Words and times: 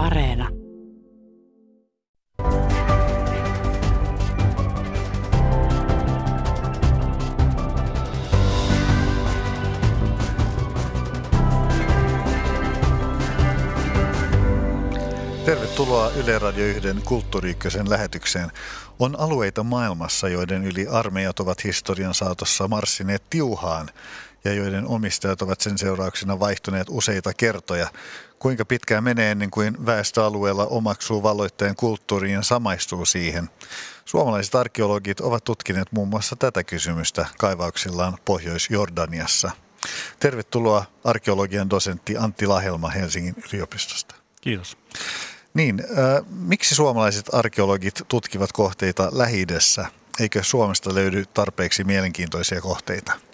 Areena. 0.00 0.48
Tervetuloa 15.44 16.10
Yle 16.16 16.38
Radio 16.38 16.66
1 16.66 16.80
Kulttuuri 17.04 17.56
lähetykseen. 17.88 18.50
On 18.98 19.20
alueita 19.20 19.62
maailmassa, 19.62 20.28
joiden 20.28 20.64
yli 20.64 20.86
armeijat 20.86 21.40
ovat 21.40 21.64
historian 21.64 22.14
saatossa 22.14 22.68
marssineet 22.68 23.22
tiuhaan 23.30 23.88
ja 24.44 24.54
joiden 24.54 24.86
omistajat 24.86 25.42
ovat 25.42 25.60
sen 25.60 25.78
seurauksena 25.78 26.40
vaihtuneet 26.40 26.86
useita 26.90 27.34
kertoja. 27.34 27.88
Kuinka 28.40 28.64
pitkään 28.64 29.04
menee 29.04 29.30
ennen 29.30 29.50
kuin 29.50 29.86
väestöalueella 29.86 30.66
omaksuu 30.66 31.22
valloitteen 31.22 31.76
kulttuuriin 31.76 32.34
ja 32.34 32.42
samaistuu 32.42 33.04
siihen? 33.04 33.50
Suomalaiset 34.04 34.54
arkeologit 34.54 35.20
ovat 35.20 35.44
tutkineet 35.44 35.92
muun 35.92 36.08
muassa 36.08 36.36
tätä 36.36 36.64
kysymystä 36.64 37.26
kaivauksillaan 37.38 38.18
Pohjois-Jordaniassa. 38.24 39.50
Tervetuloa 40.20 40.84
arkeologian 41.04 41.70
dosentti 41.70 42.16
Antti 42.16 42.46
Lahelma 42.46 42.88
Helsingin 42.88 43.34
yliopistosta. 43.52 44.14
Kiitos. 44.40 44.76
Niin, 45.54 45.82
äh, 45.82 46.24
miksi 46.30 46.74
suomalaiset 46.74 47.26
arkeologit 47.34 48.02
tutkivat 48.08 48.52
kohteita 48.52 49.08
lähi 49.12 49.46
Eikö 50.20 50.42
Suomesta 50.42 50.94
löydy 50.94 51.24
tarpeeksi 51.34 51.84
mielenkiintoisia 51.84 52.60
kohteita? 52.60 53.29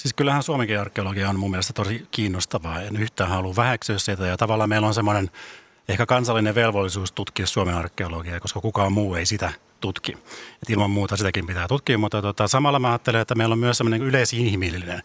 Siis 0.00 0.14
kyllähän 0.14 0.42
Suomenkin 0.42 0.80
arkeologia 0.80 1.28
on 1.28 1.38
mun 1.38 1.50
mielestä 1.50 1.72
tosi 1.72 2.06
kiinnostavaa. 2.10 2.82
En 2.82 2.96
yhtään 2.96 3.30
halua 3.30 3.56
väheksyä 3.56 3.98
sitä 3.98 4.26
ja 4.26 4.36
tavallaan 4.36 4.68
meillä 4.68 4.86
on 4.86 4.94
semmoinen 4.94 5.30
ehkä 5.88 6.06
kansallinen 6.06 6.54
velvollisuus 6.54 7.12
tutkia 7.12 7.46
Suomen 7.46 7.74
arkeologiaa, 7.74 8.40
koska 8.40 8.60
kukaan 8.60 8.92
muu 8.92 9.14
ei 9.14 9.26
sitä 9.26 9.52
tutki. 9.80 10.12
Et 10.62 10.70
ilman 10.70 10.90
muuta 10.90 11.16
sitäkin 11.16 11.46
pitää 11.46 11.68
tutkia, 11.68 11.98
mutta 11.98 12.22
tota, 12.22 12.48
samalla 12.48 12.78
mä 12.78 12.88
ajattelen, 12.88 13.20
että 13.20 13.34
meillä 13.34 13.52
on 13.52 13.58
myös 13.58 13.78
semmoinen 13.78 14.02
yleisinhimillinen 14.02 15.02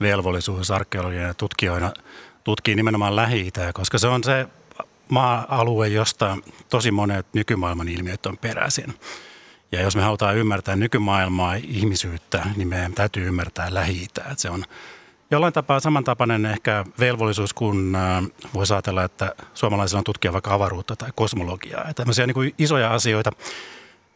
velvollisuus 0.00 0.70
arkeologian 0.70 1.36
tutkijoina 1.36 1.92
tutkia 2.44 2.76
nimenomaan 2.76 3.16
lähi 3.16 3.50
koska 3.74 3.98
se 3.98 4.06
on 4.06 4.24
se 4.24 4.46
maa-alue, 5.08 5.88
josta 5.88 6.36
tosi 6.68 6.90
monet 6.90 7.26
nykymaailman 7.32 7.88
ilmiöt 7.88 8.26
on 8.26 8.38
peräisin. 8.38 8.94
Ja 9.72 9.82
jos 9.82 9.96
me 9.96 10.02
halutaan 10.02 10.36
ymmärtää 10.36 10.76
nykymaailmaa, 10.76 11.54
ihmisyyttä, 11.54 12.46
niin 12.56 12.68
meidän 12.68 12.92
täytyy 12.92 13.26
ymmärtää 13.26 13.74
lähi 13.74 14.06
Se 14.36 14.50
on 14.50 14.64
jollain 15.30 15.52
tapaa 15.52 15.80
samantapainen 15.80 16.46
ehkä 16.46 16.84
velvollisuus, 16.98 17.54
kun 17.54 17.94
äh, 17.96 18.24
voisi 18.54 18.74
ajatella, 18.74 19.04
että 19.04 19.34
suomalaisilla 19.54 19.98
on 19.98 20.04
tutkia 20.04 20.32
vaikka 20.32 20.54
avaruutta 20.54 20.96
tai 20.96 21.10
kosmologiaa. 21.14 21.88
Ja 21.88 21.94
tämmöisiä 21.94 22.26
niin 22.26 22.34
kuin 22.34 22.54
isoja 22.58 22.94
asioita. 22.94 23.30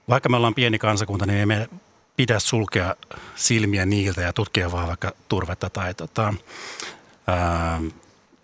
Vaikka 0.09 0.29
me 0.29 0.37
ollaan 0.37 0.55
pieni 0.55 0.79
kansakunta, 0.79 1.27
niin 1.27 1.39
ei 1.39 1.47
me 1.47 1.69
pidä 2.17 2.39
sulkea 2.39 2.95
silmiä 3.35 3.87
niiltä 3.87 4.21
ja 4.21 4.33
tutkia 4.33 4.73
vaan 4.73 4.89
vaikka 4.89 5.13
turvetta 5.29 5.71
tai 5.71 5.95
tota, 5.95 6.35
ää, 7.27 7.81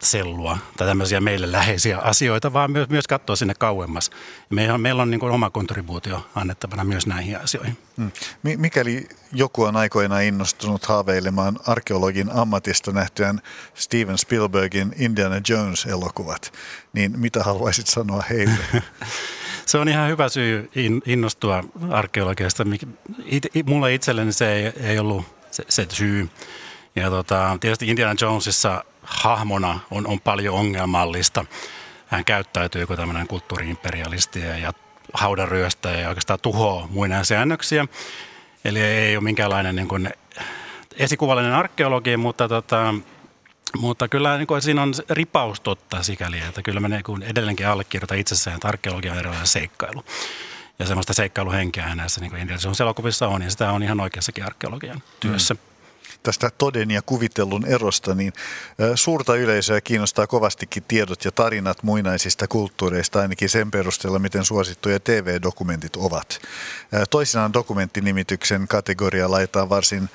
sellua 0.03 0.59
tai 0.77 0.87
tämmöisiä 0.87 1.21
meille 1.21 1.53
läheisiä 1.53 1.99
asioita, 1.99 2.53
vaan 2.53 2.73
myös, 2.73 2.89
myös 2.89 3.07
katsoa 3.07 3.37
sinne 3.37 3.55
kauemmas. 3.55 4.11
Meillä 4.51 4.75
on, 4.75 4.81
meillä 4.81 5.03
on 5.03 5.11
niin 5.11 5.21
kuin 5.21 5.33
oma 5.33 5.51
kontribuutio 5.51 6.27
annettavana 6.35 6.85
myös 6.85 7.07
näihin 7.07 7.41
asioihin. 7.41 7.79
Hmm. 7.97 8.11
Mikäli 8.43 9.09
joku 9.33 9.63
on 9.63 9.77
aikoina 9.77 10.21
innostunut 10.21 10.87
haaveilemaan 10.87 11.59
arkeologin 11.67 12.31
ammatista 12.31 12.93
nähtyään 12.93 13.41
Steven 13.75 14.19
Spielbergin 14.19 14.95
Indiana 14.99 15.41
Jones-elokuvat, 15.49 16.53
niin 16.93 17.21
mitä 17.21 17.43
haluaisit 17.43 17.87
sanoa 17.87 18.23
heille? 18.31 18.65
se 19.67 19.79
on 19.79 19.89
ihan 19.89 20.09
hyvä 20.09 20.29
syy 20.29 20.71
innostua 21.07 21.65
arkeologiasta. 21.91 22.65
Mulle 23.65 23.95
itselleni 23.95 24.33
se 24.33 24.53
ei, 24.53 24.73
ei 24.81 24.99
ollut 24.99 25.25
se, 25.51 25.65
se 25.69 25.87
syy. 25.91 26.29
Ja 26.97 27.11
tota, 27.11 27.59
tietysti 27.61 27.89
Indiana 27.89 28.15
Jonesissa 28.21 28.85
hahmona 29.09 29.81
on, 29.91 30.07
on 30.07 30.21
paljon 30.21 30.55
ongelmallista. 30.55 31.45
Hän 32.07 32.25
käyttäytyy 32.25 32.87
kuin 32.87 32.97
tämmöinen 32.97 33.29
kulttuuriimperialisti 33.29 34.41
ja 34.41 34.73
haudaryöstä 35.13 35.91
ja 35.91 36.09
oikeastaan 36.09 36.41
tuhoaa 36.43 36.89
säännöksiä. 37.23 37.87
Eli 38.65 38.81
ei 38.81 39.17
ole 39.17 39.25
minkäänlainen 39.25 39.77
niin 39.77 39.89
kuin 39.89 40.11
esikuvallinen 40.97 41.55
arkeologi, 41.55 42.17
mutta, 42.17 42.49
tota, 42.49 42.95
mutta 43.79 44.09
kyllä 44.09 44.37
niin 44.37 44.47
kuin 44.47 44.63
siinä 44.63 44.83
on 44.83 44.95
ripaus 45.11 45.61
totta 45.61 46.03
sikäli, 46.03 46.41
että 46.41 46.63
kyllä 46.63 46.81
mä 46.81 46.89
niin 46.89 47.23
edelleenkin 47.23 47.69
allekirjoitan 47.69 48.19
itsessään, 48.19 48.55
että 48.55 48.69
arkeologia 48.69 49.13
on 49.13 49.19
erilainen 49.19 49.47
seikkailu. 49.47 50.05
Ja 50.79 50.87
semmoista 50.87 51.13
seikkailuhenkeä 51.13 51.95
näissä 51.95 52.21
niin 52.21 52.31
kuin 52.31 52.41
Indiana 52.41 52.61
Jones 52.65 52.81
elokuvissa 52.81 53.29
on, 53.29 53.43
ja 53.43 53.51
sitä 53.51 53.73
on 53.73 53.83
ihan 53.83 54.01
oikeassakin 54.01 54.47
arkeologian 54.47 55.03
työssä. 55.21 55.55
Mm 55.55 55.78
tästä 56.23 56.51
toden 56.59 56.91
ja 56.91 57.03
kuvitellun 57.03 57.67
erosta, 57.67 58.15
niin 58.15 58.33
suurta 58.95 59.37
yleisöä 59.37 59.81
kiinnostaa 59.81 60.27
kovastikin 60.27 60.85
tiedot 60.89 61.25
ja 61.25 61.33
tarinat 61.33 61.83
muinaisista 61.83 62.49
kulttuureista, 62.49 63.21
ainakin 63.21 63.49
sen 63.49 63.71
perusteella, 63.71 64.19
miten 64.19 64.45
suosittuja 64.45 65.01
TV-dokumentit 65.01 65.97
ovat. 65.97 66.41
Toisinaan 67.11 67.53
dokumenttinimityksen 67.53 68.69
kategoria 68.69 69.31
laitetaan 69.31 69.69
varsin 69.69 70.11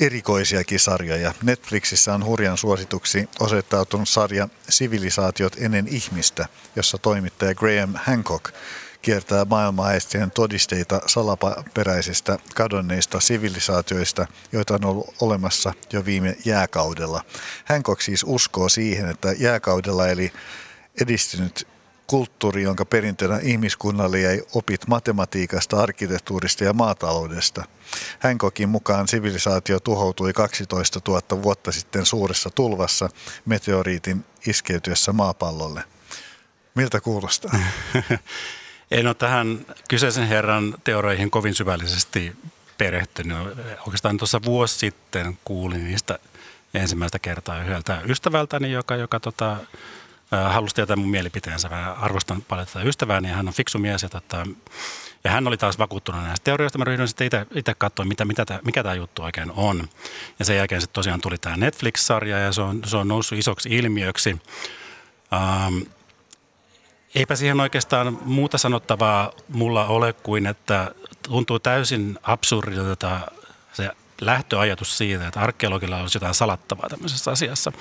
erikoisiakin 0.00 0.80
sarjoja. 0.80 1.34
Netflixissä 1.42 2.14
on 2.14 2.24
hurjan 2.24 2.58
suosituksi 2.58 3.28
osoittautunut 3.40 4.08
sarja 4.08 4.48
Sivilisaatiot 4.68 5.56
ennen 5.58 5.88
ihmistä, 5.88 6.46
jossa 6.76 6.98
toimittaja 6.98 7.54
Graham 7.54 7.94
Hancock 7.94 8.54
kiertää 9.02 9.44
maailmaa 9.44 9.92
etsien 9.92 10.30
todisteita 10.30 11.00
salaperäisistä 11.06 12.38
kadonneista 12.54 13.20
sivilisaatioista, 13.20 14.26
joita 14.52 14.74
on 14.74 14.84
ollut 14.84 15.14
olemassa 15.20 15.72
jo 15.92 16.04
viime 16.04 16.36
jääkaudella. 16.44 17.24
Hancock 17.64 18.00
siis 18.00 18.24
uskoo 18.28 18.68
siihen, 18.68 19.08
että 19.08 19.32
jääkaudella 19.38 20.08
eli 20.08 20.32
edistynyt 21.00 21.66
kulttuuri, 22.06 22.62
jonka 22.62 22.84
perintönä 22.84 23.38
ihmiskunnalle 23.42 24.20
jäi 24.20 24.42
opit 24.54 24.86
matematiikasta, 24.86 25.82
arkkitehtuurista 25.82 26.64
ja 26.64 26.72
maataloudesta. 26.72 27.64
Hancockin 28.20 28.68
mukaan 28.68 29.08
sivilisaatio 29.08 29.80
tuhoutui 29.80 30.32
12 30.32 31.00
000 31.08 31.42
vuotta 31.42 31.72
sitten 31.72 32.06
suuressa 32.06 32.50
tulvassa 32.50 33.08
meteoriitin 33.44 34.24
iskeytyessä 34.46 35.12
maapallolle. 35.12 35.84
Miltä 36.74 37.00
kuulostaa? 37.00 37.52
En 38.92 39.06
ole 39.06 39.14
tähän 39.14 39.66
kyseisen 39.88 40.28
herran 40.28 40.74
teorioihin 40.84 41.30
kovin 41.30 41.54
syvällisesti 41.54 42.36
perehtynyt. 42.78 43.38
Oikeastaan 43.86 44.16
tuossa 44.16 44.40
vuosi 44.44 44.78
sitten 44.78 45.38
kuulin 45.44 45.84
niistä 45.84 46.18
ensimmäistä 46.74 47.18
kertaa 47.18 47.60
yhdeltä 47.60 48.02
ystävältäni, 48.08 48.72
joka, 48.72 48.96
joka 48.96 49.20
tota, 49.20 49.56
halusi 50.30 50.74
tietää 50.74 50.96
mun 50.96 51.10
mielipiteensä. 51.10 51.68
Mä 51.68 51.92
arvostan 51.92 52.42
paljon 52.42 52.66
tätä 52.66 52.82
ystävääni 52.82 53.28
ja 53.28 53.34
hän 53.36 53.48
on 53.48 53.54
fiksu 53.54 53.78
mies. 53.78 54.02
Ja, 54.02 54.08
tota, 54.08 54.46
ja 55.24 55.30
hän 55.30 55.48
oli 55.48 55.56
taas 55.56 55.78
vakuuttunut 55.78 56.22
näistä 56.22 56.44
teorioista. 56.44 56.78
Mä 56.78 56.84
ryhdyin 56.84 57.08
sitten 57.08 57.46
itse 57.54 57.74
katsoa, 57.78 58.04
mitä, 58.04 58.24
mitä 58.24 58.44
tää, 58.44 58.60
mikä 58.64 58.82
tämä 58.82 58.94
juttu 58.94 59.22
oikein 59.22 59.50
on. 59.50 59.88
Ja 60.38 60.44
sen 60.44 60.56
jälkeen 60.56 60.80
sitten 60.80 60.94
tosiaan 60.94 61.20
tuli 61.20 61.38
tämä 61.38 61.56
Netflix-sarja 61.56 62.38
ja 62.38 62.52
se 62.52 62.62
on, 62.62 62.80
se 62.84 62.96
on 62.96 63.08
noussut 63.08 63.38
isoksi 63.38 63.68
ilmiöksi. 63.76 64.36
Um, 65.32 65.86
Eipä 67.14 67.36
siihen 67.36 67.60
oikeastaan 67.60 68.18
muuta 68.24 68.58
sanottavaa 68.58 69.30
mulla 69.48 69.86
ole 69.86 70.12
kuin, 70.12 70.46
että 70.46 70.94
tuntuu 71.22 71.58
täysin 71.58 72.18
absurdilta 72.22 73.20
se 73.72 73.90
lähtöajatus 74.20 74.98
siitä, 74.98 75.28
että 75.28 75.40
arkeologilla 75.40 75.96
olisi 75.96 76.16
jotain 76.16 76.34
salattavaa 76.34 76.88
tämmöisessä 76.88 77.30
asiassa. 77.30 77.72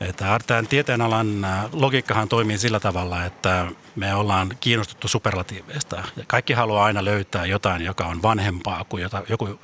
Että 0.00 0.40
tämän 0.46 0.66
tieteenalan 0.66 1.44
äh, 1.44 1.64
logiikkahan 1.72 2.28
toimii 2.28 2.58
sillä 2.58 2.80
tavalla, 2.80 3.24
että 3.24 3.66
me 3.96 4.14
ollaan 4.14 4.56
kiinnostuttu 4.60 5.08
superlatiiveista. 5.08 5.96
Ja 6.16 6.24
kaikki 6.26 6.52
haluaa 6.52 6.84
aina 6.84 7.04
löytää 7.04 7.46
jotain, 7.46 7.82
joka 7.82 8.06
on 8.06 8.22
vanhempaa 8.22 8.84
kuin 8.88 9.02
jota, 9.02 9.22
joku 9.28 9.60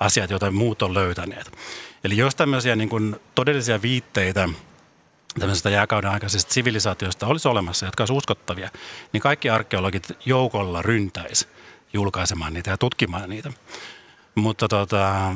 asiat, 0.00 0.30
joita 0.30 0.50
muut 0.50 0.82
on 0.82 0.94
löytäneet. 0.94 1.52
Eli 2.04 2.16
jos 2.16 2.34
tämmöisiä 2.34 2.76
niin 2.76 2.88
kuin 2.88 3.16
todellisia 3.34 3.82
viitteitä– 3.82 4.48
tämmöisestä 5.40 5.70
jääkauden 5.70 6.10
aikaisista 6.10 6.52
sivilisaatioista 6.52 7.26
olisi 7.26 7.48
olemassa, 7.48 7.86
jotka 7.86 8.02
olisivat 8.02 8.18
uskottavia, 8.18 8.70
niin 9.12 9.20
kaikki 9.20 9.50
arkeologit 9.50 10.12
joukolla 10.24 10.82
ryntäisi 10.82 11.48
julkaisemaan 11.92 12.54
niitä 12.54 12.70
ja 12.70 12.78
tutkimaan 12.78 13.30
niitä. 13.30 13.52
Mutta 14.34 14.68
tota, 14.68 15.34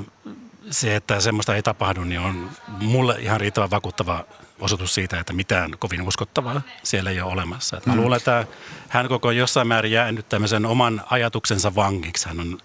se, 0.71 0.97
että 0.97 1.21
semmoista 1.21 1.55
ei 1.55 1.63
tapahdu, 1.63 2.05
niin 2.05 2.21
on 2.21 2.51
mulle 2.69 3.17
ihan 3.19 3.41
riittävän 3.41 3.71
vakuuttava 3.71 4.25
osoitus 4.61 4.95
siitä, 4.95 5.21
että 5.21 5.33
mitään 5.33 5.71
kovin 5.79 6.03
uskottavaa 6.03 6.63
siellä 6.83 7.11
ei 7.11 7.21
ole 7.21 7.33
olemassa. 7.33 7.77
mm. 7.77 7.93
Mä 7.93 7.97
luulen, 7.97 8.17
että 8.17 8.47
hän 8.89 9.09
koko 9.09 9.31
jossain 9.31 9.69
määrin 9.69 9.93
jäänyt 9.93 10.29
tämmöisen 10.29 10.67
oman 10.67 11.03
ajatuksensa 11.11 11.75
vangiksi. 11.75 12.29
Hän 12.29 12.41
on 12.41 12.59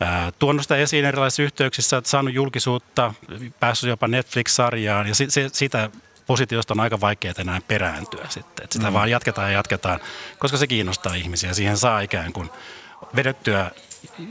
ää, 0.00 0.32
tuonut 0.38 0.62
sitä 0.62 0.76
esiin 0.76 1.04
erilaisissa 1.04 1.42
yhteyksissä, 1.42 1.96
että 1.96 2.10
saanut 2.10 2.34
julkisuutta, 2.34 3.14
päässyt 3.60 3.88
jopa 3.88 4.08
Netflix-sarjaan 4.08 5.06
ja 5.06 5.14
si- 5.14 5.30
se, 5.30 5.48
sitä 5.52 5.90
positiosta 6.28 6.74
on 6.74 6.80
aika 6.80 7.00
vaikea 7.00 7.32
enää 7.38 7.60
perääntyä 7.68 8.26
sitten. 8.28 8.64
Että 8.64 8.74
sitä 8.74 8.90
mm. 8.90 8.94
vaan 8.94 9.10
jatketaan 9.10 9.48
ja 9.48 9.58
jatketaan, 9.58 10.00
koska 10.38 10.56
se 10.58 10.66
kiinnostaa 10.66 11.14
ihmisiä. 11.14 11.54
Siihen 11.54 11.76
saa 11.76 12.00
ikään 12.00 12.32
kuin 12.32 12.50
vedettyä 13.16 13.70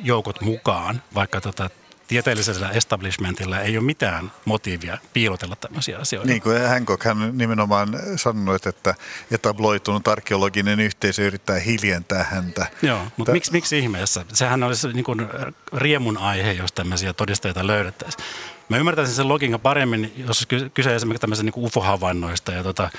joukot 0.03 0.41
mukaan, 0.41 1.01
vaikka 1.15 1.41
tota, 1.41 1.69
tieteellisellä 2.07 2.69
establishmentilla 2.69 3.59
ei 3.59 3.77
ole 3.77 3.85
mitään 3.85 4.31
motiivia 4.45 4.97
piilotella 5.13 5.55
tämmöisiä 5.55 5.97
asioita. 5.97 6.27
Niin 6.27 6.41
kuin 6.41 6.67
Hancock 6.67 7.03
hän 7.03 7.37
nimenomaan 7.37 7.99
sanoi, 8.15 8.57
että 8.65 8.95
etabloitunut 9.31 10.07
arkeologinen 10.07 10.79
yhteisö 10.79 11.27
yrittää 11.27 11.59
hiljentää 11.59 12.23
häntä. 12.23 12.67
Joo, 12.81 13.07
mutta 13.17 13.31
miksi, 13.31 13.51
miksi 13.51 13.79
ihmeessä? 13.79 14.25
Sehän 14.33 14.63
olisi 14.63 14.87
niin 14.87 15.03
kuin 15.03 15.27
riemun 15.73 16.17
aihe, 16.17 16.51
jos 16.51 16.71
tämmöisiä 16.71 17.13
todisteita 17.13 17.67
löydettäisiin. 17.67 18.23
Mä 18.69 18.77
ymmärtäisin 18.77 19.15
sen 19.15 19.27
logiikan 19.27 19.59
paremmin, 19.59 20.13
jos 20.17 20.47
kyse 20.73 20.95
esimerkiksi 20.95 21.21
tämmöisen 21.21 21.45
niin 21.45 21.65
UFO-havainnoista 21.65 22.51
ja 22.51 22.63
tota, 22.63 22.89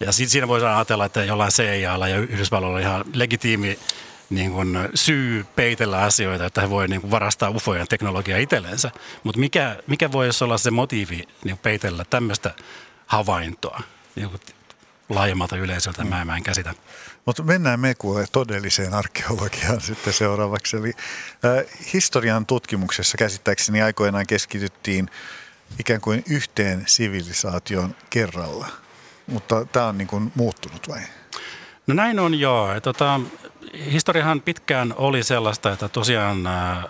ja 0.00 0.12
siinä 0.12 0.48
voisi 0.48 0.66
ajatella, 0.66 1.04
että 1.04 1.24
jollain 1.24 1.52
CIAlla 1.52 2.08
ja 2.08 2.18
Yhdysvalloilla 2.18 2.76
on 2.76 2.82
ihan 2.82 3.04
legitiimi 3.14 3.78
niin 4.30 4.52
kuin 4.52 4.88
syy 4.94 5.46
peitellä 5.56 5.98
asioita, 5.98 6.46
että 6.46 6.60
he 6.60 6.70
voi 6.70 6.88
niin 6.88 7.00
kuin 7.00 7.10
varastaa 7.10 7.50
ufojen 7.50 7.88
teknologiaa 7.88 8.38
itsellensä. 8.38 8.90
Mutta 9.24 9.40
mikä, 9.40 9.76
mikä 9.86 10.12
voisi 10.12 10.44
olla 10.44 10.58
se 10.58 10.70
motiivi 10.70 11.28
niin 11.44 11.58
peitellä 11.58 12.04
tämmöistä 12.10 12.54
havaintoa 13.06 13.82
niin 14.16 14.30
kuin 14.30 14.40
laajemmalta 15.08 15.56
yleisöltä, 15.56 16.04
mä, 16.04 16.24
mä 16.24 16.36
en 16.36 16.42
käsitä. 16.42 16.74
Mutta 17.26 17.42
mennään 17.42 17.80
me 17.80 17.94
kuule 17.94 18.26
todelliseen 18.32 18.94
arkeologiaan 18.94 19.80
sitten 19.90 20.12
seuraavaksi. 20.12 20.76
Eli 20.76 20.92
historian 21.92 22.46
tutkimuksessa 22.46 23.18
käsittääkseni 23.18 23.82
aikoinaan 23.82 24.26
keskityttiin 24.26 25.10
ikään 25.78 26.00
kuin 26.00 26.24
yhteen 26.30 26.82
sivilisaation 26.86 27.94
kerralla. 28.10 28.66
Mutta 29.26 29.64
tämä 29.64 29.86
on 29.86 29.98
niin 29.98 30.08
kuin 30.08 30.32
muuttunut 30.34 30.88
vai? 30.88 31.00
No 31.86 31.94
näin 31.94 32.18
on 32.18 32.40
joo. 32.40 32.80
Tota, 32.80 33.20
historiahan 33.92 34.40
pitkään 34.40 34.94
oli 34.96 35.22
sellaista, 35.22 35.72
että 35.72 35.88
tosiaan 35.88 36.46
äh, 36.46 36.84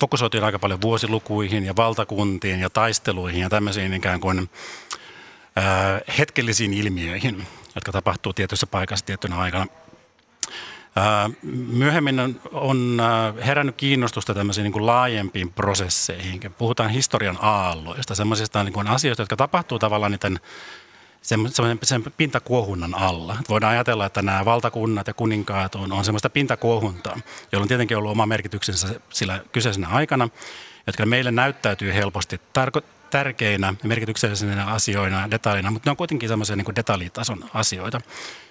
fokusoitiin 0.00 0.44
aika 0.44 0.58
paljon 0.58 0.82
vuosilukuihin 0.82 1.64
ja 1.64 1.76
valtakuntiin 1.76 2.60
ja 2.60 2.70
taisteluihin 2.70 3.40
ja 3.40 3.48
tämmöisiin 3.48 3.94
ikään 3.94 4.20
kuin 4.20 4.50
hetkellisiin 6.18 6.74
ilmiöihin, 6.74 7.46
jotka 7.78 7.92
tapahtuu 7.92 8.32
tietyssä 8.32 8.66
paikassa 8.66 9.06
tiettynä 9.06 9.38
aikana. 9.38 9.66
Myöhemmin 11.72 12.20
on, 12.20 12.40
on 12.52 13.02
herännyt 13.46 13.76
kiinnostusta 13.76 14.34
tämmöisiin 14.34 14.62
niin 14.62 14.72
kuin 14.72 14.86
laajempiin 14.86 15.52
prosesseihin. 15.52 16.40
Puhutaan 16.58 16.90
historian 16.90 17.38
aalloista, 17.40 18.14
semmoisista 18.14 18.64
niin 18.64 18.72
kuin 18.72 18.86
asioista, 18.86 19.22
jotka 19.22 19.36
tapahtuu 19.36 19.78
tavallaan 19.78 20.12
niiden 20.12 20.40
semmoisen 21.22 21.78
sen 21.82 22.04
pintakuohunnan 22.16 22.94
alla. 22.94 23.36
Voidaan 23.48 23.72
ajatella, 23.72 24.06
että 24.06 24.22
nämä 24.22 24.44
valtakunnat 24.44 25.06
ja 25.06 25.14
kuninkaat 25.14 25.74
on, 25.74 25.92
on 25.92 26.04
semmoista 26.04 26.30
pintakuohuntaa, 26.30 27.20
jolla 27.52 27.64
on 27.64 27.68
tietenkin 27.68 27.96
ollut 27.96 28.12
oma 28.12 28.26
merkityksensä 28.26 29.00
sillä 29.10 29.40
kyseisenä 29.52 29.88
aikana, 29.88 30.28
jotka 30.86 31.06
meille 31.06 31.30
näyttäytyy 31.30 31.94
helposti 31.94 32.40
tarko- 32.52 32.97
tärkeinä 33.10 33.74
ja 33.82 33.88
merkityksellisinä 33.88 34.66
asioina, 34.66 35.30
detaljina, 35.30 35.70
mutta 35.70 35.88
ne 35.88 35.90
on 35.90 35.96
kuitenkin 35.96 36.28
semmoisia 36.28 36.56
niin 36.56 36.76
detaljitason 36.76 37.50
asioita 37.54 38.00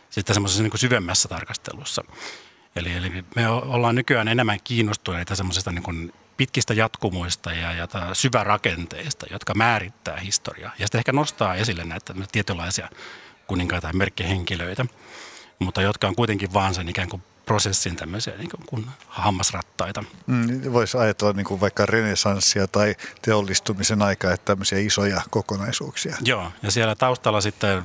sitten 0.09 0.33
semmoisessa 0.33 0.63
niin 0.63 0.71
syvemmässä 0.75 1.29
tarkastelussa. 1.29 2.03
Eli, 2.75 2.93
eli 2.93 3.25
me 3.35 3.49
ollaan 3.49 3.95
nykyään 3.95 4.27
enemmän 4.27 4.59
kiinnostuneita 4.63 5.35
semmoisesta 5.35 5.71
niin 5.71 6.13
pitkistä 6.37 6.73
jatkumoista 6.73 7.53
ja, 7.53 7.73
ja 7.73 7.87
syvärakenteista, 8.13 9.25
jotka 9.31 9.53
määrittää 9.53 10.17
historiaa. 10.17 10.71
Ja 10.79 10.87
sitten 10.87 10.99
ehkä 10.99 11.11
nostaa 11.11 11.55
esille 11.55 11.83
näitä 11.83 12.13
tietynlaisia 12.31 12.89
kuninkaita 13.47 13.87
ja 13.87 13.93
merkkihenkilöitä, 13.93 14.85
mutta 15.59 15.81
jotka 15.81 16.07
on 16.07 16.15
kuitenkin 16.15 16.53
vaan 16.53 16.73
sen 16.73 16.89
ikään 16.89 17.09
kuin 17.09 17.23
prosessin 17.47 17.95
tämmöisiä 17.95 18.33
niin 18.37 18.49
kuin 18.65 18.87
hammasrattaita. 19.07 20.03
Mm, 20.27 20.73
Voisi 20.73 20.97
ajatella 20.97 21.33
niin 21.33 21.45
kuin 21.45 21.61
vaikka 21.61 21.85
renesanssia 21.85 22.67
tai 22.67 22.95
teollistumisen 23.21 24.01
aikaa, 24.01 24.33
että 24.33 24.45
tämmöisiä 24.45 24.79
isoja 24.79 25.21
kokonaisuuksia. 25.29 26.17
Joo, 26.21 26.51
ja 26.63 26.71
siellä 26.71 26.95
taustalla 26.95 27.41
sitten 27.41 27.83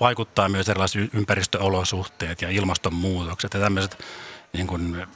vaikuttaa 0.00 0.48
myös 0.48 0.68
erilaiset 0.68 1.14
ympäristöolosuhteet 1.14 2.42
ja 2.42 2.50
ilmastonmuutokset 2.50 3.54
ja 3.54 3.60
tämmöiset 3.60 4.04
niin 4.52 4.66
kuin 4.66 5.06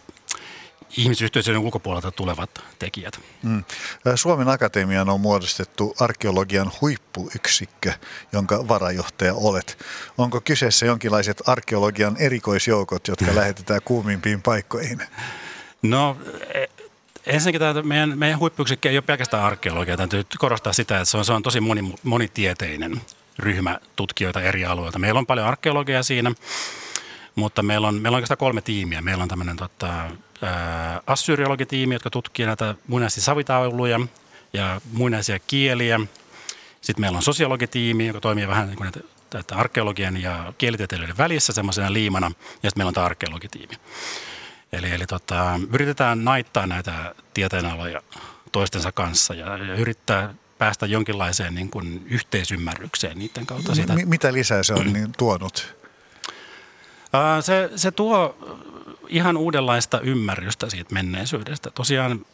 ihmisyhteisöjen 0.96 1.60
ulkopuolelta 1.60 2.10
tulevat 2.10 2.50
tekijät. 2.78 3.20
Mm. 3.42 3.64
Suomen 4.14 4.48
Akatemian 4.48 5.08
on 5.08 5.20
muodostettu 5.20 5.94
arkeologian 6.00 6.72
huippuyksikkö, 6.80 7.92
jonka 8.32 8.68
varajohtaja 8.68 9.34
olet. 9.34 9.84
Onko 10.18 10.40
kyseessä 10.40 10.86
jonkinlaiset 10.86 11.42
arkeologian 11.48 12.16
erikoisjoukot, 12.16 13.08
jotka 13.08 13.34
lähetetään 13.40 13.80
kuumimpiin 13.84 14.42
paikkoihin? 14.42 15.02
No 15.82 16.16
e, 16.54 16.64
ensinnäkin 17.26 17.60
tämä 17.60 17.82
meidän, 17.82 18.18
meidän 18.18 18.38
huippuyksikkö 18.38 18.90
ei 18.90 18.96
ole 18.96 19.02
pelkästään 19.02 19.44
arkeologia. 19.44 19.96
Täytyy 19.96 20.24
korostaa 20.38 20.72
sitä, 20.72 20.96
että 20.96 21.10
se 21.10 21.16
on, 21.16 21.24
se 21.24 21.32
on 21.32 21.42
tosi 21.42 21.60
moni, 21.60 21.94
monitieteinen 22.02 23.00
ryhmä 23.38 23.78
tutkijoita 23.96 24.42
eri 24.42 24.64
alueilta. 24.64 24.98
Meillä 24.98 25.18
on 25.18 25.26
paljon 25.26 25.46
arkeologiaa 25.46 26.02
siinä, 26.02 26.32
mutta 27.36 27.62
meillä 27.62 27.88
on, 27.88 27.94
meillä 27.94 28.08
on 28.08 28.14
oikeastaan 28.14 28.38
kolme 28.38 28.60
tiimiä. 28.60 29.02
Meillä 29.02 29.22
on 29.22 29.28
tämmöinen 29.28 29.56
tota, 29.56 30.10
assyriologitiimi, 31.06 31.94
jotka 31.94 32.10
tutkii 32.10 32.46
näitä 32.46 32.74
muinaisia 32.86 33.22
savitauluja 33.22 34.00
ja 34.52 34.80
muinaisia 34.92 35.38
kieliä. 35.38 36.00
Sitten 36.80 37.00
meillä 37.00 37.16
on 37.16 37.22
sosiologitiimi, 37.22 38.06
joka 38.06 38.20
toimii 38.20 38.48
vähän 38.48 38.66
niin 38.66 38.76
kuin 38.76 38.92
näitä, 39.32 39.56
arkeologian 39.56 40.22
ja 40.22 40.52
kielitieteilijöiden 40.58 41.18
välissä 41.18 41.52
semmoisena 41.52 41.92
liimana. 41.92 42.26
Ja 42.26 42.32
sitten 42.52 42.72
meillä 42.76 42.88
on 42.88 42.94
tämä 42.94 43.06
arkeologitiimi. 43.06 43.74
Eli, 44.72 44.90
eli 44.90 45.06
tota, 45.06 45.60
yritetään 45.72 46.24
naittaa 46.24 46.66
näitä 46.66 47.14
tieteenaloja 47.34 48.02
toistensa 48.52 48.92
kanssa 48.92 49.34
ja, 49.34 49.56
ja 49.56 49.74
yrittää 49.74 50.34
päästä 50.58 50.86
jonkinlaiseen 50.86 51.54
niin 51.54 51.70
kuin 51.70 52.06
yhteisymmärrykseen 52.10 53.18
niiden 53.18 53.46
kautta. 53.46 53.74
Sitä. 53.74 53.94
Mitä 54.04 54.32
lisää 54.32 54.62
se 54.62 54.74
on 54.74 54.92
niin 54.92 55.12
tuonut? 55.18 55.76
Se, 57.40 57.70
se 57.76 57.90
tuo 57.90 58.36
ihan 59.08 59.36
uudenlaista 59.36 60.00
ymmärrystä 60.00 60.70
siitä 60.70 60.94
menneisyydestä. 60.94 61.70
Tosiaan 61.70 62.26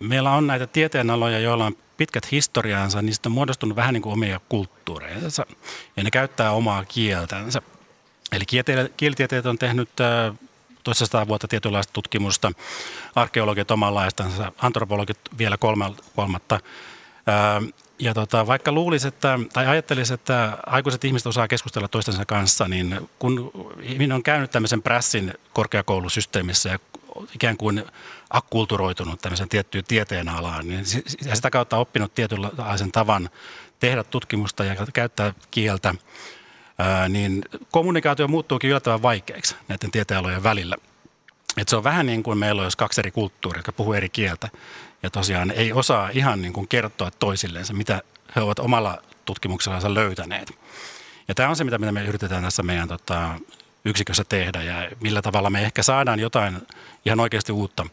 meillä 0.00 0.30
on 0.30 0.46
näitä 0.46 0.66
tieteenaloja, 0.66 1.38
joilla 1.38 1.66
on 1.66 1.76
pitkät 1.96 2.30
historiaansa, 2.32 3.02
niistä 3.02 3.28
on 3.28 3.32
muodostunut 3.32 3.76
vähän 3.76 3.94
niin 3.94 4.02
kuin 4.02 4.12
omia 4.12 4.40
kulttuureja, 4.48 5.18
ja 5.96 6.02
ne 6.02 6.10
käyttää 6.10 6.50
omaa 6.50 6.84
kieltänsä. 6.84 7.62
Eli 8.32 8.44
kielitieteet 8.96 9.46
on 9.46 9.58
tehnyt 9.58 9.88
toisesta 10.84 11.28
vuotta 11.28 11.48
tietynlaista 11.48 11.92
tutkimusta, 11.92 12.52
arkeologit 13.14 13.70
omanlaistansa, 13.70 14.52
antropologit 14.58 15.18
vielä 15.38 15.56
kolmatta. 16.16 16.60
Ja 18.04 18.14
tota, 18.14 18.46
vaikka 18.46 18.72
luulisi, 18.72 19.08
että, 19.08 19.38
tai 19.52 19.66
ajattelisi, 19.66 20.14
että 20.14 20.58
aikuiset 20.66 21.04
ihmiset 21.04 21.26
osaa 21.26 21.48
keskustella 21.48 21.88
toistensa 21.88 22.24
kanssa, 22.24 22.68
niin 22.68 23.10
kun 23.18 23.52
ihminen 23.82 24.14
on 24.14 24.22
käynyt 24.22 24.50
tämmöisen 24.50 24.82
prässin 24.82 25.34
korkeakoulusysteemissä 25.52 26.68
ja 26.68 26.78
ikään 27.34 27.56
kuin 27.56 27.84
akkulturoitunut 28.30 29.20
tämmöisen 29.20 29.48
tiettyyn 29.48 29.84
tieteen 29.84 30.28
alaan, 30.28 30.68
niin 30.68 30.84
sitä 31.34 31.50
kautta 31.50 31.76
oppinut 31.76 32.14
tietynlaisen 32.14 32.92
tavan 32.92 33.30
tehdä 33.80 34.04
tutkimusta 34.04 34.64
ja 34.64 34.76
käyttää 34.92 35.34
kieltä, 35.50 35.94
niin 37.08 37.44
kommunikaatio 37.70 38.28
muuttuukin 38.28 38.70
yllättävän 38.70 39.02
vaikeaksi 39.02 39.56
näiden 39.68 39.90
tieteenalojen 39.90 40.42
välillä. 40.42 40.76
Et 41.56 41.68
se 41.68 41.76
on 41.76 41.84
vähän 41.84 42.06
niin 42.06 42.22
kuin 42.22 42.38
meillä 42.38 42.62
olisi 42.62 42.78
kaksi 42.78 43.00
eri 43.00 43.10
kulttuuria, 43.10 43.58
jotka 43.58 43.72
puhuu 43.72 43.92
eri 43.92 44.08
kieltä 44.08 44.48
ja 45.04 45.10
tosiaan 45.10 45.50
ei 45.50 45.72
osaa 45.72 46.08
ihan 46.12 46.42
niin 46.42 46.52
kuin 46.52 46.68
kertoa 46.68 47.10
toisilleen 47.10 47.64
mitä 47.72 48.02
he 48.36 48.40
ovat 48.40 48.58
omalla 48.58 49.02
tutkimuksellaan 49.24 49.94
löytäneet. 49.94 50.58
Ja 51.28 51.34
tämä 51.34 51.48
on 51.48 51.56
se, 51.56 51.64
mitä 51.64 51.78
me 51.78 52.04
yritetään 52.04 52.42
tässä 52.42 52.62
meidän 52.62 52.88
tota, 52.88 53.30
yksikössä 53.84 54.24
tehdä 54.24 54.62
ja 54.62 54.90
millä 55.00 55.22
tavalla 55.22 55.50
me 55.50 55.62
ehkä 55.62 55.82
saadaan 55.82 56.20
jotain 56.20 56.66
ihan 57.04 57.20
oikeasti 57.20 57.52
uutta 57.52 57.86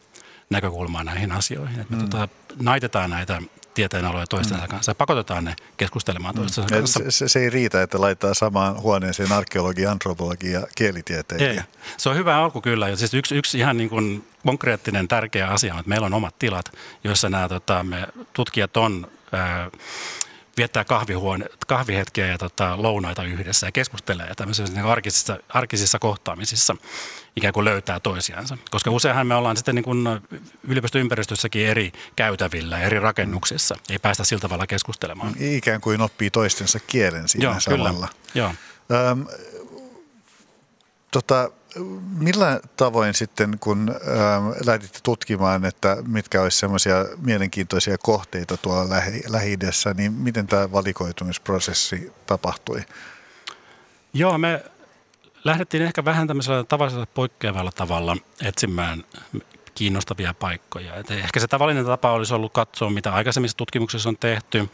näkökulmaa 0.49 1.03
näihin 1.03 1.31
asioihin. 1.31 1.79
Että 1.79 1.95
me 1.95 2.03
mm. 2.03 2.09
tota, 2.09 2.27
naitetaan 2.61 3.09
näitä 3.09 3.41
tieteenaloja 3.73 4.27
toistensa 4.27 4.63
mm. 4.63 4.69
kanssa 4.69 4.95
pakotetaan 4.95 5.43
ne 5.43 5.55
keskustelemaan 5.77 6.35
mm. 6.35 6.39
toistensa 6.39 6.75
mm. 6.75 6.79
kanssa. 6.79 6.99
Se, 7.09 7.29
se 7.29 7.39
ei 7.39 7.49
riitä, 7.49 7.81
että 7.81 8.01
laittaa 8.01 8.33
samaan 8.33 8.81
huoneeseen 8.81 9.31
arkeologi, 9.31 9.85
antropologi 9.85 10.51
ja 10.51 10.67
kielitieteen. 10.75 11.41
Ei. 11.41 11.59
Se 11.97 12.09
on 12.09 12.15
hyvä 12.15 12.37
alku 12.37 12.61
kyllä. 12.61 12.89
Ja 12.89 12.97
siis 12.97 13.13
yksi, 13.13 13.35
yksi 13.35 13.57
ihan 13.57 13.77
niin 13.77 13.89
kuin 13.89 14.25
konkreettinen 14.45 15.07
tärkeä 15.07 15.47
asia 15.47 15.73
on, 15.73 15.79
että 15.79 15.89
meillä 15.89 16.05
on 16.05 16.13
omat 16.13 16.35
tilat, 16.39 16.65
joissa 17.03 17.29
nämä 17.29 17.49
tota, 17.49 17.83
me 17.83 18.07
tutkijat 18.33 18.77
on 18.77 19.07
ää, 19.31 19.69
viettää 20.57 20.83
kahvihuone, 20.85 21.45
kahvihetkiä 21.67 22.27
ja 22.27 22.37
tota, 22.37 22.81
lounaita 22.81 23.23
yhdessä 23.23 23.67
ja 23.67 23.71
keskustelee 23.71 24.27
ja 24.27 24.35
tämmöisissä 24.35 24.73
niin 24.73 24.85
arkisissa, 24.85 25.37
arkisissa 25.49 25.99
kohtaamisissa 25.99 26.75
ikään 27.35 27.53
kuin 27.53 27.65
löytää 27.65 27.99
toisiansa. 27.99 28.57
Koska 28.71 28.91
useinhan 28.91 29.27
me 29.27 29.35
ollaan 29.35 29.57
sitten 29.57 29.75
niin 29.75 29.83
kuin 29.83 30.07
yliopistoympäristössäkin 30.67 31.67
eri 31.67 31.91
käytävillä, 32.15 32.79
eri 32.79 32.99
rakennuksissa. 32.99 33.75
Ei 33.89 33.99
päästä 33.99 34.23
sillä 34.23 34.41
tavalla 34.41 34.67
keskustelemaan. 34.67 35.33
Ikään 35.39 35.81
kuin 35.81 36.01
oppii 36.01 36.29
toistensa 36.29 36.79
kielen 36.79 37.27
siinä 37.27 37.43
Joo, 37.43 37.59
samalla. 37.59 37.89
Kyllä. 37.91 38.07
Joo. 38.35 38.53
Öm, 39.11 39.25
tota, 41.11 41.51
millä 42.17 42.59
tavoin 42.77 43.13
sitten, 43.13 43.57
kun 43.59 43.89
ähm, 43.89 44.65
lähditte 44.65 44.99
tutkimaan, 45.03 45.65
että 45.65 45.97
mitkä 46.07 46.41
olisi 46.41 46.57
semmoisia 46.57 47.05
mielenkiintoisia 47.17 47.97
kohteita 47.97 48.57
tuolla 48.57 48.89
lähi- 48.89 49.23
lähi 49.27 49.57
niin 49.93 50.13
miten 50.13 50.47
tämä 50.47 50.71
valikoitumisprosessi 50.71 52.11
tapahtui? 52.25 52.81
Joo, 54.13 54.37
me 54.37 54.63
lähdettiin 55.43 55.83
ehkä 55.83 56.05
vähän 56.05 56.27
tämmöisellä 56.27 56.63
tavallisella 56.63 57.05
poikkeavalla 57.05 57.71
tavalla 57.71 58.17
etsimään 58.43 59.03
kiinnostavia 59.75 60.33
paikkoja. 60.33 60.95
Et 60.95 61.11
ehkä 61.11 61.39
se 61.39 61.47
tavallinen 61.47 61.85
tapa 61.85 62.11
olisi 62.11 62.33
ollut 62.33 62.53
katsoa, 62.53 62.89
mitä 62.89 63.13
aikaisemmissa 63.13 63.57
tutkimuksissa 63.57 64.09
on 64.09 64.17
tehty, 64.17 64.69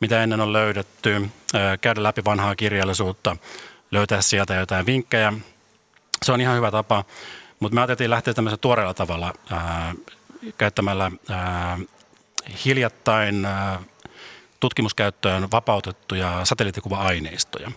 mitä 0.00 0.22
ennen 0.22 0.40
on 0.40 0.52
löydetty, 0.52 1.28
käydä 1.80 2.02
läpi 2.02 2.24
vanhaa 2.24 2.56
kirjallisuutta, 2.56 3.36
löytää 3.90 4.22
sieltä 4.22 4.54
jotain 4.54 4.86
vinkkejä– 4.86 5.32
se 6.22 6.32
on 6.32 6.40
ihan 6.40 6.56
hyvä 6.56 6.70
tapa, 6.70 7.04
mutta 7.60 7.74
me 7.74 7.80
ajateltiin 7.80 8.10
lähteä 8.10 8.34
tämmöisellä 8.34 8.60
tuoreella 8.60 8.94
tavalla 8.94 9.32
ää, 9.50 9.94
käyttämällä 10.58 11.10
ää, 11.28 11.78
hiljattain 12.64 13.44
ää, 13.44 13.82
tutkimuskäyttöön 14.60 15.50
vapautettuja 15.50 16.44
satelliittikuva-aineistoja. 16.44 17.70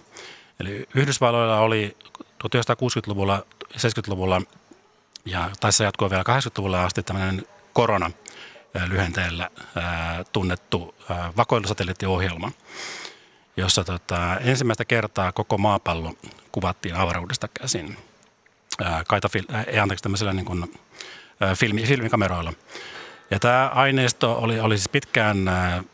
Eli 0.60 0.86
Yhdysvalloilla 0.96 1.60
oli 1.60 1.98
1960-luvulla, 2.43 3.46
70-luvulla 3.74 4.41
ja 5.25 5.50
taisi 5.60 5.84
jatkua 5.84 6.10
vielä 6.10 6.24
80-luvulla 6.24 6.84
asti 6.84 7.03
tämmöinen 7.03 7.46
korona 7.74 8.12
lyhenteellä 8.88 9.50
tunnettu 10.31 10.96
vakoilusatelliittiohjelma, 11.38 12.51
jossa 13.58 13.84
tota, 13.84 14.38
ensimmäistä 14.39 14.86
kertaa 14.86 15.31
koko 15.31 15.58
maapallo 15.58 16.13
kuvattiin 16.51 16.96
avaruudesta 16.96 17.48
käsin 17.48 17.98
kaita, 19.07 19.29
ei 19.67 19.79
anteeksi 19.79 20.03
tämmöisillä 20.03 20.33
niin 20.33 20.45
kuin, 20.45 20.79
filmi, 21.55 21.83
filmikameroilla. 21.83 22.53
Ja 23.31 23.39
tämä 23.39 23.67
aineisto 23.67 24.38
oli, 24.38 24.59
oli 24.59 24.77
siis 24.77 24.89
pitkään 24.89 25.38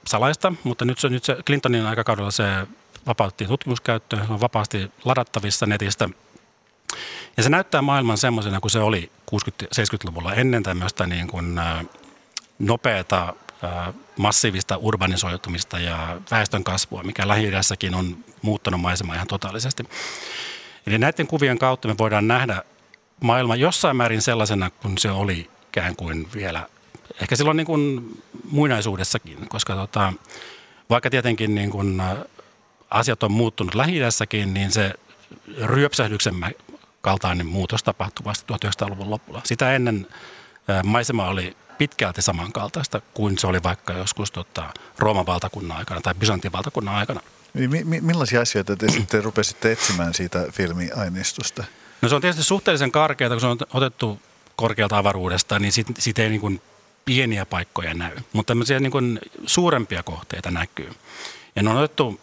salaista, 0.07 0.53
mutta 0.63 0.85
nyt 0.85 0.99
se, 0.99 1.09
nyt 1.09 1.23
se 1.23 1.37
Clintonin 1.45 1.85
aikakaudella 1.85 2.31
se 2.31 2.67
vapautettiin 3.07 3.47
tutkimuskäyttöön, 3.47 4.25
se 4.27 4.33
on 4.33 4.41
vapaasti 4.41 4.91
ladattavissa 5.05 5.65
netistä. 5.65 6.09
Ja 7.37 7.43
se 7.43 7.49
näyttää 7.49 7.81
maailman 7.81 8.17
semmoisena 8.17 8.59
kuin 8.59 8.71
se 8.71 8.79
oli 8.79 9.11
60-70-luvulla 9.31 10.33
ennen 10.33 10.63
tämmöistä 10.63 11.07
niin 11.07 11.27
kuin, 11.27 11.61
nopeata 12.59 13.33
massiivista 14.17 14.77
urbanisoitumista 14.77 15.79
ja 15.79 16.17
väestön 16.31 16.63
kasvua, 16.63 17.03
mikä 17.03 17.27
lähi 17.27 17.51
on 17.95 18.17
muuttanut 18.41 18.81
maisemaa 18.81 19.15
ihan 19.15 19.27
totaalisesti. 19.27 19.83
Eli 20.87 20.97
näiden 20.97 21.27
kuvien 21.27 21.59
kautta 21.59 21.87
me 21.87 21.97
voidaan 21.97 22.27
nähdä 22.27 22.63
maailma 23.22 23.55
jossain 23.55 23.98
määrin 23.98 24.22
sellaisena 24.22 24.69
kuin 24.69 24.98
se 24.98 25.12
oli 25.12 25.50
ikään 25.69 25.95
kuin 25.95 26.27
vielä, 26.34 26.69
ehkä 27.22 27.36
silloin 27.36 27.57
niin 27.57 27.67
kuin 27.67 28.12
muinaisuudessakin, 28.50 29.50
koska 29.50 29.75
tota, 29.75 30.13
vaikka 30.89 31.10
tietenkin 31.10 31.55
niin 31.55 31.69
kuin 31.69 32.01
asiat 32.89 33.24
on 33.24 33.31
muuttunut 33.31 33.75
lähi 33.75 34.00
niin 34.45 34.72
se 34.72 34.93
ryöpsähdyksen 35.62 36.36
kaltainen 37.01 37.48
muutos 37.48 37.84
tapahtui 37.84 38.25
vasta 38.25 38.53
1900-luvun 38.53 39.10
lopulla. 39.10 39.41
Sitä 39.43 39.74
ennen 39.74 40.07
maisema 40.84 41.27
oli 41.27 41.57
pitkälti 41.77 42.22
samankaltaista 42.22 43.01
kuin 43.13 43.38
se 43.38 43.48
oli 43.48 43.63
vaikka 43.63 43.93
joskus 43.93 44.31
tota, 44.31 44.74
Rooman 45.00 45.25
valtakunnan 45.25 45.77
aikana 45.77 46.01
tai 46.01 46.13
Byzantin 46.13 46.51
valtakunnan 46.51 46.95
aikana. 46.95 47.22
Mi- 47.53 48.01
millaisia 48.01 48.41
asioita 48.41 48.75
te 48.75 48.91
sitten 48.91 49.24
rupesitte 49.24 49.72
etsimään 49.72 50.13
siitä 50.13 50.45
filmiaineistosta? 50.51 51.63
No 52.01 52.09
se 52.09 52.15
on 52.15 52.21
tietysti 52.21 52.43
suhteellisen 52.43 52.91
karkeata, 52.91 53.35
kun 53.35 53.41
se 53.41 53.47
on 53.47 53.57
otettu 53.73 54.21
korkealta 54.55 54.97
avaruudesta, 54.97 55.59
niin 55.59 55.71
siitä 55.71 55.93
sit 55.99 56.19
ei 56.19 56.29
niin 56.29 56.41
kuin 56.41 56.61
pieniä 57.05 57.45
paikkoja 57.45 57.93
näy, 57.93 58.17
mutta 58.33 58.51
tämmöisiä 58.51 58.79
niin 58.79 58.91
kuin 58.91 59.19
suurempia 59.45 60.03
kohteita 60.03 60.51
näkyy. 60.51 60.91
Ja 61.55 61.63
ne 61.63 61.69
on 61.69 61.77
otettu 61.77 62.19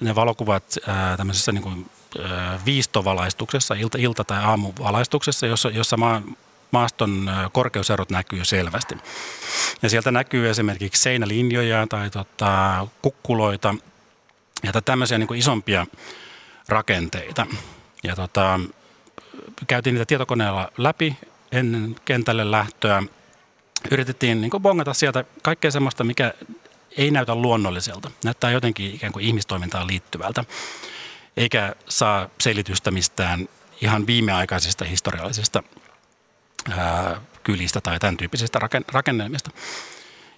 ne 0.00 0.14
valokuvat 0.14 0.64
ää, 0.86 1.16
tämmöisessä 1.16 1.52
niin 1.52 1.62
kuin, 1.62 1.90
ää, 2.22 2.60
viistovalaistuksessa, 2.66 3.74
ilta, 3.74 3.98
ilta- 3.98 4.24
tai 4.24 4.44
aamuvalaistuksessa, 4.44 5.46
jossa, 5.46 5.68
jossa 5.68 5.96
maa, 5.96 6.22
maaston 6.70 7.30
korkeuserot 7.52 8.10
näkyy 8.10 8.44
selvästi. 8.44 8.94
Ja 9.82 9.90
sieltä 9.90 10.10
näkyy 10.10 10.50
esimerkiksi 10.50 11.02
seinälinjoja 11.02 11.86
tai 11.86 12.10
tota, 12.10 12.86
kukkuloita 13.02 13.74
ja 14.62 14.82
tämmöisiä 14.82 15.18
niin 15.18 15.26
kuin 15.28 15.40
isompia 15.40 15.86
rakenteita. 16.68 17.46
Ja 18.02 18.16
tota, 18.16 18.60
käytiin 19.66 19.94
niitä 19.94 20.06
tietokoneella 20.06 20.72
läpi 20.78 21.16
ennen 21.52 21.96
kentälle 22.04 22.50
lähtöä. 22.50 23.02
Yritettiin 23.90 24.40
niin 24.40 24.50
bongata 24.58 24.94
sieltä 24.94 25.24
kaikkea 25.42 25.70
semmoista, 25.70 26.04
mikä 26.04 26.34
ei 26.96 27.10
näytä 27.10 27.34
luonnolliselta. 27.34 28.10
Näyttää 28.24 28.50
jotenkin 28.50 28.94
ikään 28.94 29.12
kuin 29.12 29.24
ihmistoimintaan 29.24 29.86
liittyvältä. 29.86 30.44
Eikä 31.36 31.74
saa 31.88 32.28
selitystä 32.40 32.90
mistään 32.90 33.48
ihan 33.80 34.06
viimeaikaisista 34.06 34.84
historiallisista 34.84 35.62
ää, 36.70 37.20
kylistä 37.42 37.80
tai 37.80 37.98
tämän 37.98 38.16
tyyppisistä 38.16 38.58
rakennelmista. 38.92 39.50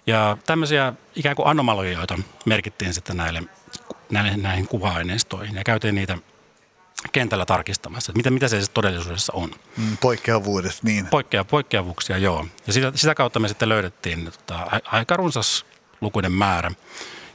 Ja 0.07 0.37
tämmöisiä 0.45 0.93
ikään 1.15 1.35
kuin 1.35 1.47
anomalioita 1.47 2.19
merkittiin 2.45 2.93
sitten 2.93 3.17
näille, 3.17 3.43
näille 4.11 4.37
näihin 4.37 4.67
kuva-aineistoihin 4.67 5.55
ja 5.55 5.63
käytiin 5.63 5.95
niitä 5.95 6.17
kentällä 7.11 7.45
tarkistamassa, 7.45 8.11
että 8.11 8.19
mitä, 8.19 8.29
mitä 8.29 8.47
se 8.47 8.71
todellisuudessa 8.73 9.33
on. 9.35 9.51
Mm, 9.77 9.97
poikkeavuudet, 9.97 10.79
niin. 10.83 11.07
Poikkea, 11.07 11.45
poikkeavuuksia, 11.45 12.17
joo. 12.17 12.45
Ja 12.67 12.73
sitä, 12.73 12.91
sitä 12.95 13.15
kautta 13.15 13.39
me 13.39 13.47
sitten 13.47 13.69
löydettiin 13.69 14.25
tota, 14.25 14.81
aika 14.85 15.17
runsas 15.17 15.65
lukuinen 16.01 16.31
määrä 16.31 16.71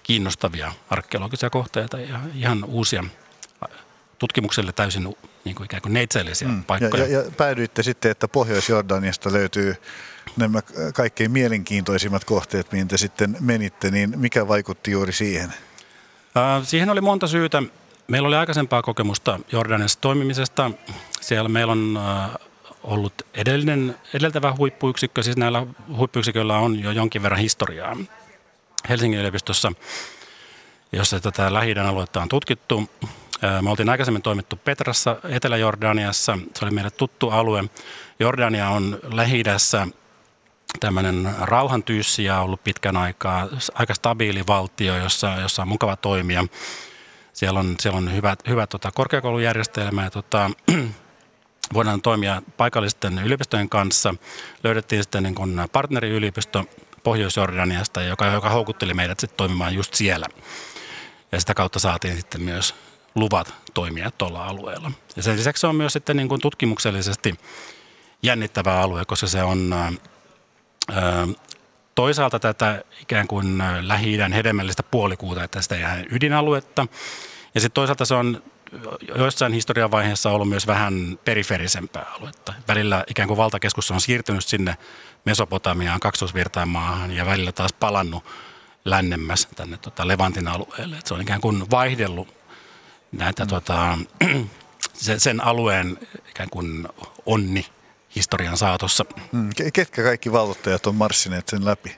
kiinnostavia 0.02 0.73
arkeologisia 0.90 1.50
kohteita 1.50 2.00
ja 2.00 2.21
ihan 2.35 2.64
uusia 2.64 3.04
tutkimukselle 4.18 4.73
täysin 4.73 5.16
niin 5.44 5.56
kuin 5.56 5.64
ikään 5.64 5.83
kuin 5.83 5.92
neitsellisiä 5.92 6.49
mm. 6.49 6.64
paikkoja. 6.64 7.04
Ja, 7.04 7.12
ja, 7.12 7.18
ja 7.18 7.30
päädyitte 7.37 7.83
sitten, 7.83 8.11
että 8.11 8.28
Pohjois-Jordaniasta 8.28 9.33
löytyy 9.33 9.76
nämä 10.37 10.61
kaikkein 10.94 11.30
mielenkiintoisimmat 11.30 12.25
kohteet, 12.25 12.73
mihin 12.73 12.88
te 12.88 12.97
sitten 12.97 13.37
menitte, 13.40 13.90
niin 13.90 14.12
mikä 14.16 14.49
vaikutti 14.49 14.90
juuri 14.90 15.12
siihen? 15.12 15.54
Äh, 16.37 16.66
siihen 16.66 16.90
oli 16.90 17.00
monta 17.00 17.26
syytä. 17.26 17.62
Meillä 18.08 18.28
oli 18.28 18.37
aikaisempaa 18.37 18.82
kokemusta 18.82 19.40
Jordaniassa 19.52 20.00
toimimisesta. 20.00 20.70
Siellä 21.20 21.49
meillä 21.49 21.73
on 21.73 21.96
äh, 21.96 22.30
ollut 22.82 23.14
edellinen, 23.34 23.96
edeltävä 24.14 24.54
huippuyksikkö, 24.58 25.23
siis 25.23 25.37
näillä 25.37 25.66
huippuyksiköillä 25.96 26.58
on 26.58 26.80
jo 26.80 26.90
jonkin 26.90 27.23
verran 27.23 27.40
historiaa 27.40 27.96
Helsingin 28.88 29.20
yliopistossa, 29.20 29.73
jossa 30.92 31.20
tätä 31.20 31.52
lähi 31.52 31.73
aluetta 31.73 32.23
on 32.23 32.28
tutkittu. 32.28 32.90
Äh, 33.44 33.62
me 33.62 33.70
oltiin 33.70 33.88
aikaisemmin 33.88 34.23
toimittu 34.23 34.56
Petrassa, 34.56 35.16
Etelä-Jordaniassa. 35.28 36.38
Se 36.54 36.64
oli 36.64 36.75
meille 36.75 36.90
tuttu 36.90 37.30
alue. 37.30 37.64
Jordania 38.20 38.68
on 38.68 38.99
lähi 39.02 39.42
tämmöinen 40.80 41.34
rauhantyyssi 41.40 42.25
ja 42.25 42.40
ollut 42.40 42.64
pitkän 42.64 42.96
aikaa, 42.96 43.49
aika 43.75 43.94
stabiili 43.94 44.46
valtio, 44.46 44.96
jossa, 44.96 45.37
jossa 45.40 45.62
on 45.62 45.68
mukava 45.68 45.96
toimia. 45.96 46.44
Siellä 47.35 47.61
on, 47.61 47.75
siellä 47.81 47.99
on 47.99 48.14
hyvä, 48.14 48.37
hyvä 48.49 48.67
tota, 48.67 48.91
korkeakoulujärjestelmä 48.91 50.05
ja 50.05 50.11
tota, 50.11 50.50
voidaan 51.75 52.03
toimia 52.03 52.43
paikallisten 52.57 53.19
yliopistojen 53.19 53.69
kanssa. 53.69 54.14
Löydettiin 54.64 55.03
sitten 55.03 55.23
niin 55.23 55.35
kuin 55.35 55.61
partneriyliopisto 55.73 56.64
Pohjois-Jordaniasta, 57.03 58.03
joka, 58.03 58.26
joka 58.26 58.50
houkutteli 58.50 58.95
meidät 58.95 59.21
sitten 59.21 59.37
toimimaan 59.37 59.75
just 59.75 59.95
siellä. 59.95 60.26
Ja 61.33 61.41
sitä 61.41 61.55
kautta 61.55 61.79
saatiin 61.79 62.17
sitten 62.17 62.43
myös 62.43 62.75
luvat 63.14 63.55
toimia 63.75 64.11
tuolla 64.11 64.45
alueella. 64.45 64.91
Ja 65.17 65.23
sen 65.23 65.37
lisäksi 65.37 65.61
se 65.61 65.67
on 65.67 65.76
myös 65.76 65.93
sitten 65.93 66.17
niin 66.17 66.29
kuin 66.29 66.41
tutkimuksellisesti 66.41 67.35
jännittävä 68.23 68.81
alue, 68.81 69.05
koska 69.05 69.26
se 69.26 69.43
on 69.43 69.73
ää, 69.73 69.93
toisaalta 71.94 72.38
tätä 72.38 72.84
ikään 73.02 73.26
kuin 73.26 73.62
lähi 73.80 74.18
hedelmällistä 74.34 74.82
puolikuuta, 74.82 75.44
että 75.44 75.62
sitä 75.62 75.94
ei 75.94 76.06
ydinaluetta. 76.10 76.86
Ja 77.54 77.60
sitten 77.60 77.74
toisaalta 77.74 78.04
se 78.04 78.14
on 78.14 78.42
joissain 79.16 79.52
historian 79.52 79.90
vaiheessa 79.90 80.30
ollut 80.30 80.48
myös 80.48 80.66
vähän 80.66 81.18
periferisempää 81.24 82.06
aluetta. 82.18 82.54
Välillä 82.68 83.04
ikään 83.06 83.28
kuin 83.28 83.38
valtakeskus 83.38 83.90
on 83.90 84.00
siirtynyt 84.00 84.44
sinne 84.44 84.76
Mesopotamiaan, 85.24 86.00
kaksoisvirtaan 86.00 86.68
maahan 86.68 87.10
ja 87.10 87.26
välillä 87.26 87.52
taas 87.52 87.72
palannut 87.72 88.24
lännemmäs 88.84 89.48
tänne 89.56 89.76
tota 89.76 90.08
Levantin 90.08 90.48
alueelle. 90.48 90.96
Et 90.96 91.06
se 91.06 91.14
on 91.14 91.20
ikään 91.20 91.40
kuin 91.40 91.70
vaihdellut 91.70 92.28
näitä 93.12 93.44
mm. 93.44 93.48
tota, 93.48 93.98
sen 95.18 95.44
alueen 95.44 95.98
ikään 96.30 96.50
kuin 96.50 96.88
onni 97.26 97.66
historian 98.16 98.56
saatossa. 98.56 99.04
Mm. 99.33 99.50
Ketkä 99.73 100.02
kaikki 100.02 100.33
vallottajat 100.33 100.87
on 100.87 100.94
marssineet 100.94 101.49
sen 101.49 101.64
läpi? 101.64 101.97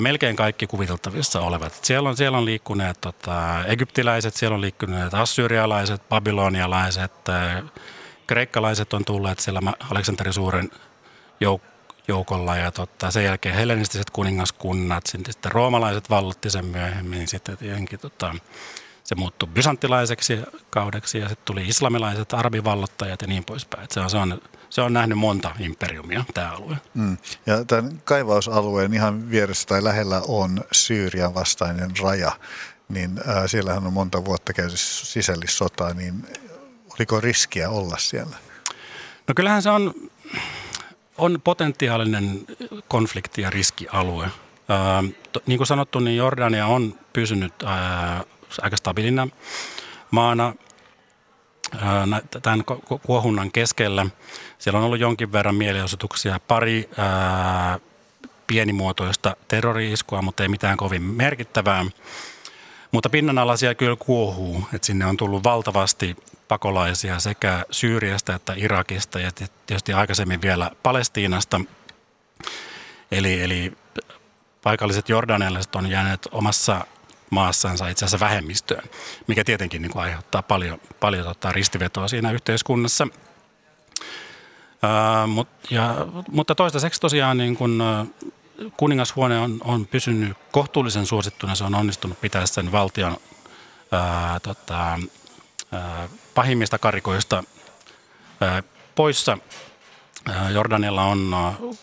Melkein 0.00 0.36
kaikki 0.36 0.66
kuviteltavissa 0.66 1.40
olevat. 1.40 1.84
Siellä 1.84 2.08
on, 2.08 2.16
siellä 2.16 2.38
on 2.38 2.44
liikkuneet 2.44 3.00
tota, 3.00 3.64
egyptiläiset, 3.64 4.34
siellä 4.34 4.54
on 4.54 4.60
liikkuneet 4.60 5.14
assyrialaiset, 5.14 6.08
babylonialaiset, 6.08 7.12
kreikkalaiset 8.26 8.92
on 8.92 9.04
tulleet 9.04 9.38
siellä 9.38 9.60
Aleksanteri 9.90 10.32
Suuren 10.32 10.70
jouk- 11.44 11.74
joukolla 12.08 12.56
ja 12.56 12.70
tota, 12.72 13.10
sen 13.10 13.24
jälkeen 13.24 13.54
hellenistiset 13.54 14.10
kuningaskunnat, 14.10 15.06
sitten 15.06 15.52
roomalaiset 15.52 16.10
vallotti 16.10 16.50
sen 16.50 16.66
myöhemmin, 16.66 17.28
sitten 17.28 17.56
tietenkin 17.56 17.98
tota, 17.98 18.34
se 19.04 19.14
muuttui 19.14 19.48
bysanttilaiseksi 19.48 20.38
kaudeksi 20.70 21.18
ja 21.18 21.28
sitten 21.28 21.44
tuli 21.44 21.68
islamilaiset, 21.68 22.34
arabivallottajat 22.34 23.22
ja 23.22 23.28
niin 23.28 23.44
poispäin. 23.44 23.86
Se 23.90 24.00
on, 24.00 24.10
se, 24.10 24.16
on, 24.16 24.40
se 24.74 24.82
on 24.82 24.92
nähnyt 24.92 25.18
monta 25.18 25.50
imperiumia 25.58 26.24
tämä 26.34 26.52
alue. 26.52 26.76
Mm. 26.94 27.16
Ja 27.46 27.64
tämän 27.64 28.00
kaivausalueen 28.04 28.94
ihan 28.94 29.30
vieressä 29.30 29.68
tai 29.68 29.84
lähellä 29.84 30.22
on 30.28 30.64
Syyrian 30.72 31.34
vastainen 31.34 31.90
raja, 32.02 32.32
niin 32.88 33.20
äh, 33.28 33.44
siellähän 33.46 33.86
on 33.86 33.92
monta 33.92 34.24
vuotta 34.24 34.52
käyty 34.52 34.76
sisällissotaa, 34.76 35.94
niin 35.94 36.26
oliko 36.94 37.20
riskiä 37.20 37.70
olla 37.70 37.98
siellä? 37.98 38.36
No 39.28 39.34
kyllähän 39.36 39.62
se 39.62 39.70
on, 39.70 39.94
on 41.18 41.40
potentiaalinen 41.44 42.46
konflikti- 42.88 43.42
ja 43.42 43.50
riskialue. 43.50 44.28
Ää, 44.68 45.04
to, 45.32 45.40
niin 45.46 45.58
kuin 45.58 45.66
sanottu, 45.66 45.98
niin 45.98 46.16
Jordania 46.16 46.66
on 46.66 46.98
pysynyt 47.12 47.62
ää, 47.62 48.24
aika 48.62 48.76
stabiilina 48.76 49.28
maana 50.10 50.54
ää, 51.80 52.06
tämän 52.42 52.64
kuohunnan 53.06 53.52
keskellä. 53.52 54.06
Siellä 54.64 54.78
on 54.78 54.84
ollut 54.84 55.00
jonkin 55.00 55.32
verran 55.32 55.54
mielenosoituksia, 55.54 56.40
pari 56.48 56.90
ää, 56.96 57.78
pienimuotoista 58.46 59.36
terrori-iskua, 59.48 60.22
mutta 60.22 60.42
ei 60.42 60.48
mitään 60.48 60.76
kovin 60.76 61.02
merkittävää. 61.02 61.84
Mutta 62.92 63.10
pinnan 63.10 63.38
alla 63.38 63.56
siellä 63.56 63.74
kyllä 63.74 63.96
kuohuu, 63.96 64.68
että 64.74 64.86
sinne 64.86 65.06
on 65.06 65.16
tullut 65.16 65.44
valtavasti 65.44 66.16
pakolaisia 66.48 67.18
sekä 67.18 67.64
Syyriasta 67.70 68.34
että 68.34 68.54
Irakista 68.56 69.20
ja 69.20 69.30
tietysti 69.66 69.92
aikaisemmin 69.92 70.42
vielä 70.42 70.70
Palestiinasta. 70.82 71.60
Eli, 73.10 73.42
eli 73.42 73.72
paikalliset 74.62 75.08
jordanialaiset 75.08 75.74
on 75.74 75.90
jääneet 75.90 76.28
omassa 76.32 76.86
maassansa 77.30 77.88
itse 77.88 78.04
asiassa 78.04 78.26
vähemmistöön, 78.26 78.84
mikä 79.26 79.44
tietenkin 79.44 79.82
niin 79.82 79.92
kuin 79.92 80.02
aiheuttaa 80.02 80.42
paljon, 80.42 80.80
paljon 81.00 81.24
tota 81.24 81.52
ristivetoa 81.52 82.08
siinä 82.08 82.30
yhteiskunnassa. 82.30 83.08
Ää, 84.84 85.26
mut, 85.26 85.48
ja, 85.70 86.06
mutta 86.30 86.54
toistaiseksi 86.54 87.00
tosiaan 87.00 87.36
niin 87.36 87.56
kun, 87.56 87.82
kuningashuone 88.76 89.38
on, 89.38 89.58
on 89.64 89.86
pysynyt 89.86 90.36
kohtuullisen 90.52 91.06
suosittuna. 91.06 91.54
Se 91.54 91.64
on 91.64 91.74
onnistunut 91.74 92.20
pitää 92.20 92.46
sen 92.46 92.72
valtion 92.72 93.16
ää, 93.92 94.40
tota, 94.40 94.98
ää, 95.72 96.08
pahimmista 96.34 96.78
karikoista 96.78 97.44
ää, 98.40 98.62
poissa. 98.94 99.38
Jordanilla 100.52 101.04
on 101.04 101.36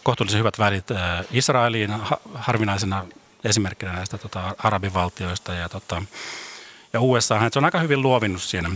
kohtuullisen 0.04 0.40
hyvät 0.40 0.60
välit 0.60 0.86
Israeliin 1.32 1.94
harvinaisena 2.34 3.06
esimerkkinä 3.44 3.94
näistä 3.94 4.18
tota, 4.18 4.56
arabivaltioista 4.58 5.54
ja, 5.54 5.70
tota, 5.70 6.04
ja 6.94 7.02
USA. 7.02 7.50
Se 7.52 7.60
on 7.60 7.66
aika 7.66 7.80
hyvin 7.80 8.02
luovinnut 8.02 8.42
siinä, 8.42 8.70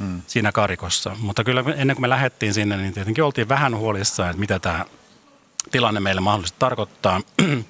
mm. 0.00 0.22
siinä 0.26 0.52
karikossa. 0.52 1.16
Mutta 1.18 1.44
kyllä 1.44 1.64
ennen 1.76 1.96
kuin 1.96 2.02
me 2.02 2.08
lähdettiin 2.08 2.54
sinne, 2.54 2.76
niin 2.76 2.92
tietenkin 2.92 3.24
oltiin 3.24 3.48
vähän 3.48 3.76
huolissaan, 3.76 4.30
että 4.30 4.40
mitä 4.40 4.58
tämä 4.58 4.84
tilanne 5.70 6.00
meille 6.00 6.20
mahdollisesti 6.20 6.58
tarkoittaa. 6.58 7.20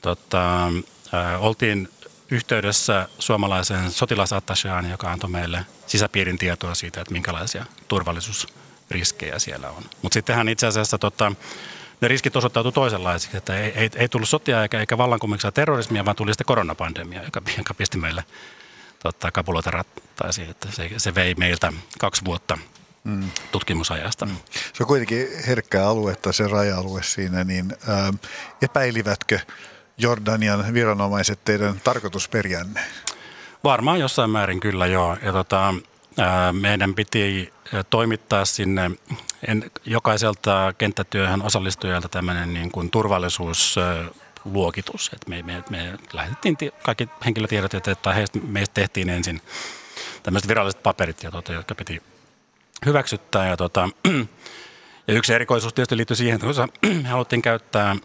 tota, 0.00 0.66
äh, 0.66 1.44
oltiin 1.44 1.88
yhteydessä 2.30 3.08
suomalaisen 3.18 3.90
sotilasattacheaan, 3.90 4.90
joka 4.90 5.12
antoi 5.12 5.30
meille 5.30 5.66
sisäpiirin 5.86 6.38
tietoa 6.38 6.74
siitä, 6.74 7.00
että 7.00 7.12
minkälaisia 7.12 7.66
turvallisuusriskejä 7.88 9.38
siellä 9.38 9.70
on. 9.70 9.82
Mutta 10.02 10.14
sittenhän 10.14 10.48
itse 10.48 10.66
asiassa 10.66 10.98
tota, 10.98 11.32
ne 12.00 12.08
riskit 12.08 12.36
osoittautui 12.36 12.72
toisenlaisiksi, 12.72 13.36
että 13.36 13.56
ei, 13.56 13.72
ei, 13.74 13.90
ei 13.96 14.08
tullut 14.08 14.28
sotia 14.28 14.62
eikä, 14.62 14.80
eikä 14.80 14.98
vallankumouksia 14.98 15.52
terrorismia, 15.52 16.04
vaan 16.04 16.16
tuli 16.16 16.32
sitten 16.32 16.46
koronapandemia, 16.46 17.22
joka, 17.22 17.42
joka 17.58 17.74
pisti 17.74 17.98
meille 17.98 18.24
tota, 19.02 19.32
kapuloita 19.32 19.70
rattaisiin. 19.70 20.50
Että 20.50 20.68
se, 20.72 20.90
se 20.96 21.14
vei 21.14 21.34
meiltä 21.34 21.72
kaksi 21.98 22.24
vuotta 22.24 22.58
mm. 23.04 23.30
tutkimusajasta. 23.52 24.26
Mm. 24.26 24.36
Se 24.72 24.82
on 24.82 24.86
kuitenkin 24.86 25.28
herkkää 25.46 25.88
aluetta, 25.88 26.32
se 26.32 26.48
raja-alue 26.48 27.02
siinä, 27.02 27.44
niin 27.44 27.76
ää, 27.88 28.06
ähm, 28.06 28.16
epäilivätkö 28.62 29.38
Jordanian 29.98 30.74
viranomaiset 30.74 31.44
teidän 31.44 31.80
tarkoitusperiänne? 31.84 32.80
Varmaan 33.64 34.00
jossain 34.00 34.30
määrin 34.30 34.60
kyllä 34.60 34.86
joo. 34.86 35.16
Ja 35.22 35.32
tota, 35.32 35.74
meidän 36.52 36.94
piti 36.94 37.52
toimittaa 37.90 38.44
sinne 38.44 38.90
jokaiselta 39.84 40.74
kenttätyöhön 40.78 41.42
osallistujalta 41.42 42.08
tämmöinen 42.08 42.54
niin 42.54 42.70
kuin 42.70 42.90
turvallisuusluokitus. 44.42 45.10
Et 45.12 45.28
me, 45.28 45.42
me, 45.42 45.64
me 45.70 45.98
lähetettiin 46.12 46.56
kaikki 46.82 47.08
henkilötiedot, 47.24 47.74
että 47.74 48.14
heistä, 48.14 48.38
meistä 48.46 48.74
tehtiin 48.74 49.10
ensin 49.10 49.40
tämmöiset 50.22 50.48
viralliset 50.48 50.82
paperit, 50.82 51.22
ja 51.22 51.30
tota, 51.30 51.52
jotka 51.52 51.74
piti 51.74 52.02
hyväksyttää. 52.86 53.48
Ja, 53.48 53.56
tota, 53.56 53.88
ja 55.08 55.14
yksi 55.14 55.34
erikoisuus 55.34 55.74
tietysti 55.74 55.96
liittyy 55.96 56.16
siihen, 56.16 56.34
että 56.34 56.46
me 56.86 57.02
haluttiin 57.12 57.42
käyttää 57.42 57.96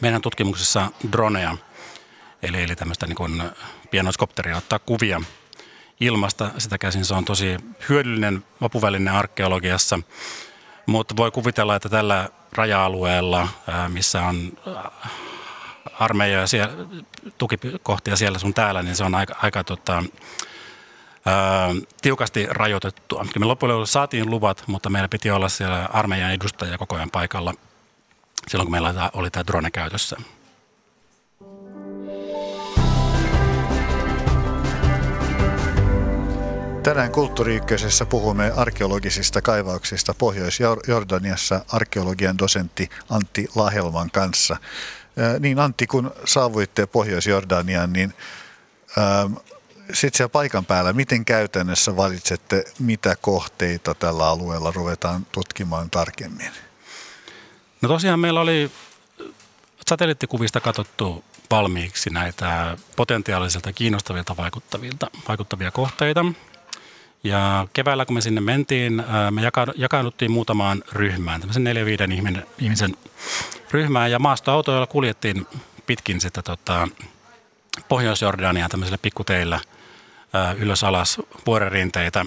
meidän 0.00 0.22
tutkimuksessa 0.22 0.90
droneja, 1.12 1.56
eli, 2.42 2.62
eli 2.62 2.76
tämmöistä 2.76 3.06
niin 3.06 3.16
kuin 3.16 3.42
pienoiskopteria 3.90 4.56
ottaa 4.56 4.78
kuvia– 4.78 5.20
ilmasta 6.00 6.50
sitä 6.58 6.78
käsin. 6.78 7.04
Se 7.04 7.14
on 7.14 7.24
tosi 7.24 7.56
hyödyllinen 7.88 8.44
vapuvälinen 8.60 9.14
arkeologiassa, 9.14 10.00
mutta 10.86 11.16
voi 11.16 11.30
kuvitella, 11.30 11.76
että 11.76 11.88
tällä 11.88 12.28
raja-alueella, 12.52 13.48
missä 13.88 14.22
on 14.22 14.52
armeija 16.00 16.40
ja 16.40 16.46
siellä, 16.46 16.74
tukikohtia 17.38 18.16
siellä 18.16 18.38
sun 18.38 18.54
täällä, 18.54 18.82
niin 18.82 18.96
se 18.96 19.04
on 19.04 19.14
aika, 19.14 19.34
aika 19.42 19.64
tota, 19.64 20.02
ää, 21.26 21.68
tiukasti 22.02 22.46
rajoitettua. 22.50 23.26
Me 23.38 23.46
loppujen 23.46 23.86
saatiin 23.86 24.30
luvat, 24.30 24.64
mutta 24.66 24.90
meillä 24.90 25.08
piti 25.08 25.30
olla 25.30 25.48
siellä 25.48 25.88
armeijan 25.92 26.32
edustajia 26.32 26.78
koko 26.78 26.96
ajan 26.96 27.10
paikalla 27.10 27.54
silloin, 28.48 28.66
kun 28.66 28.72
meillä 28.72 29.10
oli 29.12 29.30
tämä 29.30 29.46
drone 29.46 29.70
käytössä. 29.70 30.16
Tänään 36.86 37.12
Kulttuuri 37.12 37.60
puhumme 38.08 38.52
arkeologisista 38.56 39.42
kaivauksista 39.42 40.14
Pohjois-Jordaniassa 40.14 41.64
arkeologian 41.72 42.38
dosentti 42.38 42.88
Antti 43.10 43.48
Lahelman 43.54 44.10
kanssa. 44.10 44.56
Niin 45.40 45.58
Antti, 45.58 45.86
kun 45.86 46.12
saavuitte 46.24 46.86
Pohjois-Jordaniaan, 46.86 47.92
niin 47.92 48.14
sitten 49.92 50.16
siellä 50.16 50.28
paikan 50.28 50.64
päällä, 50.64 50.92
miten 50.92 51.24
käytännössä 51.24 51.96
valitsette, 51.96 52.64
mitä 52.78 53.16
kohteita 53.20 53.94
tällä 53.94 54.28
alueella 54.28 54.70
ruvetaan 54.70 55.26
tutkimaan 55.32 55.90
tarkemmin? 55.90 56.50
No 57.82 57.88
tosiaan 57.88 58.20
meillä 58.20 58.40
oli 58.40 58.70
satelliittikuvista 59.88 60.60
katsottu 60.60 61.24
valmiiksi 61.50 62.10
näitä 62.10 62.76
potentiaalisilta 62.96 63.72
kiinnostavilta 63.72 64.36
vaikuttavilta, 64.36 65.10
vaikuttavia 65.28 65.70
kohteita. 65.70 66.24
Ja 67.26 67.68
keväällä, 67.72 68.06
kun 68.06 68.14
me 68.14 68.20
sinne 68.20 68.40
mentiin, 68.40 69.04
me 69.30 69.42
jakaannuttiin 69.76 70.30
muutamaan 70.30 70.82
ryhmään, 70.92 71.40
tämmöisen 71.40 71.64
neljä 71.64 71.84
viiden 71.84 72.12
ihmisen 72.58 72.96
ryhmään. 73.70 74.10
Ja 74.10 74.18
maastoautoilla 74.18 74.86
kuljettiin 74.86 75.46
pitkin 75.86 76.20
sitä 76.20 76.42
tota, 76.42 76.88
Pohjois-Jordania 77.88 78.68
tämmöisellä 78.68 78.98
pikkuteillä 79.02 79.60
ylös 80.56 80.84
alas 80.84 81.20
vuorerinteitä. 81.46 82.24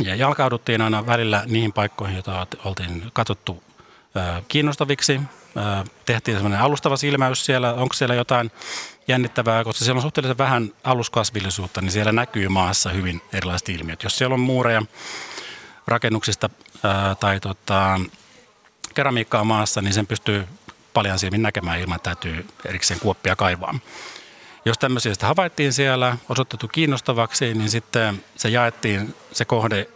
Ja 0.00 0.14
jalkauduttiin 0.14 0.80
aina 0.80 1.06
välillä 1.06 1.42
niihin 1.46 1.72
paikkoihin, 1.72 2.14
joita 2.14 2.46
oltiin 2.64 3.02
katsottu 3.12 3.62
kiinnostaviksi. 4.48 5.20
Tehtiin 6.06 6.36
semmoinen 6.36 6.60
alustava 6.60 6.96
silmäys 6.96 7.44
siellä, 7.44 7.74
onko 7.74 7.94
siellä 7.94 8.14
jotain 8.14 8.50
jännittävää, 9.08 9.64
koska 9.64 9.84
siellä 9.84 9.98
on 9.98 10.02
suhteellisen 10.02 10.38
vähän 10.38 10.72
aluskasvillisuutta, 10.84 11.80
niin 11.80 11.92
siellä 11.92 12.12
näkyy 12.12 12.48
maassa 12.48 12.90
hyvin 12.90 13.20
erilaiset 13.32 13.68
ilmiöt. 13.68 14.02
Jos 14.02 14.18
siellä 14.18 14.34
on 14.34 14.40
muureja 14.40 14.82
rakennuksista 15.86 16.50
ää, 16.82 17.14
tai 17.14 17.40
tota, 17.40 18.00
keramiikkaa 18.94 19.44
maassa, 19.44 19.82
niin 19.82 19.92
sen 19.94 20.06
pystyy 20.06 20.48
paljon 20.94 21.18
silmin 21.18 21.42
näkemään 21.42 21.80
ilman, 21.80 21.96
että 21.96 22.10
täytyy 22.10 22.46
erikseen 22.64 23.00
kuoppia 23.00 23.36
kaivaa. 23.36 23.78
Jos 24.64 24.78
tämmöisiä 24.78 25.12
havaittiin 25.22 25.72
siellä, 25.72 26.16
osoitettu 26.28 26.68
kiinnostavaksi, 26.68 27.54
niin 27.54 27.70
sitten 27.70 28.24
se 28.36 28.48
jaettiin 28.48 29.14
se 29.32 29.44
kohde 29.44 29.88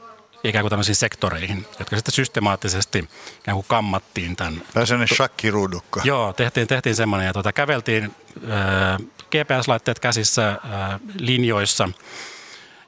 ikään 0.44 0.62
kuin 0.62 0.70
tämmöisiin 0.70 0.96
sektoreihin, 0.96 1.66
jotka 1.78 1.96
sitten 1.96 2.14
systemaattisesti 2.14 3.08
ikään 3.40 3.54
kuin 3.54 3.66
kammattiin 3.68 4.36
tämän. 4.36 4.62
Vähän 4.74 4.86
sellainen 4.86 5.16
shakkiruudukko. 5.16 6.00
Joo, 6.04 6.32
tehtiin, 6.32 6.68
tehtiin 6.68 6.96
semmoinen 6.96 7.26
ja 7.26 7.32
tuota, 7.32 7.52
käveltiin 7.52 8.04
äh, 8.04 8.98
GPS-laitteet 9.30 9.98
käsissä 9.98 10.48
äh, 10.48 11.00
linjoissa. 11.18 11.88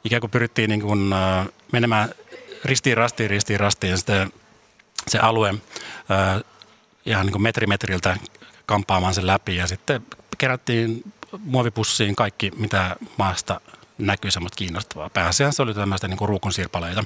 Ikään 0.04 0.20
kuin 0.20 0.30
pyrittiin 0.30 0.70
niin 0.70 0.80
kuin, 0.80 1.12
äh, 1.12 1.46
menemään 1.72 2.08
ristiin 2.64 2.96
rastiin, 2.96 3.30
ristiin 3.30 3.60
rastiin 3.60 3.98
sitten 3.98 4.32
se 5.08 5.18
alue 5.18 5.48
äh, 5.48 6.42
ihan 7.06 7.26
niin 7.26 7.32
kuin 7.32 7.42
metri 7.42 7.66
metriltä 7.66 8.16
kampaamaan 8.66 9.14
sen 9.14 9.26
läpi 9.26 9.56
ja 9.56 9.66
sitten 9.66 10.06
kerättiin 10.38 11.12
muovipussiin 11.38 12.16
kaikki, 12.16 12.50
mitä 12.56 12.96
maasta 13.18 13.60
näkyy 13.98 14.30
semmoista 14.30 14.56
kiinnostavaa. 14.56 15.10
Pääasiassa 15.10 15.56
se 15.56 15.62
oli 15.62 15.74
tämmöistä 15.74 16.08
niin 16.08 16.18
ruukun 16.20 16.52
sirpaleita. 16.52 17.04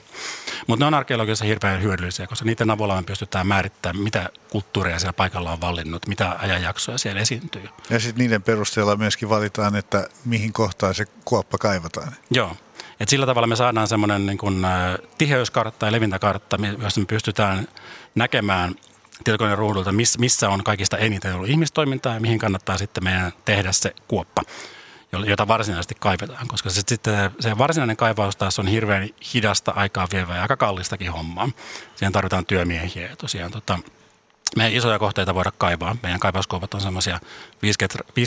Mutta 0.67 0.85
ne 0.85 0.87
on 0.87 0.95
arkeologiassa 0.95 1.45
hirveän 1.45 1.83
hyödyllisiä, 1.83 2.27
koska 2.27 2.45
niiden 2.45 2.71
avulla 2.71 2.97
me 2.97 3.03
pystytään 3.03 3.47
määrittämään, 3.47 4.03
mitä 4.03 4.31
kulttuureja 4.51 4.99
siellä 4.99 5.13
paikalla 5.13 5.53
on 5.53 5.61
vallinnut, 5.61 6.07
mitä 6.07 6.37
ajanjaksoja 6.39 6.99
siellä 6.99 7.21
esiintyy. 7.21 7.69
Ja 7.91 8.01
sitten 8.01 8.23
niiden 8.23 8.43
perusteella 8.43 8.97
myöskin 8.97 9.29
valitaan, 9.29 9.77
että 9.77 10.09
mihin 10.25 10.53
kohtaan 10.53 10.95
se 10.95 11.07
kuoppa 11.25 11.59
kaivataan. 11.59 12.13
Joo. 12.31 12.57
Et 13.01 13.09
sillä 13.09 13.27
tavalla 13.27 13.47
me 13.47 13.57
saadaan 13.57 13.89
semmoinen 13.89 14.27
niin 14.27 14.39
kuin, 14.39 14.67
tiheyskartta 15.19 15.87
ja 15.87 15.93
levintäkartta, 15.93 16.59
jossa 16.83 17.01
me 17.01 17.07
pystytään 17.07 17.69
näkemään 18.15 18.75
tietokoneen 19.25 19.59
ruudulta, 19.59 19.93
missä 20.19 20.49
on 20.49 20.65
kaikista 20.65 20.99
eniten 20.99 21.35
ollut 21.35 21.49
ihmistoimintaa 21.49 22.15
ja 22.15 22.21
mihin 22.21 22.39
kannattaa 22.39 22.79
sitten 22.79 23.05
meidän 23.05 23.33
tehdä 23.45 23.73
se 23.73 23.95
kuoppa 24.09 24.43
jota 25.13 25.49
varsinaisesti 25.49 25.95
kaivetaan, 26.01 26.49
koska 26.49 26.71
se, 26.71 26.83
sitten 26.87 27.31
se 27.41 27.59
varsinainen 27.59 27.97
kaivaus 27.97 28.37
taas 28.37 28.59
on 28.59 28.67
hirveän 28.67 29.09
hidasta 29.35 29.71
aikaa 29.71 30.09
vievää 30.13 30.37
ja 30.37 30.43
aika 30.43 30.57
kallistakin 30.57 31.13
hommaa. 31.13 31.49
Siihen 31.97 32.13
tarvitaan 32.13 32.47
työmiehiä 32.47 33.09
ja 33.09 33.17
tosiaan 33.17 33.51
tota, 33.51 33.79
me 34.57 34.69
isoja 34.69 34.99
kohteita 34.99 35.35
voida 35.35 35.53
kaivaa. 35.59 35.97
Meidän 36.03 36.21
kaivauskoupat 36.21 36.75
on 36.75 36.81
semmoisia 36.81 37.21
5 37.63 37.79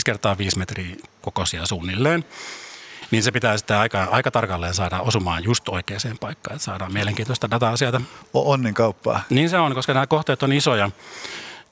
kertaa 0.04 0.38
5 0.38 0.58
metriä 0.58 0.96
kokoisia 1.20 1.66
suunnilleen. 1.66 2.24
Niin 3.10 3.22
se 3.22 3.32
pitää 3.32 3.58
sitten 3.58 3.76
aika, 3.76 4.04
aika 4.10 4.30
tarkalleen 4.30 4.74
saada 4.74 5.00
osumaan 5.00 5.44
just 5.44 5.68
oikeaan 5.68 6.18
paikkaan, 6.20 6.56
että 6.56 6.64
saadaan 6.64 6.92
mielenkiintoista 6.92 7.50
dataa 7.50 7.76
sieltä. 7.76 8.00
Onnen 8.34 8.74
kauppaa. 8.74 9.20
Niin 9.30 9.50
se 9.50 9.58
on, 9.58 9.74
koska 9.74 9.94
nämä 9.94 10.06
kohteet 10.06 10.42
on 10.42 10.52
isoja. 10.52 10.90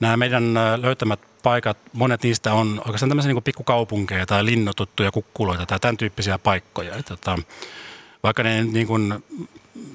Nämä 0.01 0.17
meidän 0.17 0.55
löytämät 0.77 1.21
paikat, 1.43 1.79
monet 1.93 2.23
niistä 2.23 2.55
on 2.55 2.79
oikeastaan 2.79 3.11
tämmöisiä 3.11 3.33
niin 3.33 3.43
pikkukaupunkeja 3.43 4.27
tai 4.27 4.45
linnotuttuja 4.45 5.11
kukkuloita 5.11 5.67
tai 5.67 5.81
tämän 5.81 5.97
tyyppisiä 5.97 6.39
paikkoja. 6.39 6.97
Että, 6.97 7.17
tota, 7.17 7.39
vaikka 8.23 8.43
ne 8.43 8.65
niin 8.65 8.87
kuin, 8.87 9.25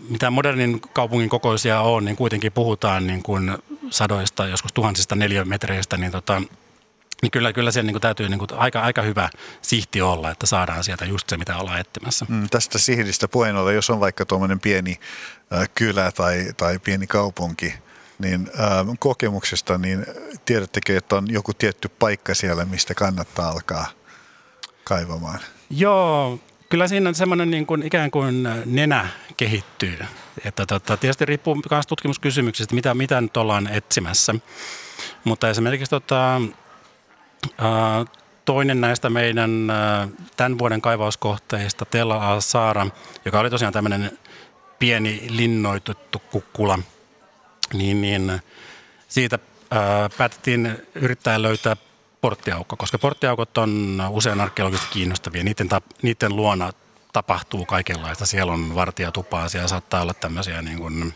mitä 0.10 0.30
modernin 0.30 0.82
kaupungin 0.82 1.30
kokoisia 1.30 1.82
on, 1.82 2.06
niin 2.06 2.16
kuitenkin 2.16 2.52
puhutaan 2.52 3.08
niin 3.08 3.24
kuin 3.24 3.58
sadoista, 3.90 4.48
joskus 4.48 4.74
tuhansista 4.74 5.16
neliömetreistä, 5.16 5.98
niin 5.98 6.12
tota, 6.12 6.42
niin 7.22 7.32
kyllä, 7.32 7.54
kyllä 7.54 7.72
siellä 7.72 7.92
niin 7.92 8.02
täytyy 8.02 8.30
niin 8.30 8.40
kuin 8.40 8.50
aika, 8.54 8.82
aika 8.82 9.02
hyvä 9.02 9.30
sihti 9.62 10.02
olla, 10.02 10.32
että 10.32 10.46
saadaan 10.46 10.84
sieltä 10.84 11.06
just 11.06 11.30
se, 11.30 11.38
mitä 11.38 11.58
ollaan 11.58 11.80
etsimässä. 11.80 12.26
Mm, 12.30 12.50
tästä 12.50 12.78
sihdistä 12.78 13.28
puheen 13.28 13.56
ollen, 13.56 13.76
jos 13.76 13.90
on 13.90 14.00
vaikka 14.00 14.26
tuommoinen 14.26 14.60
pieni 14.60 15.00
äh, 15.54 15.70
kylä 15.76 16.12
tai, 16.12 16.46
tai 16.58 16.80
pieni 16.80 17.08
kaupunki, 17.08 17.74
niin 18.20 18.50
äh, 18.60 18.98
kokemuksesta, 19.00 19.78
niin 19.78 20.06
tiedättekö, 20.46 20.98
että 20.98 21.16
on 21.16 21.26
joku 21.30 21.54
tietty 21.54 21.90
paikka 21.90 22.36
siellä, 22.36 22.66
mistä 22.66 22.94
kannattaa 22.94 23.50
alkaa 23.50 23.86
kaivamaan? 24.84 25.40
Joo, 25.70 26.40
kyllä 26.70 26.88
siinä 26.88 27.10
on 27.10 27.16
semmoinen 27.16 27.52
niin 27.52 27.66
kuin, 27.66 27.84
ikään 27.84 28.12
kuin 28.12 28.48
nenä 28.66 29.08
kehittyy. 29.38 29.98
Että 30.46 30.66
tota, 30.66 30.98
tietysti 30.98 31.26
riippuu 31.26 31.62
myös 31.72 31.88
tutkimuskysymyksistä, 31.88 32.76
mitä, 32.76 32.94
mitä 32.94 33.22
nyt 33.22 33.38
ollaan 33.38 33.68
etsimässä. 33.68 34.36
Mutta 35.24 35.50
esimerkiksi 35.50 35.90
tota, 35.90 36.36
äh, 36.36 38.06
toinen 38.46 38.82
näistä 38.82 39.10
meidän 39.10 39.70
äh, 39.70 40.10
tämän 40.38 40.60
vuoden 40.60 40.82
kaivauskohteista, 40.82 41.86
Tella 41.86 42.32
al-Saara, 42.32 42.88
joka 43.26 43.40
oli 43.40 43.50
tosiaan 43.50 43.74
tämmöinen 43.74 44.20
pieni 44.80 45.28
linnoitettu 45.30 46.22
kukkula– 46.32 46.80
niin, 47.74 48.02
niin 48.02 48.42
siitä 49.08 49.40
ää, 49.72 50.10
päätettiin 50.18 50.78
yrittää 50.96 51.42
löytää 51.42 51.78
porttiaukko, 52.22 52.78
koska 52.78 52.98
porttiaukot 52.98 53.58
on 53.58 54.02
usein 54.10 54.42
arkeologisesti 54.42 54.94
kiinnostavia. 54.94 55.44
Niiden, 55.44 55.70
ta, 55.70 55.82
niiden 56.02 56.36
luona 56.36 56.72
tapahtuu 57.14 57.66
kaikenlaista. 57.66 58.26
Siellä 58.26 58.54
on 58.54 58.76
vartijatupaa, 58.76 59.50
siellä 59.50 59.68
saattaa 59.68 60.02
olla 60.02 60.14
tämmöisiä 60.14 60.62
niin 60.62 60.78
kuin, 60.78 61.14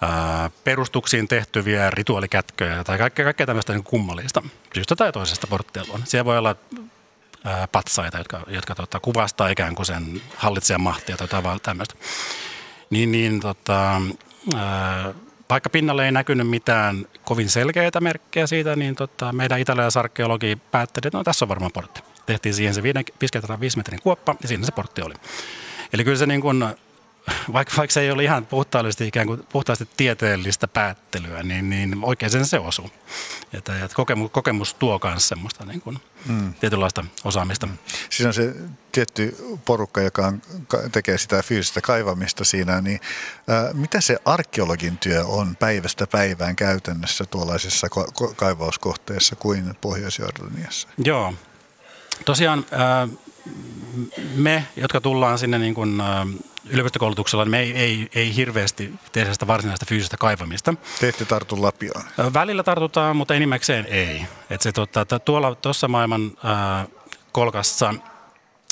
ää, 0.00 0.50
perustuksiin 0.64 1.28
tehtyviä 1.28 1.90
rituaalikätköjä 1.90 2.84
tai 2.84 2.98
kaikkea, 2.98 3.24
kaikkea 3.24 3.46
tämmöistä 3.46 3.72
niin 3.72 3.84
kummallista. 3.84 4.42
Syystä 4.74 4.96
tai 4.96 5.12
toisesta 5.12 5.46
porttia 5.46 5.84
luona. 5.88 6.06
Siellä 6.06 6.24
voi 6.24 6.38
olla 6.38 6.56
ää, 7.44 7.68
patsaita, 7.68 8.18
jotka, 8.18 8.40
jotka 8.46 8.74
tota, 8.74 9.00
kuvastaa 9.00 9.48
ikään 9.48 9.74
kuin 9.74 9.86
sen 9.86 10.22
hallitsijan 10.36 10.80
mahtia 10.80 11.16
tai 11.16 11.28
jotain 11.30 11.60
tämmöistä. 11.60 11.94
Niin, 12.90 13.12
niin 13.12 13.40
tota, 13.40 14.00
vaikka 15.50 15.70
pinnalle 15.70 16.04
ei 16.04 16.12
näkynyt 16.12 16.48
mitään 16.48 17.06
kovin 17.24 17.48
selkeitä 17.48 18.00
merkkejä 18.00 18.46
siitä, 18.46 18.76
niin 18.76 18.94
tota, 18.94 19.32
meidän 19.32 19.60
italialaisarkeologi 19.60 20.56
päätteli, 20.70 21.08
että 21.08 21.18
no 21.18 21.24
tässä 21.24 21.44
on 21.44 21.48
varmaan 21.48 21.72
portti. 21.72 22.00
Tehtiin 22.26 22.54
siihen 22.54 22.74
se 22.74 22.82
5 22.82 23.76
metrin 23.76 24.02
kuoppa 24.02 24.34
ja 24.42 24.48
siinä 24.48 24.66
se 24.66 24.72
portti 24.72 25.02
oli. 25.02 25.14
Eli 25.92 26.04
kyllä 26.04 26.18
se 26.18 26.26
niin 26.26 26.40
kuin 26.40 26.64
vaikka, 27.52 27.74
vaikka 27.76 27.92
se 27.92 28.00
ei 28.00 28.10
ole 28.10 28.24
ihan 28.24 28.46
puhtaasti, 28.46 29.06
ikään 29.06 29.26
kuin 29.26 29.46
puhtaasti 29.52 29.88
tieteellistä 29.96 30.68
päättelyä, 30.68 31.42
niin, 31.42 31.70
niin 31.70 32.04
oikein 32.04 32.30
sen 32.30 32.46
se 32.46 32.58
osuu. 32.58 32.90
Että, 33.52 33.84
että 33.84 33.96
kokemus, 33.96 34.30
kokemus 34.30 34.74
tuo 34.74 35.00
myös 35.04 35.28
semmoista 35.28 35.64
niin 35.64 35.80
kuin 35.80 35.98
mm. 36.28 36.54
tietynlaista 36.54 37.04
osaamista. 37.24 37.66
Mm. 37.66 37.78
Siinä 38.10 38.28
on 38.28 38.34
se 38.34 38.54
tietty 38.92 39.36
porukka, 39.64 40.00
joka 40.00 40.26
on, 40.26 40.42
tekee 40.92 41.18
sitä 41.18 41.42
fyysistä 41.42 41.80
kaivamista 41.80 42.44
siinä, 42.44 42.80
niin 42.80 43.00
ää, 43.48 43.72
mitä 43.72 44.00
se 44.00 44.16
arkeologin 44.24 44.98
työ 44.98 45.24
on 45.24 45.56
päivästä 45.56 46.06
päivään 46.06 46.56
käytännössä 46.56 47.24
tuollaisessa 47.24 47.86
ko- 47.94 48.34
kaivauskohteessa 48.36 49.36
kuin 49.36 49.74
Pohjois-Jordaniassa? 49.80 50.88
Joo. 50.98 51.34
Tosiaan 52.24 52.66
ää, 52.70 53.08
me, 54.34 54.66
jotka 54.76 55.00
tullaan 55.00 55.38
sinne 55.38 55.58
niin 55.58 55.74
kuin, 55.74 56.02
yliopistokoulutuksella 56.68 57.44
niin 57.44 57.50
me 57.50 57.60
ei, 57.60 57.76
ei, 57.76 58.08
ei 58.14 58.36
hirveästi 58.36 58.94
tehdä 59.12 59.32
sitä 59.32 59.46
varsinaista 59.46 59.86
fyysistä 59.86 60.16
kaivamista. 60.16 60.74
Te 61.00 61.08
ette 61.08 61.24
tartu 61.24 61.62
lapioon? 61.62 62.04
Välillä 62.34 62.62
tartutaan, 62.62 63.16
mutta 63.16 63.34
enimmäkseen 63.34 63.86
ei. 63.86 64.26
Et 64.50 64.62
se, 64.62 64.72
tota, 64.72 65.18
tuolla 65.18 65.54
tuossa 65.54 65.88
maailman 65.88 66.32
ää, 66.42 66.86
kolkassa 67.32 67.94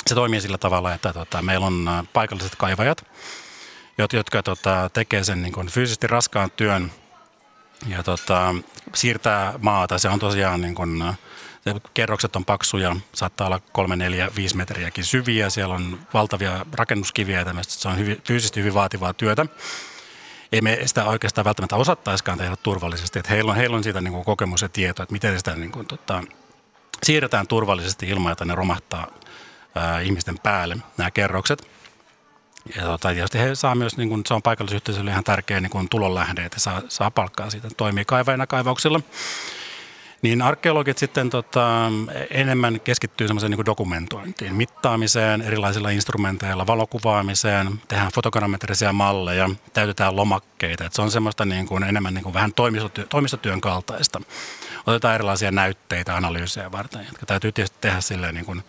se 0.06 0.14
toimii 0.14 0.40
sillä 0.40 0.58
tavalla, 0.58 0.94
että 0.94 1.12
tota, 1.12 1.42
meillä 1.42 1.66
on 1.66 1.88
ää, 1.88 2.04
paikalliset 2.12 2.56
kaivajat, 2.56 3.04
jotka 4.12 4.42
tota, 4.42 4.90
tekee 4.92 5.24
sen 5.24 5.42
niin 5.42 5.52
kuin, 5.52 5.68
fyysisesti 5.68 6.06
raskaan 6.06 6.50
työn 6.50 6.92
ja 7.87 8.02
tota, 8.02 8.54
siirtää 8.94 9.54
maata. 9.58 9.98
Se 9.98 10.08
on 10.08 10.18
tosiaan 10.18 10.61
niin 10.61 10.74
kuin, 10.74 11.04
kerrokset 11.94 12.37
on 12.37 12.44
paksuja, 12.44 12.96
saattaa 13.14 13.46
olla 13.46 13.61
kolme, 13.72 13.96
neljä, 13.96 14.31
viisi 14.37 14.57
metriäkin 14.57 15.05
syviä. 15.05 15.51
Siellä 15.51 15.75
on 15.75 16.01
valtavia 16.14 16.66
rakennuskiviä 16.72 17.38
ja 17.38 17.44
tämmöistä. 17.44 17.75
Se 17.75 17.88
on 17.88 17.98
hyvin, 17.98 18.22
fyysisesti 18.25 18.61
hyvin 18.61 18.75
vaativaa 18.75 19.14
työtä. 19.14 19.46
Ei 20.53 20.61
me 20.61 20.79
sitä 20.87 21.05
oikeastaan 21.05 21.44
välttämättä 21.44 21.77
osattaisikaan 21.77 22.38
tehdä 22.38 22.57
turvallisesti. 22.57 23.18
Että 23.18 23.33
heillä, 23.33 23.51
on, 23.51 23.57
heillä 23.57 23.77
on 23.77 23.85
siitä 23.85 24.01
niin 24.01 24.12
kuin 24.12 24.25
kokemus 24.25 24.62
ja 24.62 24.68
tieto, 24.68 25.03
että 25.03 25.12
miten 25.12 25.38
sitä 25.38 25.57
niin 25.57 25.72
kuin, 25.72 25.87
tota, 25.87 26.25
siirretään 27.03 27.46
turvallisesti 27.46 28.09
ilman, 28.09 28.33
että 28.33 28.44
ne 28.44 28.55
romahtaa 28.55 29.07
ää, 29.75 30.01
ihmisten 30.01 30.38
päälle, 30.38 30.77
nämä 30.96 31.11
kerrokset. 31.11 31.68
Ja 32.77 32.83
tota, 32.83 33.12
tietysti 33.12 33.38
he 33.38 33.55
saa 33.55 33.75
myös, 33.75 33.96
niin 33.96 34.09
kuin, 34.09 34.22
se 34.27 34.35
on 34.35 34.42
paikallisyhteisölle 34.42 35.11
ihan 35.11 35.25
tärkeä 35.25 35.61
niin 35.61 35.70
kuin 35.70 35.88
tulonlähde, 35.88 36.44
että 36.44 36.61
saa, 36.61 36.83
saa 36.88 37.11
palkkaa 37.11 37.51
siitä, 37.51 37.68
toimii 37.77 38.05
kaivajana 38.05 38.46
kaivauksilla. 38.46 39.01
Niin 40.22 40.42
arkeologit 40.42 40.98
sitten 40.98 41.30
tota, 41.30 41.90
enemmän 42.30 42.80
keskittyy 42.80 43.26
semmoiseen 43.26 43.50
niin 43.50 43.66
dokumentointiin, 43.66 44.54
mittaamiseen, 44.54 45.42
erilaisilla 45.42 45.90
instrumenteilla, 45.90 46.66
valokuvaamiseen, 46.66 47.80
tehdään 47.88 48.12
fotogrammetrisia 48.14 48.92
malleja, 48.92 49.50
täytetään 49.72 50.16
lomakkeita. 50.16 50.85
Et 50.85 50.92
se 50.92 51.02
on 51.02 51.11
semmoista 51.11 51.44
niin 51.44 51.66
kuin, 51.66 51.82
enemmän 51.82 52.14
niin 52.14 52.24
kuin 52.24 52.35
vähän 52.35 52.52
toimistotyö, 52.52 53.06
toimistotyön 53.06 53.61
kaltaista. 53.61 54.20
Otetaan 54.87 55.14
erilaisia 55.14 55.50
näytteitä 55.50 56.16
analyysejä 56.16 56.72
varten, 56.72 57.06
jotka 57.06 57.26
täytyy 57.26 57.52
tietysti 57.52 57.76
tehdä 57.80 58.00
silleen, 58.00 58.35
niin 58.35 58.46
kuin, 58.46 58.62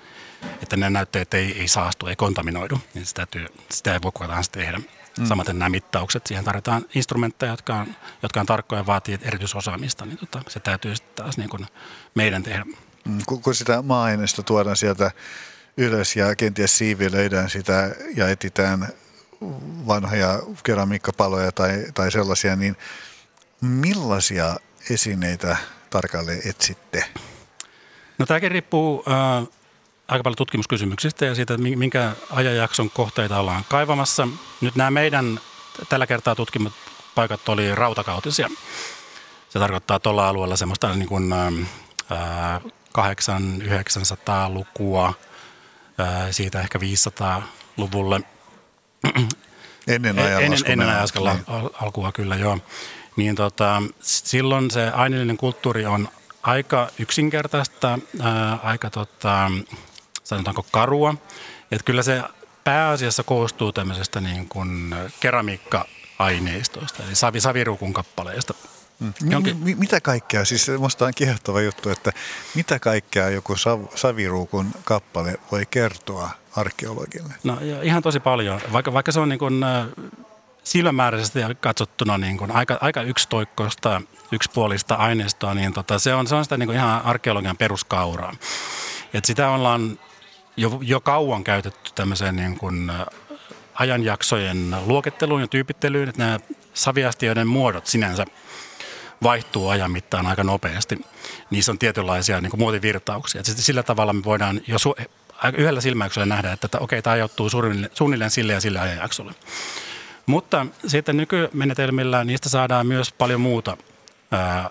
että 0.62 0.78
ne 0.78 0.90
näytteet 0.90 1.34
ei, 1.34 1.60
ei 1.60 1.68
saastu, 1.68 2.08
ei 2.08 2.16
kontaminoidu. 2.16 2.80
Niin 2.94 3.06
sitä, 3.06 3.26
työ, 3.26 3.48
sitä 3.72 3.94
ei 3.94 4.00
voi 4.04 4.12
kukaan 4.12 4.44
tehdä. 4.52 4.80
Mm. 5.20 5.26
Samaten 5.26 5.60
nämä 5.60 5.70
mittaukset, 5.70 6.28
siihen 6.28 6.46
tarvitaan 6.46 6.86
instrumentteja, 6.96 7.52
jotka 7.52 7.76
on, 7.76 7.88
jotka 8.24 8.40
on 8.40 8.46
tarkkoja 8.46 8.82
ja 8.82 8.86
vaatii 8.86 9.20
erityisosaamista, 9.22 10.06
niin 10.06 10.18
tota, 10.18 10.42
se 10.48 10.60
täytyy 10.60 10.96
sitten 10.96 11.24
taas 11.24 11.38
niin 11.38 11.50
kuin 11.50 11.66
meidän 12.16 12.44
tehdä. 12.44 12.66
Mm, 13.06 13.20
kun, 13.42 13.56
sitä 13.56 13.82
maa-aineista 13.82 14.44
tuodaan 14.44 14.76
sieltä 14.76 15.12
ylös 15.78 16.16
ja 16.16 16.36
kenties 16.36 16.78
siivilöidään 16.78 17.50
sitä 17.50 17.96
ja 18.16 18.30
etitään 18.30 18.88
vanhoja 19.88 20.40
keramiikkapaloja 20.64 21.52
tai, 21.52 21.86
tai 21.94 22.12
sellaisia, 22.12 22.56
niin 22.56 22.76
millaisia 23.62 24.56
esineitä 24.90 25.58
tarkalleen 25.90 26.42
etsitte? 26.46 27.06
No 28.20 28.26
tämäkin 28.26 28.52
riippuu 28.52 29.04
äh, 29.08 29.48
aika 30.08 30.24
paljon 30.24 30.36
tutkimuskysymyksistä 30.36 31.26
ja 31.26 31.36
siitä, 31.36 31.58
minkä 31.58 32.12
ajanjakson 32.32 32.90
kohteita 32.90 33.40
ollaan 33.40 33.66
kaivamassa. 33.70 34.28
Nyt 34.62 34.76
nämä 34.76 34.92
meidän 34.92 35.40
tällä 35.90 36.08
kertaa 36.08 36.36
tutkimat 36.36 36.74
paikat 37.16 37.50
oli 37.50 37.76
rautakautisia. 37.76 38.50
Se 39.50 39.60
tarkoittaa 39.60 40.00
tuolla 40.00 40.30
alueella 40.30 40.56
semmoista 40.56 40.96
niin 40.96 41.10
kuin, 41.10 41.34
ää, 41.34 41.52
800-900-lukua, 42.98 45.14
ää, 45.98 46.32
siitä 46.32 46.62
ehkä 46.62 46.80
500-luvulle. 46.80 48.22
Ennen 49.88 50.20
ajan 50.20 50.44
Ennen, 50.44 50.60
ennen 50.66 50.90
ajan 50.90 51.08
niin. 51.16 51.46
alkua 51.82 52.12
kyllä, 52.12 52.36
joo. 52.36 52.60
Niin 53.16 53.36
tota, 53.36 53.84
silloin 54.02 54.72
se 54.72 54.90
aineellinen 54.90 55.38
kulttuuri 55.38 55.86
on 55.86 56.10
aika 56.44 56.88
yksinkertaista, 57.00 58.00
ää, 58.22 58.60
aika 58.64 58.90
tota, 58.90 59.52
sanotaanko 60.34 60.66
karua. 60.72 61.16
Että 61.72 61.86
kyllä 61.86 62.04
se 62.04 62.22
pääasiassa 62.64 63.24
koostuu 63.24 63.72
tämmöisestä 63.72 64.22
niin 64.22 64.50
kuin 64.50 64.96
keramiikka-aineistoista, 65.20 67.04
eli 67.04 67.16
savi, 67.16 67.42
saviruukun 67.42 67.94
kappaleista. 67.94 68.54
Mm. 69.00 69.14
Jonkin... 69.30 69.58
M- 69.58 69.80
mitä 69.80 70.02
kaikkea, 70.02 70.46
siis 70.46 70.68
minusta 70.68 71.06
on 71.06 71.14
kiehtova 71.16 71.62
juttu, 71.62 71.90
että 71.90 72.12
mitä 72.56 72.80
kaikkea 72.80 73.30
joku 73.30 73.54
sav- 73.54 73.98
saviruukun 73.98 74.72
kappale 74.84 75.36
voi 75.52 75.66
kertoa 75.66 76.30
arkeologille? 76.56 77.34
No 77.44 77.58
ihan 77.82 78.04
tosi 78.04 78.20
paljon, 78.20 78.62
vaikka, 78.74 78.94
vaikka 78.94 79.12
se 79.12 79.20
on 79.20 79.30
niin 79.30 79.40
kuin, 79.40 79.66
silmämääräisesti 80.64 81.40
katsottuna 81.60 82.18
niin 82.18 82.38
kuin 82.38 82.52
aika, 82.52 82.78
aika 82.82 83.02
yksitoikkoista, 83.02 84.02
yksipuolista 84.32 84.96
aineistoa, 84.96 85.54
niin 85.54 85.74
tota, 85.74 86.00
se, 86.00 86.14
on, 86.14 86.28
se 86.28 86.36
on 86.36 86.44
sitä 86.46 86.58
niin 86.58 86.68
kuin 86.68 86.76
ihan 86.76 87.02
arkeologian 87.02 87.58
peruskauraa. 87.58 88.36
Et 89.14 89.26
sitä 89.26 89.50
ollaan 89.50 90.00
jo, 90.58 90.80
jo 90.82 91.02
kauan 91.02 91.44
käytetty 91.44 91.92
tämmöiseen 91.96 92.36
niin 92.36 92.58
kuin 92.58 92.92
ajanjaksojen 93.74 94.76
luokitteluun 94.86 95.42
ja 95.42 95.48
tyypittelyyn, 95.48 96.10
että 96.10 96.24
nämä 96.24 96.40
saviastioiden 96.74 97.48
muodot 97.48 97.88
sinänsä 97.88 98.26
vaihtuu 99.24 99.70
ajan 99.70 99.92
mittaan 99.92 100.28
aika 100.28 100.44
nopeasti. 100.44 101.00
Niissä 101.50 101.72
on 101.72 101.80
tietynlaisia 101.80 102.42
niin 102.42 102.50
kuin 102.50 102.60
muotivirtauksia. 102.60 103.40
Et 103.40 103.46
sillä 103.46 103.84
tavalla 103.84 104.14
me 104.14 104.24
voidaan 104.24 104.62
jo 104.68 104.78
su- 104.78 105.06
yhdellä 105.58 105.82
silmäyksellä 105.82 106.26
nähdä, 106.26 106.52
että, 106.52 106.68
että 106.68 106.80
okei, 106.80 107.02
tämä 107.02 107.14
ajoittuu 107.14 107.50
suunnilleen 107.94 108.32
sille 108.32 108.54
ja 108.54 108.62
sille 108.62 108.80
ajanjaksolle. 108.80 109.34
Mutta 110.26 110.66
sitten 110.88 111.18
nykymenetelmillä 111.18 112.24
niistä 112.24 112.50
saadaan 112.50 112.88
myös 112.88 113.12
paljon 113.12 113.42
muuta 113.42 113.78
ää, 114.32 114.70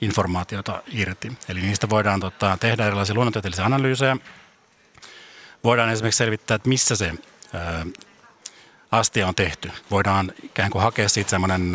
informaatiota 0.00 0.82
irti. 0.92 1.32
Eli 1.48 1.60
niistä 1.60 1.88
voidaan 1.88 2.20
tota, 2.20 2.58
tehdä 2.60 2.86
erilaisia 2.86 3.14
luonnontieteellisiä 3.14 3.64
analyysejä. 3.64 4.16
Voidaan 5.64 5.90
esimerkiksi 5.90 6.18
selvittää, 6.18 6.54
että 6.54 6.68
missä 6.68 6.96
se 6.96 7.14
astia 8.90 9.28
on 9.28 9.34
tehty. 9.34 9.70
Voidaan 9.90 10.32
ikään 10.42 10.70
kuin 10.70 10.82
hakea 10.82 11.08
siitä 11.08 11.30
semmoinen 11.30 11.72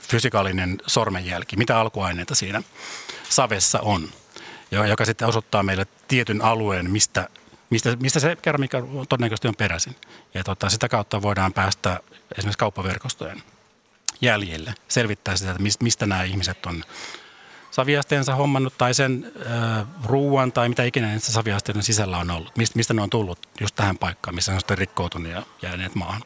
fysikaalinen 0.00 0.78
sormenjälki, 0.86 1.56
mitä 1.56 1.80
alkuaineita 1.80 2.34
siinä 2.34 2.62
savessa 3.28 3.80
on, 3.80 4.08
joka 4.70 5.04
sitten 5.04 5.28
osoittaa 5.28 5.62
meille 5.62 5.86
tietyn 6.08 6.42
alueen, 6.42 6.90
mistä, 6.90 7.28
mistä, 7.70 7.96
mistä 8.00 8.20
se 8.20 8.36
keramiikka 8.42 8.82
todennäköisesti 9.08 9.48
on 9.48 9.56
peräisin. 9.56 9.96
Ja 10.34 10.44
tota, 10.44 10.70
sitä 10.70 10.88
kautta 10.88 11.22
voidaan 11.22 11.52
päästä 11.52 12.00
esimerkiksi 12.38 12.58
kauppaverkostojen 12.58 13.42
jäljelle, 14.20 14.74
selvittää 14.88 15.36
sitä, 15.36 15.50
että 15.50 15.62
mistä 15.80 16.06
nämä 16.06 16.22
ihmiset 16.22 16.66
on 16.66 16.84
saviasteensa 17.70 18.34
hommannut 18.34 18.78
tai 18.78 18.94
sen 18.94 19.32
äh, 19.46 19.86
ruuan 20.04 20.52
tai 20.52 20.68
mitä 20.68 20.84
ikinä 20.84 21.12
niistä 21.12 21.32
saviasteiden 21.32 21.82
sisällä 21.82 22.18
on 22.18 22.30
ollut. 22.30 22.56
Mist, 22.56 22.74
mistä 22.74 22.94
ne 22.94 23.02
on 23.02 23.10
tullut 23.10 23.38
just 23.60 23.74
tähän 23.74 23.98
paikkaan, 23.98 24.34
missä 24.34 24.52
ne 24.52 24.54
on 24.54 24.60
sitten 24.60 24.78
rikkoutunut 24.78 25.32
ja 25.32 25.42
jääneet 25.62 25.94
maahan. 25.94 26.22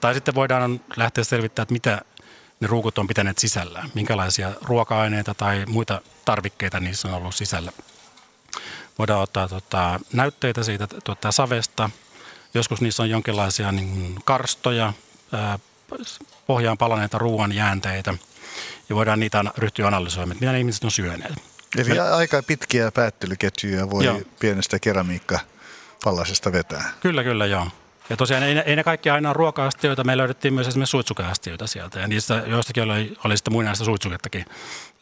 Tai 0.00 0.14
sitten 0.14 0.34
voidaan 0.34 0.80
lähteä 0.96 1.24
selvittämään, 1.24 1.64
että 1.64 1.72
mitä 1.72 2.02
ne 2.60 2.66
ruukut 2.66 2.98
on 2.98 3.06
pitäneet 3.06 3.38
sisällään, 3.38 3.90
minkälaisia 3.94 4.52
ruoka-aineita 4.62 5.34
tai 5.34 5.64
muita 5.66 6.00
tarvikkeita 6.24 6.80
niissä 6.80 7.08
on 7.08 7.14
ollut 7.14 7.34
sisällä. 7.34 7.72
Voidaan 8.98 9.22
ottaa 9.22 9.48
tota, 9.48 10.00
näytteitä 10.12 10.62
siitä 10.62 10.86
tota, 10.86 11.32
savesta. 11.32 11.90
Joskus 12.54 12.80
niissä 12.80 13.02
on 13.02 13.10
jonkinlaisia 13.10 13.72
niin, 13.72 14.16
karstoja, 14.24 14.92
ää, 15.32 15.58
pohjaan 16.46 16.78
palaneita 16.78 17.18
ruoan 17.18 17.52
jäänteitä– 17.52 18.14
ja 18.88 18.94
voidaan 18.94 19.20
niitä 19.20 19.44
ryhtyä 19.56 19.86
analysoimaan, 19.86 20.36
mitä 20.40 20.52
ne 20.52 20.58
ihmiset 20.58 20.84
on 20.84 20.90
syöneet. 20.90 21.32
Eli 21.78 21.88
Me... 21.88 22.00
aika 22.00 22.42
pitkiä 22.42 22.92
päättelyketjuja 22.92 23.90
voi 23.90 24.04
joo. 24.04 24.20
pienestä 24.40 24.78
keramiikka 24.78 25.38
pallasesta 26.04 26.52
vetää. 26.52 26.92
Kyllä, 27.00 27.24
kyllä, 27.24 27.46
joo. 27.46 27.68
Ja 28.10 28.16
tosiaan 28.16 28.42
ei, 28.42 28.58
ei 28.58 28.76
ne 28.76 28.84
kaikki 28.84 29.10
aina 29.10 29.28
ole 29.28 29.34
ruoka-astioita. 29.34 30.04
Me 30.04 30.16
löydettiin 30.16 30.54
myös 30.54 30.68
esimerkiksi 30.68 30.90
suitsukeastioita 30.90 31.66
sieltä. 31.66 32.00
Ja 32.00 32.08
niistä 32.08 32.42
joistakin 32.46 32.82
oli, 32.82 33.16
oli 33.24 33.36
sitten 33.36 33.52
muinaista 33.52 33.84
suitsukettakin 33.84 34.44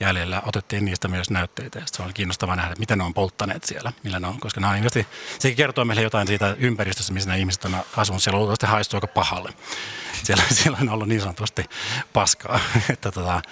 jäljellä. 0.00 0.42
Otettiin 0.46 0.84
niistä 0.84 1.08
myös 1.08 1.30
näytteitä. 1.30 1.78
Ja 1.78 1.84
se 1.86 2.02
oli 2.02 2.12
kiinnostavaa 2.12 2.56
nähdä, 2.56 2.74
miten 2.78 2.98
ne 2.98 3.04
on 3.04 3.14
polttaneet 3.14 3.64
siellä. 3.64 3.92
Millä 4.02 4.20
ne 4.20 4.26
on, 4.26 4.40
koska 4.40 4.60
ne 4.60 4.66
on 4.66 4.90
sekin 5.38 5.56
kertoo 5.56 5.84
meille 5.84 6.02
jotain 6.02 6.26
siitä 6.26 6.56
ympäristöstä, 6.58 7.12
missä 7.12 7.28
nämä 7.28 7.36
ihmiset 7.36 7.64
on 7.64 7.76
asunut. 7.96 8.22
Siellä 8.22 8.38
luultavasti 8.38 8.66
haistuu 8.66 8.96
aika 8.96 9.06
pahalle. 9.06 9.52
Siellä, 10.22 10.42
siellä 10.62 10.78
on 10.80 10.88
ollut 10.88 11.08
niin 11.08 11.20
sanotusti 11.20 11.64
paskaa. 12.12 12.60
että 12.92 13.12
tota, 13.12 13.42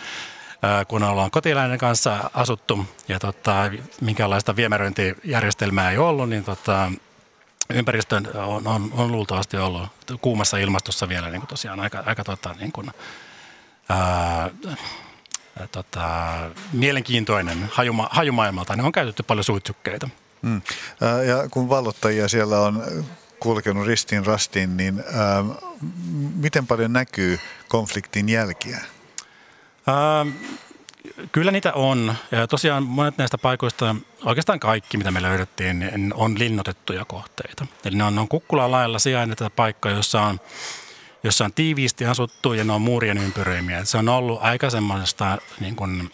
kun 0.88 1.02
ollaan 1.02 1.30
kotiläinen 1.30 1.78
kanssa 1.78 2.30
asuttu 2.34 2.86
ja 3.08 3.18
tota, 3.18 3.70
minkälaista 4.00 4.56
viemäröintijärjestelmää 4.56 5.90
ei 5.90 5.98
ollut, 5.98 6.28
niin 6.28 6.44
tota, 6.44 6.92
ympäristö 7.72 8.16
on, 8.34 8.66
on, 8.66 8.90
on 8.92 9.12
luultavasti 9.12 9.56
ollut 9.56 9.88
kuumassa 10.20 10.56
ilmastossa 10.56 11.08
vielä 11.08 11.30
niin 11.30 11.40
kuin 11.40 11.48
tosiaan 11.48 11.80
aika, 11.80 12.02
aika 12.06 12.24
tota, 12.24 12.54
niin 12.60 12.72
kuin, 12.72 12.90
ää, 13.88 14.50
tota, 15.72 16.36
mielenkiintoinen 16.72 17.70
hajuma, 17.72 18.08
hajumaailmalta, 18.10 18.76
niin 18.76 18.84
on 18.84 18.92
käytetty 18.92 19.22
paljon 19.22 19.44
suitsukkeita. 19.44 20.08
Mm. 20.42 20.62
Ja 21.26 21.48
kun 21.50 21.68
vallottajia 21.68 22.28
siellä 22.28 22.60
on 22.60 22.84
kulkenut 23.40 23.86
ristiin 23.86 24.26
rastiin, 24.26 24.76
niin 24.76 25.04
ää, 25.14 25.44
miten 26.34 26.66
paljon 26.66 26.92
näkyy 26.92 27.40
konfliktin 27.68 28.28
jälkiä? 28.28 28.80
Ää, 29.86 30.26
Kyllä 31.32 31.50
niitä 31.50 31.72
on. 31.72 32.14
Ja 32.30 32.46
tosiaan 32.46 32.82
monet 32.82 33.18
näistä 33.18 33.38
paikoista, 33.38 33.96
oikeastaan 34.24 34.60
kaikki 34.60 34.96
mitä 34.96 35.10
me 35.10 35.22
löydettiin, 35.22 35.78
niin 35.78 36.14
on 36.14 36.38
linnotettuja 36.38 37.04
kohteita. 37.04 37.66
Eli 37.84 37.96
ne 37.96 38.04
on, 38.04 38.18
on 38.18 38.28
kukkulan 38.28 38.70
lailla 38.70 38.98
sijainneita 38.98 39.50
paikkoja, 39.50 39.94
jossa 39.94 40.22
on, 40.22 40.40
jossa 41.22 41.44
on 41.44 41.52
tiiviisti 41.52 42.06
asuttu 42.06 42.52
ja 42.52 42.64
ne 42.64 42.72
on 42.72 42.82
muurien 42.82 43.18
ympyröimiä. 43.18 43.84
Se 43.84 43.98
on 43.98 44.08
ollut 44.08 44.42
aika 44.42 44.70
semmoista 44.70 45.38
niin 45.60 45.76
kuin 45.76 46.10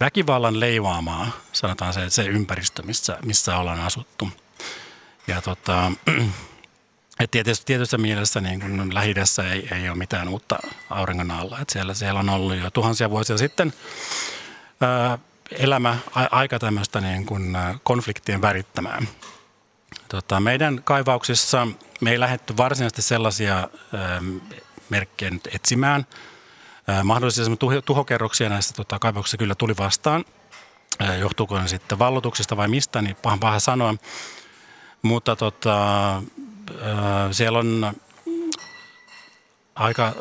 väkivallan 0.00 0.60
leivaamaa, 0.60 1.30
sanotaan 1.52 1.92
se, 1.92 2.10
se 2.10 2.22
ympäristö, 2.22 2.82
missä, 2.82 3.18
missä 3.24 3.56
ollaan 3.56 3.80
asuttu. 3.80 4.28
Ja 5.26 5.42
tota, 5.42 5.92
et 7.20 7.30
tietysti, 7.30 7.66
tietyssä 7.66 7.98
mielessä 7.98 8.40
niin 8.40 8.60
kun 8.60 8.94
lähi 8.94 9.14
ei, 9.52 9.68
ei 9.72 9.88
ole 9.88 9.98
mitään 9.98 10.28
uutta 10.28 10.58
auringon 10.90 11.30
alla. 11.30 11.58
Et 11.60 11.70
siellä, 11.70 11.94
siellä 11.94 12.20
on 12.20 12.28
ollut 12.28 12.56
jo 12.56 12.70
tuhansia 12.70 13.10
vuosia 13.10 13.38
sitten 13.38 13.72
ää, 14.80 15.18
elämä 15.50 15.98
aika 16.14 16.58
tämmöistä 16.58 17.00
niin 17.00 17.26
kun, 17.26 17.58
konfliktien 17.82 18.42
värittämää. 18.42 19.02
Tota, 20.08 20.40
meidän 20.40 20.80
kaivauksissa 20.84 21.68
me 22.00 22.10
ei 22.10 22.20
lähdetty 22.20 22.56
varsinaisesti 22.56 23.02
sellaisia 23.02 23.56
ää, 23.56 24.22
merkkejä 24.88 25.30
nyt 25.30 25.48
etsimään. 25.54 26.06
Ää, 26.88 27.04
mahdollisia 27.04 27.44
tuhokerroksia 27.84 28.48
näissä 28.48 28.74
tota, 28.74 28.98
kaivauksissa 28.98 29.36
kyllä 29.36 29.54
tuli 29.54 29.74
vastaan. 29.78 30.24
Ää, 30.98 31.16
johtuuko 31.16 31.58
ne 31.58 31.68
sitten 31.68 31.98
vallotuksista 31.98 32.56
vai 32.56 32.68
mistä, 32.68 33.02
niin 33.02 33.16
pahan 33.22 33.40
paha 33.40 33.60
sanoa. 33.60 33.94
Mutta 35.02 35.36
tota, 35.36 36.22
siellä 37.30 37.58
on 37.58 37.94
aika 39.74 40.12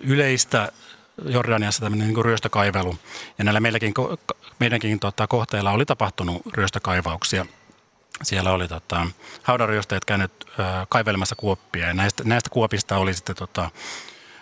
yleistä 0.00 0.72
Jordaniassa 1.24 1.82
tämmöinen 1.82 2.08
niin 2.08 2.24
ryöstökaivelu. 2.24 2.98
Ja 3.38 3.44
näillä 3.44 3.60
meilläkin, 3.60 3.94
meidänkin 4.58 5.00
tota, 5.00 5.26
kohteilla 5.26 5.70
oli 5.70 5.86
tapahtunut 5.86 6.42
ryöstökaivauksia 6.54 7.46
siellä 8.22 8.52
oli 8.52 8.68
tota, 8.68 9.06
haudanryöstäjät 9.42 10.04
käynyt 10.04 10.32
ö, 10.48 10.62
kaivelemassa 10.88 11.36
kuoppia 11.36 11.86
ja 11.86 11.94
näistä, 11.94 12.24
näistä 12.24 12.50
kuopista 12.50 12.96
oli 12.96 13.14
sitten 13.14 13.36
tota, 13.36 13.70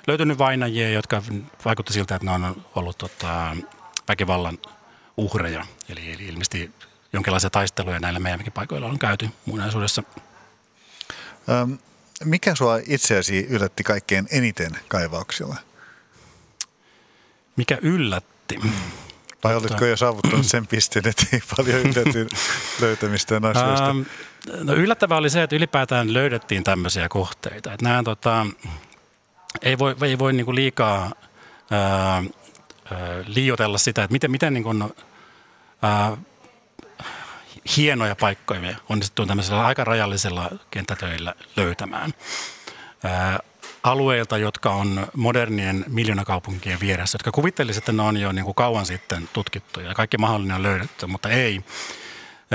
löytynyt 0.06 0.38
vainajia, 0.38 0.90
jotka 0.90 1.22
vaikutti 1.64 1.92
siltä, 1.92 2.14
että 2.14 2.26
ne 2.26 2.32
on 2.32 2.64
ollut 2.74 2.98
tota, 2.98 3.56
väkivallan 4.08 4.58
uhreja. 5.16 5.66
Eli, 5.88 6.12
eli 6.12 6.24
ilmeisesti 6.24 6.72
jonkinlaisia 7.12 7.50
taisteluja 7.50 8.00
näillä 8.00 8.18
meidänkin 8.18 8.52
paikoilla 8.52 8.86
on 8.86 8.98
käyty 8.98 9.28
muinaisuudessa. 9.46 10.02
Mikä 12.24 12.54
sua 12.54 12.78
itseäsi 12.86 13.46
yllätti 13.50 13.84
kaikkein 13.84 14.28
eniten 14.30 14.72
kaivauksilla? 14.88 15.56
Mikä 17.56 17.78
yllätti? 17.82 18.58
Vai 19.44 19.56
olitko 19.56 19.84
jo 19.84 19.96
saavuttanut 19.96 20.46
sen 20.46 20.66
pisteen, 20.66 21.08
että 21.08 21.26
ei 21.32 21.40
paljon 21.56 21.80
ylläty 21.80 22.28
löytämistä 22.80 23.36
asioista? 23.36 23.88
Ähm, 23.88 24.00
no 24.62 24.74
yllättävää 24.74 25.18
oli 25.18 25.30
se, 25.30 25.42
että 25.42 25.56
ylipäätään 25.56 26.14
löydettiin 26.14 26.64
tämmöisiä 26.64 27.08
kohteita. 27.08 27.72
Että 27.72 27.84
nämä, 27.84 28.02
tota, 28.02 28.46
ei 29.62 29.78
voi, 29.78 29.96
ei 30.02 30.18
voi 30.18 30.32
niinku 30.32 30.54
liikaa 30.54 31.12
ää, 31.70 32.14
ää, 32.14 32.24
liioitella 33.26 33.78
sitä, 33.78 34.04
että 34.04 34.12
miten, 34.12 34.30
miten 34.30 34.54
niinku, 34.54 34.70
ää, 35.82 36.16
hienoja 37.76 38.16
paikkoja 38.16 38.60
me 38.60 38.76
onnistutaan 38.88 39.28
tämmöisellä 39.28 39.66
aika 39.66 39.84
rajallisella 39.84 40.50
kenttätöillä 40.70 41.34
löytämään. 41.56 42.14
Ää, 43.04 43.38
alueilta, 43.82 44.38
jotka 44.38 44.70
on 44.70 45.06
modernien 45.16 45.84
miljoonakaupunkien 45.88 46.80
vieressä, 46.80 47.16
jotka 47.16 47.32
kuvittelisivat, 47.32 47.82
että 47.82 47.92
ne 47.92 48.02
on 48.02 48.16
jo 48.16 48.32
niin 48.32 48.44
kuin 48.44 48.54
kauan 48.54 48.86
sitten 48.86 49.28
tutkittu 49.32 49.80
ja 49.80 49.94
kaikki 49.94 50.18
mahdollinen 50.18 50.56
on 50.56 50.62
löydetty, 50.62 51.06
mutta 51.06 51.28
ei. 51.28 51.64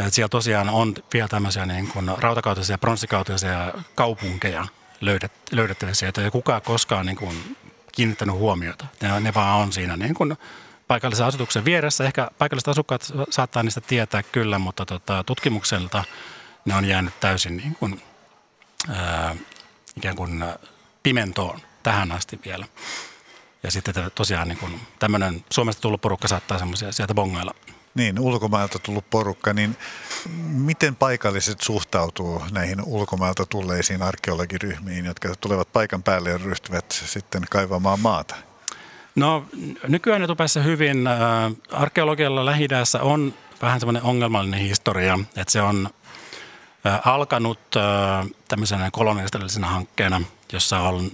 Siellä 0.10 0.30
tosiaan 0.30 0.70
on 0.70 0.96
vielä 1.14 1.28
tämmöisiä 1.28 1.66
niin 1.66 1.88
kuin 1.88 2.12
rautakautisia 2.18 2.74
ja 2.74 2.78
pronssikautisia 2.78 3.74
kaupunkeja 3.96 4.68
löydettävissä, 5.52 6.06
joita 6.06 6.24
ei 6.24 6.32
kukaan 6.32 6.62
koskaan 6.62 7.06
niin 7.06 7.16
kuin 7.16 7.58
kiinnittänyt 7.92 8.36
huomiota. 8.36 8.86
Ne, 9.02 9.20
ne 9.20 9.34
vaan 9.34 9.60
on 9.60 9.74
siinä 9.74 9.98
niin 9.98 10.14
kuin 10.14 10.38
paikallisen 10.88 11.26
asutuksen 11.26 11.66
vieressä. 11.66 12.04
Ehkä 12.04 12.32
paikalliset 12.38 12.68
asukkaat 12.68 13.14
saattaa 13.30 13.64
niistä 13.64 13.82
tietää 13.82 14.24
kyllä, 14.24 14.60
mutta 14.60 14.86
tota, 14.86 15.24
tutkimukselta 15.24 16.04
ne 16.66 16.76
on 16.76 16.86
jäänyt 16.86 17.20
täysin 17.20 17.58
niin 17.58 17.76
kuin, 17.76 18.02
ää, 18.90 19.36
ikään 19.98 20.16
kuin 20.16 20.46
pimentoon 21.04 21.60
tähän 21.84 22.12
asti 22.12 22.40
vielä. 22.46 22.66
Ja 23.64 23.72
sitten 23.72 23.94
tosiaan 24.16 24.48
niin 24.48 24.58
kun 24.58 24.80
tämmöinen 25.00 25.46
Suomesta 25.50 25.82
tullut 25.82 26.02
porukka 26.02 26.28
saattaa 26.28 26.60
semmoisia 26.60 26.92
sieltä 26.92 27.14
bongailla. 27.14 27.56
Niin, 27.96 28.20
ulkomailta 28.20 28.80
tullut 28.80 29.10
porukka, 29.10 29.54
niin 29.54 29.78
miten 30.48 30.96
paikalliset 30.96 31.62
suhtautuu 31.62 32.46
näihin 32.52 32.82
ulkomailta 32.82 33.46
tulleisiin 33.46 34.02
arkeologiryhmiin, 34.02 35.06
jotka 35.06 35.36
tulevat 35.42 35.74
paikan 35.74 36.04
päälle 36.04 36.30
ja 36.30 36.38
ryhtyvät 36.38 36.86
sitten 37.06 37.42
kaivamaan 37.50 38.00
maata? 38.00 38.36
No 39.16 39.46
nykyään 39.88 40.24
etupäässä 40.24 40.62
hyvin. 40.62 41.08
Äh, 41.08 41.18
arkeologialla 41.72 42.46
lähi 42.46 42.68
on 43.02 43.34
vähän 43.62 43.80
semmoinen 43.80 44.04
ongelmallinen 44.04 44.60
historia, 44.60 45.20
että 45.36 45.52
se 45.52 45.62
on 45.62 45.90
äh, 46.86 47.08
alkanut 47.08 47.60
äh, 47.76 48.28
tämmöisenä 48.48 48.92
kolonialistisena 48.92 49.68
hankkeena– 49.68 50.22
jossa 50.54 50.80
on 50.80 51.12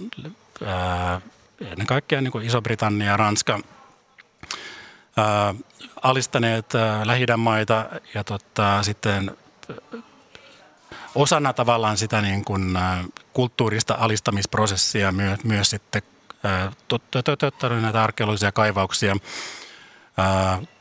ennen 1.60 1.86
kaikkea 1.86 2.20
niin 2.20 2.32
kuin 2.32 2.46
Iso-Britannia 2.46 3.06
ja 3.06 3.16
Ranska 3.16 3.60
alistaneet 6.02 6.72
lähi 7.04 7.26
maita 7.36 7.86
ja 8.14 8.24
tota, 8.24 8.82
sitten 8.82 9.36
osana 11.14 11.52
tavallaan 11.52 11.96
sitä 11.96 12.20
niin 12.20 12.44
kuin, 12.44 12.78
kulttuurista 13.32 13.96
alistamisprosessia 13.98 15.12
myös, 15.12 15.44
myös 15.44 15.70
sitten 15.70 16.02
toteuttanut 17.24 17.82
näitä 17.82 18.02
arkeologisia 18.02 18.52
kaivauksia, 18.52 19.16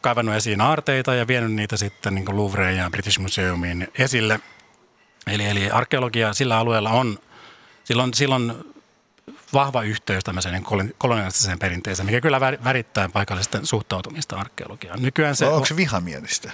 kaivannut 0.02 0.36
esiin 0.36 0.62
aarteita 0.62 1.16
ja 1.16 1.28
vienyt 1.28 1.52
niitä 1.52 1.78
sitten 1.78 2.16
niin 2.16 2.38
Louvreen 2.38 2.78
ja 2.78 2.90
British 2.90 3.20
Museumiin 3.20 3.88
esille. 3.98 4.40
Eli, 5.28 5.46
eli 5.46 5.72
arkeologia 5.72 6.34
sillä 6.34 6.58
alueella 6.58 6.90
on 6.90 7.20
silloin, 7.84 8.14
silloin 8.14 8.54
vahva 9.54 9.84
yhteys 9.84 10.24
tämmöiseen 10.24 10.64
kolonialistiseen 10.98 11.60
perinteeseen, 11.60 12.06
mikä 12.06 12.22
kyllä 12.22 12.40
värittää 12.40 13.10
paikallisten 13.10 13.66
suhtautumista 13.66 14.36
arkeologiaan. 14.38 15.02
Nykyään 15.02 15.36
se 15.36 15.46
no, 15.46 15.54
onko 15.54 15.66
se 15.66 15.76
vihamielistä? 15.76 16.52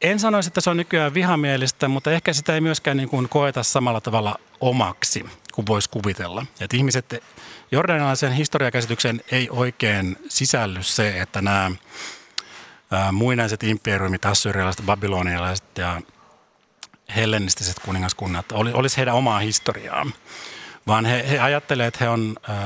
En 0.00 0.20
sanoisi, 0.20 0.48
että 0.48 0.60
se 0.60 0.70
on 0.70 0.76
nykyään 0.76 1.14
vihamielistä, 1.14 1.88
mutta 1.88 2.12
ehkä 2.12 2.32
sitä 2.32 2.54
ei 2.54 2.60
myöskään 2.60 2.96
niin 2.96 3.08
kuin 3.08 3.28
koeta 3.28 3.62
samalla 3.62 4.00
tavalla 4.00 4.40
omaksi 4.60 5.24
kuin 5.54 5.66
voisi 5.66 5.90
kuvitella. 5.90 6.46
Että 6.60 6.76
ihmiset, 6.76 7.24
jordanilaisen 7.72 8.32
historiakäsityksen 8.32 9.20
ei 9.30 9.48
oikein 9.50 10.16
sisälly 10.28 10.82
se, 10.82 11.20
että 11.20 11.42
nämä 11.42 11.70
muinaiset 13.12 13.62
imperiumit, 13.62 14.24
assyrialaiset, 14.24 14.86
babylonialaiset 14.86 15.78
ja 15.78 16.02
hellenistiset 17.16 17.78
kuningaskunnat 17.78 18.52
olisi 18.52 18.96
heidän 18.96 19.14
omaa 19.14 19.38
historiaa 19.38 20.06
vaan 20.88 21.04
he, 21.04 21.24
he 21.30 21.38
ajattelevat, 21.38 21.88
että 21.88 22.04
he 22.04 22.10
on 22.10 22.36
äh, 22.50 22.56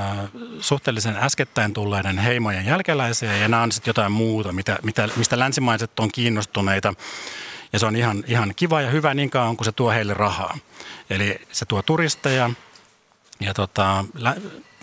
suhteellisen 0.60 1.16
äskettäin 1.16 1.72
tulleiden 1.72 2.18
heimojen 2.18 2.66
jälkeläisiä 2.66 3.36
ja 3.36 3.48
nämä 3.48 3.62
on 3.62 3.72
sitten 3.72 3.90
jotain 3.90 4.12
muuta, 4.12 4.52
mitä, 4.52 4.78
mitä, 4.82 5.08
mistä 5.16 5.38
länsimaiset 5.38 6.00
on 6.00 6.12
kiinnostuneita. 6.12 6.94
Ja 7.72 7.78
se 7.78 7.86
on 7.86 7.96
ihan, 7.96 8.24
ihan 8.26 8.52
kiva 8.56 8.80
ja 8.80 8.90
hyvä 8.90 9.14
niin 9.14 9.30
kauan, 9.30 9.56
kun 9.56 9.64
se 9.64 9.72
tuo 9.72 9.90
heille 9.90 10.14
rahaa. 10.14 10.58
Eli 11.10 11.40
se 11.52 11.64
tuo 11.64 11.82
turisteja 11.82 12.50
ja, 13.40 13.54
tota, 13.54 14.04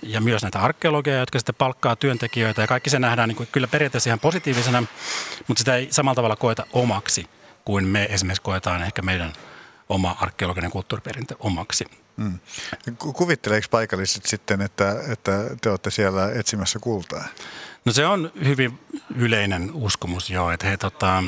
ja 0.04 0.22
myös 0.22 0.42
näitä 0.42 0.60
arkeologeja, 0.60 1.20
jotka 1.20 1.40
sitten 1.40 1.56
palkkaa 1.56 1.96
työntekijöitä. 1.96 2.62
Ja 2.62 2.68
kaikki 2.68 2.90
se 2.90 3.00
nähdään 3.00 3.30
niin 3.30 3.36
kuin, 3.36 3.50
kyllä 3.52 3.68
periaatteessa 3.68 4.10
ihan 4.10 4.20
positiivisena, 4.20 4.84
mutta 5.48 5.60
sitä 5.60 5.76
ei 5.76 5.88
samalla 5.92 6.16
tavalla 6.16 6.36
koeta 6.36 6.66
omaksi 6.74 7.26
kuin 7.66 7.86
me 7.86 8.08
esimerkiksi 8.10 8.42
koetaan 8.42 8.84
ehkä 8.84 9.02
meidän 9.02 9.34
oma 9.90 10.18
arkeologinen 10.20 10.72
kulttuuriperintö 10.72 11.36
omaksi. 11.40 11.86
Mm. 12.18 12.40
Kuvitteleeko 12.98 13.68
paikalliset 13.72 14.26
sitten, 14.26 14.62
että, 14.62 14.96
että 15.12 15.32
te 15.62 15.70
olette 15.70 15.92
siellä 15.92 16.32
etsimässä 16.32 16.80
kultaa? 16.80 17.24
No 17.86 17.92
se 17.92 18.06
on 18.06 18.32
hyvin 18.46 18.80
yleinen 19.16 19.72
uskomus 19.74 20.30
joo, 20.30 20.52
että 20.52 20.68
he, 20.68 20.78
tota, 20.78 21.24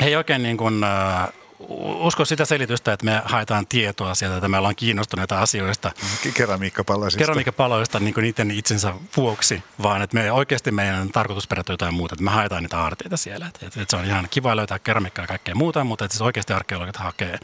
he 0.00 0.06
ei 0.06 0.16
oikein 0.16 0.42
niin 0.42 0.56
kuin, 0.56 0.74
uh, 0.74 1.45
usko 1.58 2.24
sitä 2.24 2.44
selitystä, 2.44 2.92
että 2.92 3.04
me 3.04 3.22
haetaan 3.24 3.66
tietoa 3.66 4.14
sieltä, 4.14 4.36
että 4.36 4.48
me 4.48 4.58
ollaan 4.58 4.76
kiinnostuneita 4.76 5.40
asioista. 5.40 5.92
Keramiikkapaloista. 6.34 7.18
Keramiikkapaloista 7.18 8.00
niin 8.00 8.14
niiden 8.16 8.50
itsensä 8.50 8.94
vuoksi, 9.16 9.62
vaan 9.82 10.02
että 10.02 10.14
me 10.14 10.32
oikeasti 10.32 10.70
meidän 10.70 11.08
tarkoitusperät 11.08 11.68
jotain 11.68 11.94
muuta, 11.94 12.14
että 12.14 12.24
me 12.24 12.30
haetaan 12.30 12.62
niitä 12.62 12.80
aarteita 12.80 13.16
siellä. 13.16 13.46
Että, 13.46 13.66
että 13.66 13.84
se 13.88 13.96
on 13.96 14.04
ihan 14.04 14.28
kiva 14.30 14.56
löytää 14.56 14.78
keramiikkaa 14.78 15.22
ja 15.22 15.26
kaikkea 15.26 15.54
muuta, 15.54 15.84
mutta 15.84 16.04
että 16.04 16.12
siis 16.12 16.22
oikeasti 16.22 16.52
arkeologit 16.52 16.96
hakee 16.96 17.38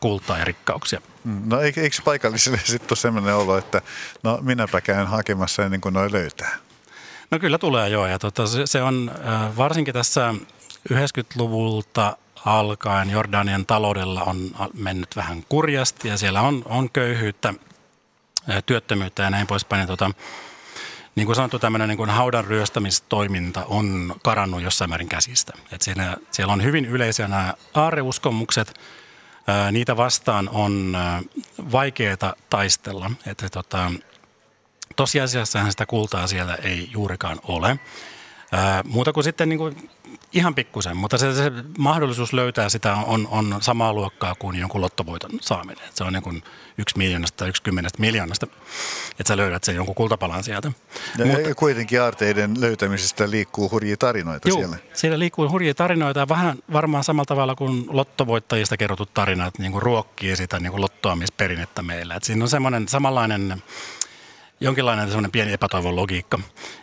kultaa 0.00 0.38
ja 0.38 0.44
rikkauksia. 0.44 1.00
Mm, 1.24 1.42
no 1.46 1.60
eikö, 1.60 1.80
eikö 1.80 1.96
paikallisille 2.04 2.58
sitten 2.64 2.88
ole 2.90 2.96
sellainen 2.96 3.34
olo, 3.34 3.58
että 3.58 3.82
no 4.22 4.38
minäpä 4.42 4.80
käyn 4.80 5.06
hakemassa 5.06 5.64
ennen 5.64 5.80
kuin 5.80 5.94
noi 5.94 6.12
löytää? 6.12 6.56
No 7.30 7.38
kyllä 7.38 7.58
tulee 7.58 7.88
joo 7.88 8.06
ja 8.06 8.18
tota, 8.18 8.46
se, 8.46 8.66
se 8.66 8.82
on 8.82 9.10
varsinkin 9.56 9.94
tässä 9.94 10.34
90-luvulta 10.92 12.16
alkaen 12.44 13.10
Jordanian 13.10 13.66
taloudella 13.66 14.22
on 14.22 14.50
mennyt 14.74 15.16
vähän 15.16 15.44
kurjasti 15.48 16.08
ja 16.08 16.16
siellä 16.16 16.40
on, 16.40 16.62
on 16.64 16.90
köyhyyttä, 16.90 17.54
työttömyyttä 18.66 19.22
ja 19.22 19.30
näin 19.30 19.46
poispäin. 19.46 19.80
Ja 19.80 19.86
tota, 19.86 20.10
niin 21.14 21.26
kuin 21.26 21.36
sanottu, 21.36 21.58
tämmöinen 21.58 21.88
niin 21.88 21.96
kuin 21.96 22.10
haudan 22.10 22.44
ryöstämistoiminta 22.44 23.64
on 23.64 24.14
karannut 24.22 24.62
jossain 24.62 24.90
määrin 24.90 25.08
käsistä. 25.08 25.52
Et 25.72 25.82
siinä, 25.82 26.16
siellä 26.30 26.52
on 26.52 26.62
hyvin 26.62 26.84
yleisiä 26.84 27.28
nämä 27.28 27.54
aareuskomukset, 27.74 28.80
niitä 29.72 29.96
vastaan 29.96 30.48
on 30.48 30.96
vaikeaa 31.72 32.34
taistella. 32.50 33.10
Että 33.26 33.48
tota, 33.48 33.92
tosiasiassa 34.96 35.70
sitä 35.70 35.86
kultaa 35.86 36.26
siellä 36.26 36.54
ei 36.54 36.88
juurikaan 36.92 37.40
ole. 37.42 37.78
Muuta 38.84 39.12
kuin 39.12 39.24
sitten 39.24 39.48
niin 39.48 39.58
kuin 39.58 39.90
ihan 40.32 40.54
pikkusen, 40.54 40.96
mutta 40.96 41.18
se, 41.18 41.34
se 41.34 41.52
mahdollisuus 41.78 42.32
löytää 42.32 42.68
sitä 42.68 42.94
on, 42.94 43.28
on 43.30 43.56
samaa 43.60 43.92
luokkaa 43.92 44.34
kuin 44.34 44.58
jonkun 44.58 44.80
lottovoiton 44.80 45.30
saaminen. 45.40 45.84
Et 45.88 45.96
se 45.96 46.04
on 46.04 46.12
niin 46.12 46.22
kuin 46.22 46.42
yksi 46.78 46.98
miljoonasta 46.98 47.36
tai 47.36 47.48
yksi 47.48 47.62
kymmenestä 47.62 48.00
miljoonasta, 48.00 48.46
että 49.10 49.28
sä 49.28 49.36
löydät 49.36 49.64
sen 49.64 49.74
jonkun 49.74 49.94
kultapalan 49.94 50.44
sieltä. 50.44 50.72
Ja 51.18 51.26
mutta, 51.26 51.54
kuitenkin 51.54 52.02
aarteiden 52.02 52.60
löytämisestä 52.60 53.30
liikkuu 53.30 53.70
hurjia 53.70 53.96
tarinoita 53.96 54.48
juu, 54.48 54.58
siellä. 54.58 54.76
siellä 54.92 55.18
liikkuu 55.18 55.50
hurjia 55.50 55.74
tarinoita 55.74 56.20
ja 56.20 56.28
vähän 56.28 56.58
varmaan 56.72 57.04
samalla 57.04 57.26
tavalla 57.26 57.54
kuin 57.54 57.84
lottovoittajista 57.88 58.76
kerrotut 58.76 59.14
tarinat 59.14 59.58
niin 59.58 59.72
kuin 59.72 59.82
ruokkii 59.82 60.36
sitä 60.36 60.60
niin 60.60 60.70
kuin 60.70 60.82
lottoamisperinnettä 60.82 61.82
meillä. 61.82 62.14
Et 62.14 62.24
siinä 62.24 62.44
on 62.44 62.48
semmoinen 62.48 62.88
samanlainen 62.88 63.62
jonkinlainen 64.62 65.06
semmoinen 65.06 65.30
pieni 65.30 65.52
epätoivon 65.52 65.96
logiikka. 65.96 66.38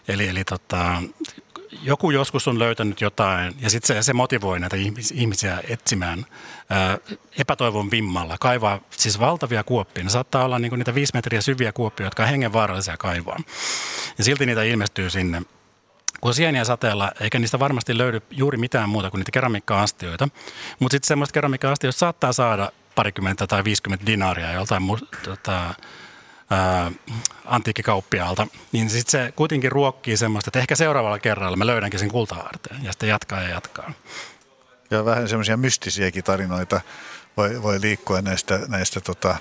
Eli, 0.08 0.28
eli 0.28 0.43
tota, 0.43 1.02
joku 1.82 2.11
joskus 2.11 2.47
on 2.47 2.59
löytänyt 2.59 3.01
jotain 3.01 3.55
ja 3.59 3.69
sitten 3.69 3.95
se, 3.95 4.03
se 4.03 4.13
motivoi 4.13 4.59
näitä 4.59 4.77
ihmisiä 5.13 5.63
etsimään 5.67 6.25
ää, 6.69 6.97
epätoivon 7.38 7.91
vimmalla, 7.91 8.38
kaivaa 8.39 8.80
siis 8.91 9.19
valtavia 9.19 9.63
kuoppia. 9.63 10.03
Ne 10.03 10.09
saattaa 10.09 10.45
olla 10.45 10.59
niin 10.59 10.73
niitä 10.73 10.95
viisi 10.95 11.13
metriä 11.13 11.41
syviä 11.41 11.71
kuoppia, 11.71 12.05
jotka 12.05 12.23
on 12.23 12.30
hengenvaarallisia 12.30 12.97
kaivaa. 12.97 13.38
Ja 14.17 14.23
silti 14.23 14.45
niitä 14.45 14.63
ilmestyy 14.63 15.09
sinne 15.09 15.41
kun 16.21 16.34
sieniä 16.34 16.63
sateella, 16.63 17.11
eikä 17.19 17.39
niistä 17.39 17.59
varmasti 17.59 17.97
löydy 17.97 18.21
juuri 18.32 18.57
mitään 18.57 18.89
muuta 18.89 19.11
kuin 19.11 19.19
niitä 19.19 19.32
keramiikka-astioita. 19.32 20.30
Mutta 20.80 20.93
sitten 20.93 21.07
semmoista 21.07 21.34
keramiikka-astioista 21.34 21.99
saattaa 21.99 22.34
saada 22.34 22.71
parikymmentä 22.95 23.47
tai 23.47 23.63
50 23.63 24.05
dinaaria 24.05 24.53
joltain 24.53 24.84
mu- 24.84 25.19
tota, 25.23 25.73
ää, 26.50 26.91
antiikkikauppiaalta, 27.45 28.47
niin 28.72 28.89
sitten 28.89 29.12
se 29.12 29.34
kuitenkin 29.36 29.72
ruokkii 29.72 30.18
semmoista, 30.18 30.50
että 30.50 30.60
ehkä 30.60 30.76
seuraavalla 30.76 31.20
kerralla 31.20 31.58
mä 31.58 31.68
löydänkin 31.68 32.00
sen 32.00 32.12
kulta-aarteen 32.12 32.84
ja 32.84 32.91
sitten 32.91 33.10
jatkaa 33.10 33.41
ja 33.41 33.50
jatkaa. 33.50 33.91
Ja 34.91 35.06
vähän 35.06 35.30
semmoisia 35.30 35.58
mystisiäkin 35.58 36.24
tarinoita 36.24 36.82
voi, 37.38 37.64
voi 37.64 37.82
liikkua 37.82 38.22
näistä, 38.22 38.60
näistä 38.68 39.02
tota, 39.02 39.38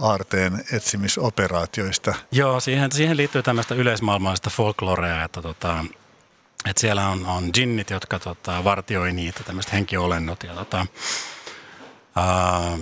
aarteen 0.00 0.64
etsimisoperaatioista. 0.72 2.14
Joo, 2.32 2.60
siihen, 2.60 2.92
siihen 2.92 3.16
liittyy 3.16 3.42
tämmöistä 3.42 3.74
yleismaailmallista 3.74 4.50
folklorea, 4.50 5.24
että, 5.24 5.42
tota, 5.42 5.84
että 6.66 6.80
siellä 6.80 7.08
on, 7.08 7.26
on 7.26 7.50
ginnit, 7.54 7.90
jotka 7.90 8.18
tota, 8.18 8.64
vartioi 8.64 9.12
niitä, 9.12 9.44
tämmöiset 9.44 9.72
henkiolennot 9.72 10.42
ja 10.42 10.54
tota, 10.54 10.86
ää, 12.16 12.78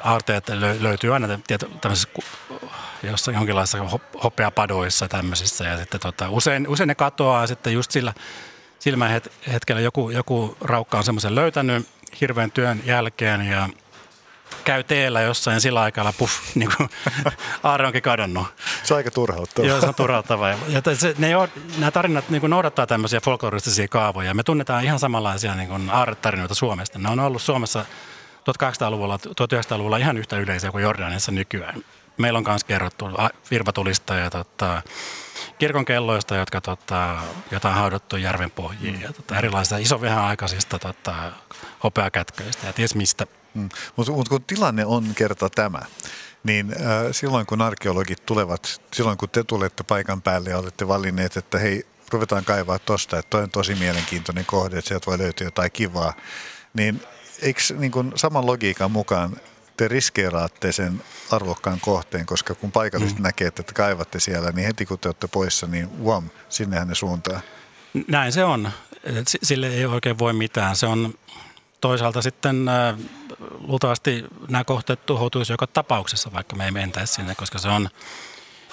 aarteet 0.00 0.48
löytyy 0.80 1.14
aina 1.14 1.38
tämmöisissä 1.80 2.08
jossain 3.02 3.34
jonkinlaisissa 3.34 3.98
hopeapadoissa 4.24 5.08
tämmöisissä 5.08 5.64
ja 5.64 5.76
sitten 5.76 6.00
tota, 6.00 6.30
usein, 6.30 6.68
usein 6.68 6.88
ne 6.88 6.94
katoaa 6.94 7.46
sitten 7.46 7.72
just 7.72 7.90
sillä 7.90 8.14
silmän 8.78 9.20
hetkellä 9.52 9.80
joku, 9.80 10.10
joku 10.10 10.56
raukka 10.60 10.98
on 10.98 11.04
semmoisen 11.04 11.34
löytänyt 11.34 11.88
hirveän 12.20 12.50
työn 12.50 12.82
jälkeen 12.84 13.42
ja 13.42 13.68
käy 14.64 14.84
teellä 14.84 15.20
jossain 15.20 15.60
sillä 15.60 15.80
aikaa, 15.80 16.12
puff, 16.18 16.32
niin 16.54 16.70
kuin 16.76 16.90
aare 17.62 17.86
onkin 17.86 18.02
kadonnut. 18.02 18.46
Se 18.82 18.94
on 18.94 18.98
aika 18.98 19.10
turhauttavaa. 19.10 19.68
Joo, 19.68 19.80
se 19.80 19.86
on 19.86 19.94
turhauttavaa. 19.94 20.50
Ja 20.50 20.82
se, 20.94 21.14
ne, 21.18 21.28
nämä 21.78 21.90
tarinat 21.90 22.28
niin 22.30 22.40
kuin 22.40 22.50
noudattaa 22.50 22.86
tämmöisiä 22.86 23.20
folkloristisia 23.20 23.88
kaavoja. 23.88 24.34
Me 24.34 24.42
tunnetaan 24.42 24.84
ihan 24.84 24.98
samanlaisia 24.98 25.54
niin 25.54 25.68
kuin 25.68 25.90
aaretarinoita 25.90 26.54
Suomesta. 26.54 26.98
Ne 26.98 27.10
on 27.10 27.20
ollut 27.20 27.42
Suomessa 27.42 27.84
1800-luvulla, 28.46 29.16
1900-luvulla 29.16 29.96
ihan 29.96 30.16
yhtä 30.16 30.38
yleisiä 30.38 30.70
kuin 30.70 30.82
Jordaniassa 30.82 31.32
nykyään. 31.32 31.84
Meillä 32.18 32.38
on 32.38 32.44
myös 32.48 32.64
kerrottu 32.64 33.06
virvatulista 33.50 34.14
ja 34.14 34.30
tota, 34.30 34.82
kirkon 35.58 35.84
kelloista, 35.84 36.36
jotka 36.36 36.60
tota, 36.60 37.16
jotain 37.50 37.74
haudottu 37.74 38.16
järven 38.16 38.50
pohjiin 38.50 39.00
ja 39.00 39.12
tota, 39.12 39.38
erilaisista 39.38 39.78
isovehän 39.78 40.24
aikaisista 40.24 40.78
tota, 40.78 41.14
hopeakätköistä 41.84 42.66
ja 42.66 42.72
ties 42.72 42.94
mistä. 42.94 43.26
Mm. 43.54 43.68
Mutta 43.96 44.12
mut 44.12 44.28
kun 44.28 44.44
tilanne 44.44 44.86
on 44.86 45.14
kerta 45.14 45.50
tämä, 45.50 45.80
niin 46.44 46.72
äh, 46.72 47.12
silloin 47.12 47.46
kun 47.46 47.62
arkeologit 47.62 48.26
tulevat, 48.26 48.80
silloin 48.94 49.18
kun 49.18 49.28
te 49.28 49.44
tulette 49.44 49.82
paikan 49.82 50.22
päälle 50.22 50.50
ja 50.50 50.58
olette 50.58 50.88
valinneet, 50.88 51.36
että 51.36 51.58
hei, 51.58 51.86
ruvetaan 52.12 52.44
kaivaa 52.44 52.78
tosta, 52.78 53.18
että 53.18 53.30
toi 53.30 53.42
on 53.42 53.50
tosi 53.50 53.74
mielenkiintoinen 53.74 54.46
kohde, 54.46 54.78
että 54.78 54.88
sieltä 54.88 55.06
voi 55.06 55.18
löytyä 55.18 55.46
jotain 55.46 55.72
kivaa, 55.72 56.12
niin 56.74 57.02
eikö 57.42 57.60
niin 57.78 57.92
kuin 57.92 58.12
saman 58.14 58.46
logiikan 58.46 58.90
mukaan 58.90 59.36
te 59.76 59.88
riskeeraatte 59.88 60.72
sen 60.72 61.02
arvokkaan 61.30 61.80
kohteen, 61.80 62.26
koska 62.26 62.54
kun 62.54 62.72
paikalliset 62.72 63.18
mm. 63.18 63.22
näkee, 63.22 63.46
että 63.46 63.62
te 63.62 63.72
kaivatte 63.72 64.20
siellä, 64.20 64.50
niin 64.50 64.66
heti 64.66 64.86
kun 64.86 64.98
te 64.98 65.08
olette 65.08 65.28
poissa, 65.28 65.66
niin 65.66 66.04
wam, 66.04 66.24
sinnehän 66.48 66.88
ne 66.88 66.94
suuntaa. 66.94 67.40
Näin 68.08 68.32
se 68.32 68.44
on. 68.44 68.70
Sille 69.42 69.68
ei 69.68 69.86
oikein 69.86 70.18
voi 70.18 70.32
mitään. 70.32 70.76
Se 70.76 70.86
on 70.86 71.14
toisaalta 71.80 72.22
sitten 72.22 72.68
äh, 72.68 72.98
luultavasti 73.60 74.24
nämä 74.48 74.64
kohteet 74.64 75.06
tuhoutuisi 75.06 75.52
joka 75.52 75.66
tapauksessa, 75.66 76.32
vaikka 76.32 76.56
me 76.56 76.64
ei 76.64 76.70
mentäisi 76.70 77.14
sinne, 77.14 77.34
koska 77.34 77.58
se 77.58 77.68
on, 77.68 77.88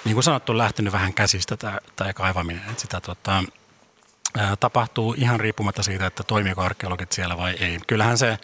niin 0.04 0.14
kuin 0.14 0.24
sanottu, 0.24 0.58
lähtenyt 0.58 0.92
vähän 0.92 1.14
käsistä 1.14 1.56
tämä, 1.56 1.78
tämä 1.96 2.12
kaivaminen. 2.12 2.62
Että 2.70 2.82
sitä 2.82 3.00
tota, 3.00 3.44
tapahtuu 4.60 5.14
ihan 5.18 5.40
riippumatta 5.40 5.82
siitä, 5.82 6.06
että 6.06 6.22
toimiiko 6.22 6.62
arkeologit 6.62 7.12
siellä 7.12 7.36
vai 7.36 7.52
ei. 7.52 7.78
Kyllähän 7.86 8.18
se 8.18 8.38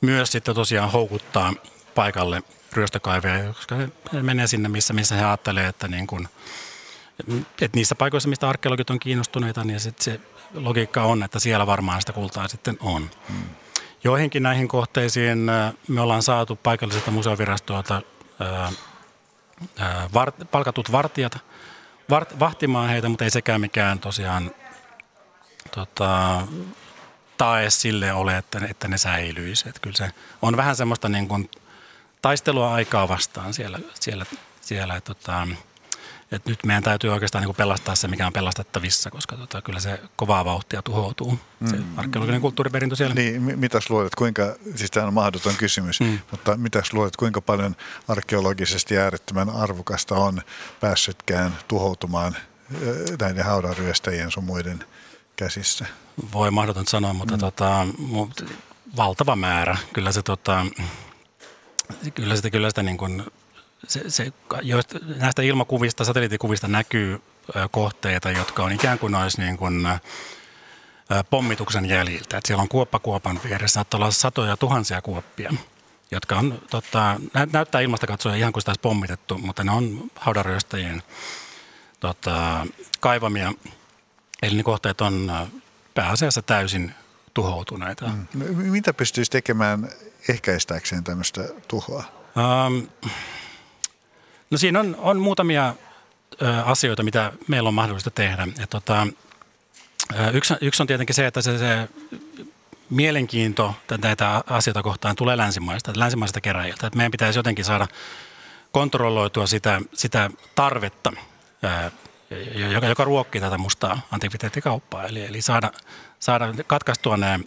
myös 0.00 0.32
sitten 0.32 0.54
tosiaan 0.54 0.92
houkuttaa 0.92 1.54
paikalle 1.94 2.42
ryöstökaiveja, 2.72 3.52
koska 3.52 3.74
he 3.74 3.88
menee 4.22 4.46
sinne, 4.46 4.68
missä, 4.68 4.92
missä 4.94 5.14
he 5.14 5.24
ajattelee, 5.24 5.66
että, 5.66 5.88
niin 5.88 6.06
kuin, 6.06 6.28
että 7.60 7.76
niissä 7.76 7.94
paikoissa, 7.94 8.28
mistä 8.28 8.48
arkeologit 8.48 8.90
on 8.90 8.98
kiinnostuneita, 8.98 9.64
niin 9.64 9.80
sit 9.80 9.98
se 9.98 10.20
logiikka 10.54 11.02
on, 11.02 11.22
että 11.22 11.38
siellä 11.38 11.66
varmaan 11.66 12.00
sitä 12.00 12.12
kultaa 12.12 12.48
sitten 12.48 12.76
on. 12.80 13.10
Hmm. 13.28 13.42
Joihinkin 14.04 14.42
näihin 14.42 14.68
kohteisiin 14.68 15.38
me 15.88 16.00
ollaan 16.00 16.22
saatu 16.22 16.56
paikalliselta 16.56 17.10
museovirastolta 17.10 18.02
palkatut 20.50 20.92
vartijat 20.92 21.38
vart, 22.10 22.38
vahtimaan 22.38 22.88
heitä, 22.88 23.08
mutta 23.08 23.24
ei 23.24 23.30
sekään 23.30 23.60
mikään 23.60 23.98
tosiaan 23.98 24.50
tota, 25.76 26.46
tae 27.38 27.70
sille 27.70 28.12
ole, 28.12 28.36
että, 28.36 28.60
että 28.70 28.88
ne 28.88 28.98
säilyisi. 28.98 29.68
Että 29.68 29.80
kyllä 29.80 29.96
se 29.96 30.10
on 30.42 30.56
vähän 30.56 30.76
semmoista 30.76 31.08
niin 31.08 31.28
kuin 31.28 31.50
taistelua 32.22 32.74
aikaa 32.74 33.08
vastaan 33.08 33.54
siellä, 33.54 33.78
siellä, 34.00 34.26
siellä 34.60 35.00
tota, 35.00 35.48
että 36.32 36.50
nyt 36.50 36.64
meidän 36.64 36.82
täytyy 36.82 37.10
oikeastaan 37.10 37.42
niin 37.42 37.48
kuin 37.48 37.56
pelastaa 37.56 37.94
se, 37.94 38.08
mikä 38.08 38.26
on 38.26 38.32
pelastettavissa, 38.32 39.10
koska 39.10 39.36
tota, 39.36 39.62
kyllä 39.62 39.80
se 39.80 40.00
kovaa 40.16 40.44
vauhtia 40.44 40.82
tuhoutuu, 40.82 41.38
se 41.70 41.76
mm. 41.76 41.98
arkeologinen 41.98 42.40
kulttuuriperintö 42.40 42.96
siellä. 42.96 43.14
Niin, 43.14 43.58
mitäs 43.58 43.90
luulet, 43.90 44.14
kuinka, 44.14 44.56
siis 44.74 44.90
tämä 44.90 45.06
on 45.06 45.14
mahdoton 45.14 45.54
kysymys, 45.54 46.00
mm. 46.00 46.18
mutta 46.30 46.56
mitäs 46.56 46.92
luulet, 46.92 47.16
kuinka 47.16 47.40
paljon 47.40 47.76
arkeologisesti 48.08 48.98
äärettömän 48.98 49.50
arvokasta 49.50 50.14
on 50.14 50.42
päässytkään 50.80 51.58
tuhoutumaan 51.68 52.36
näiden 53.20 53.44
haudanryöstäjien 53.44 54.30
sun 54.30 54.44
muiden 54.44 54.84
käsissä? 55.36 55.86
Voi 56.32 56.50
mahdoton 56.50 56.86
sanoa, 56.86 57.12
mutta 57.12 57.34
mm. 57.34 57.40
tota, 57.40 57.86
valtava 58.96 59.36
määrä. 59.36 59.76
Kyllä 59.92 60.12
se, 60.12 60.22
tota, 60.22 60.66
kyllä 62.14 62.36
sitä, 62.36 62.50
kyllä 62.50 62.68
sitä 62.68 62.82
niin 62.82 62.98
kuin, 62.98 63.24
se, 63.88 64.10
se, 64.10 64.32
joista, 64.62 64.98
näistä 65.16 65.42
ilmakuvista, 65.42 66.04
satelliittikuvista 66.04 66.68
näkyy 66.68 67.22
kohteita, 67.70 68.30
jotka 68.30 68.64
on 68.64 68.72
ikään 68.72 68.98
kuin 68.98 69.14
olisi 69.14 69.40
niin 69.40 69.56
kuin, 69.56 69.88
pommituksen 71.30 71.88
jäljiltä. 71.88 72.36
Että 72.36 72.48
siellä 72.48 72.62
on 72.62 72.68
kuoppa 72.68 72.98
kuopan 72.98 73.40
vieressä, 73.44 73.74
saattaa 73.74 73.98
olla 73.98 74.10
satoja 74.10 74.56
tuhansia 74.56 75.02
kuoppia, 75.02 75.52
jotka 76.10 76.36
on, 76.36 76.62
tota, 76.70 77.20
näyttää 77.52 77.80
ilmasta 77.80 78.06
katsoen 78.06 78.38
ihan 78.38 78.52
kuin 78.52 78.60
sitä 78.60 78.70
olisi 78.70 78.80
pommitettu, 78.80 79.38
mutta 79.38 79.64
ne 79.64 79.70
on 79.70 80.10
haudaryöstäjien 80.14 81.02
tota, 82.00 82.66
kaivamia. 83.00 83.52
Eli 84.42 84.56
ne 84.56 84.62
kohteet 84.62 85.00
on 85.00 85.32
pääasiassa 85.94 86.42
täysin 86.42 86.94
tuhoutuneita. 87.34 88.06
Mm. 88.06 88.56
Mitä 88.56 88.92
pystyisi 88.92 89.30
tekemään 89.30 89.88
ehkäistääkseen 90.28 91.04
tämmöistä 91.04 91.40
tuhoa? 91.68 92.04
Um, 92.36 92.88
no 94.50 94.58
siinä 94.58 94.80
on, 94.80 94.96
on 94.98 95.20
muutamia 95.20 95.74
ö, 96.42 96.62
asioita, 96.64 97.02
mitä 97.02 97.32
meillä 97.48 97.68
on 97.68 97.74
mahdollista 97.74 98.10
tehdä. 98.10 98.48
Et, 98.62 98.70
tota, 98.70 99.06
yksi, 100.32 100.54
yksi 100.60 100.82
on 100.82 100.86
tietenkin 100.86 101.14
se, 101.14 101.26
että 101.26 101.42
se, 101.42 101.58
se 101.58 101.88
mielenkiinto 102.90 103.74
näitä 104.02 104.44
asioita 104.46 104.82
kohtaan 104.82 105.16
tulee 105.16 105.36
länsimaista, 105.36 105.92
länsimaista 105.96 106.40
keräjiltä. 106.40 106.86
Että 106.86 106.96
meidän 106.96 107.10
pitäisi 107.12 107.38
jotenkin 107.38 107.64
saada 107.64 107.86
kontrolloitua 108.72 109.46
sitä, 109.46 109.80
sitä 109.94 110.30
tarvetta 110.54 111.12
joka, 112.72 112.86
joka 112.86 113.04
ruokkii 113.04 113.40
tätä 113.40 113.58
mustaa 113.58 114.00
antikviteettikauppaa. 114.10 115.04
Eli, 115.04 115.24
eli 115.24 115.42
saada, 115.42 115.72
saada 116.20 116.54
katkaistua 116.66 117.16
ne 117.16 117.40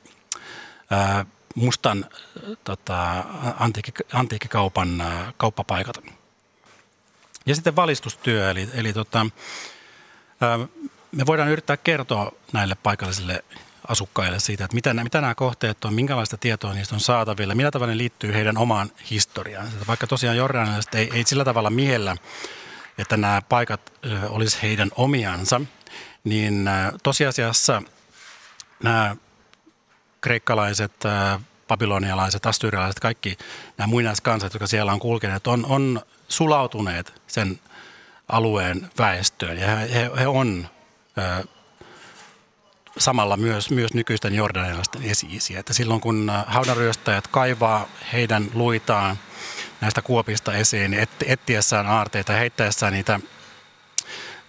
ää, 0.89 1.25
mustan 1.55 2.05
tota, 2.63 3.23
antiikki, 3.59 3.91
antiikkikaupan 4.13 5.01
ää, 5.01 5.33
kauppapaikat. 5.37 5.97
Ja 7.45 7.55
sitten 7.55 7.75
valistustyö, 7.75 8.51
eli, 8.51 8.69
eli 8.73 8.93
tota, 8.93 9.25
ää, 10.41 10.59
me 11.11 11.25
voidaan 11.25 11.49
yrittää 11.49 11.77
kertoa 11.77 12.31
näille 12.53 12.75
paikallisille 12.83 13.43
asukkaille 13.87 14.39
siitä, 14.39 14.65
että 14.65 14.75
mitä, 14.75 14.93
mitä 14.93 15.21
nämä 15.21 15.35
kohteet 15.35 15.85
on, 15.85 15.93
minkälaista 15.93 16.37
tietoa 16.37 16.73
niistä 16.73 16.95
on 16.95 17.01
saatavilla, 17.01 17.55
millä 17.55 17.71
tavalla 17.71 17.93
ne 17.93 17.97
liittyy 17.97 18.33
heidän 18.33 18.57
omaan 18.57 18.91
historiaan. 19.09 19.67
Vaikka 19.87 20.07
tosiaan 20.07 20.37
jordanilaiset 20.37 20.95
ei, 20.95 21.09
ei 21.13 21.23
sillä 21.23 21.45
tavalla 21.45 21.69
miellä 21.69 22.17
että 22.99 23.17
nämä 23.17 23.41
paikat 23.49 23.93
olisi 24.29 24.61
heidän 24.61 24.89
omiansa, 24.95 25.61
niin 26.23 26.69
tosiasiassa 27.03 27.81
nämä 28.83 29.15
kreikkalaiset, 30.21 30.93
babylonialaiset, 31.67 32.45
astyrialaiset, 32.45 32.99
kaikki 32.99 33.37
nämä 33.77 33.87
muinaiskansat, 33.87 34.53
jotka 34.53 34.67
siellä 34.67 34.93
on 34.93 34.99
kulkeneet, 34.99 35.47
on, 35.47 35.65
on 35.65 36.01
sulautuneet 36.27 37.21
sen 37.27 37.59
alueen 38.27 38.89
väestöön 38.97 39.57
ja 39.57 39.67
he, 39.67 40.11
he, 40.19 40.27
on 40.27 40.67
samalla 42.97 43.37
myös, 43.37 43.69
myös 43.69 43.93
nykyisten 43.93 44.35
jordanilaisten 44.35 45.03
esi-isiä. 45.03 45.59
Että 45.59 45.73
silloin 45.73 46.01
kun 46.01 46.31
haudanryöstäjät 46.47 47.27
kaivaa 47.27 47.87
heidän 48.13 48.47
luitaan 48.53 49.17
näistä 49.81 50.01
kuopista 50.01 50.53
esiin, 50.53 50.91
niin 50.91 51.03
et, 51.03 51.09
etsiessään 51.25 51.87
aarteita, 51.87 52.33
heittäessään 52.33 52.93
niitä 52.93 53.19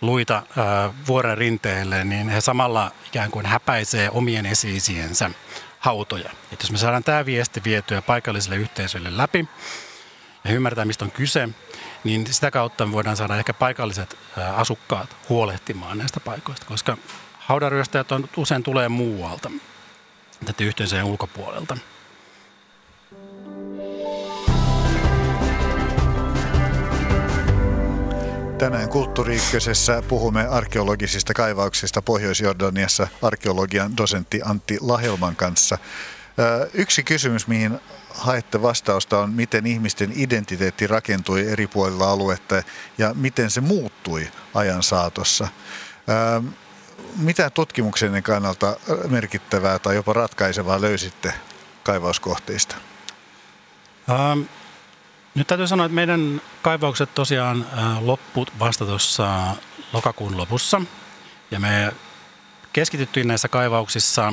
luita 0.00 0.42
ää, 0.56 0.92
vuoren 1.06 1.38
rinteelle, 1.38 2.04
niin 2.04 2.28
he 2.28 2.40
samalla 2.40 2.92
ikään 3.06 3.30
kuin 3.30 3.46
häpäisee 3.46 4.10
omien 4.10 4.46
esi-isiensä 4.46 5.30
hautoja. 5.78 6.30
Että 6.52 6.62
jos 6.62 6.70
me 6.70 6.78
saadaan 6.78 7.04
tämä 7.04 7.26
viesti 7.26 7.64
vietyä 7.64 8.02
paikalliselle 8.02 8.56
yhteisölle 8.56 9.16
läpi 9.16 9.48
ja 10.44 10.52
ymmärtää, 10.52 10.84
mistä 10.84 11.04
on 11.04 11.10
kyse, 11.10 11.48
niin 12.04 12.26
sitä 12.32 12.50
kautta 12.50 12.86
me 12.86 12.92
voidaan 12.92 13.16
saada 13.16 13.36
ehkä 13.36 13.54
paikalliset 13.54 14.18
asukkaat 14.56 15.16
huolehtimaan 15.28 15.98
näistä 15.98 16.20
paikoista, 16.20 16.66
koska 16.66 16.96
haudaryöstäjät 17.38 18.12
on, 18.12 18.28
usein 18.36 18.62
tulee 18.62 18.88
muualta, 18.88 19.50
tätä 20.44 20.64
yhteisöjen 20.64 21.04
ulkopuolelta. 21.04 21.76
Tänään 28.60 28.88
kulttuuri 28.88 29.38
puhumme 30.08 30.46
arkeologisista 30.46 31.34
kaivauksista 31.34 32.02
Pohjois-Jordaniassa 32.02 33.08
arkeologian 33.22 33.96
dosentti 33.96 34.40
Antti 34.44 34.78
Lahelman 34.80 35.36
kanssa. 35.36 35.78
Yksi 36.74 37.02
kysymys, 37.02 37.46
mihin 37.46 37.80
haette 38.10 38.62
vastausta 38.62 39.18
on, 39.18 39.30
miten 39.32 39.66
ihmisten 39.66 40.12
identiteetti 40.14 40.86
rakentui 40.86 41.48
eri 41.48 41.66
puolilla 41.66 42.10
aluetta 42.10 42.62
ja 42.98 43.14
miten 43.14 43.50
se 43.50 43.60
muuttui 43.60 44.28
ajan 44.54 44.82
saatossa. 44.82 45.48
Mitä 47.16 47.50
tutkimuksen 47.50 48.22
kannalta 48.22 48.76
merkittävää 49.08 49.78
tai 49.78 49.94
jopa 49.94 50.12
ratkaisevaa 50.12 50.80
löysitte 50.80 51.34
kaivauskohteista? 51.82 52.76
Um, 54.08 54.46
nyt 55.34 55.46
täytyy 55.46 55.66
sanoa, 55.66 55.86
että 55.86 55.94
meidän 55.94 56.40
kaivaukset 56.62 57.14
tosiaan 57.14 57.66
lopput 58.00 58.52
vasta 58.58 58.86
tuossa 58.86 59.56
lokakuun 59.92 60.36
lopussa. 60.36 60.82
Ja 61.50 61.60
me 61.60 61.92
keskityttiin 62.72 63.28
näissä 63.28 63.48
kaivauksissa 63.48 64.32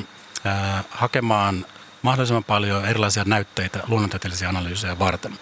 hakemaan 0.89 1.65
mahdollisimman 2.01 2.43
paljon 2.43 2.85
erilaisia 2.85 3.23
näytteitä 3.25 3.79
luonnontieteellisiä 3.87 4.49
analyysejä 4.49 4.99
varten. 4.99 5.39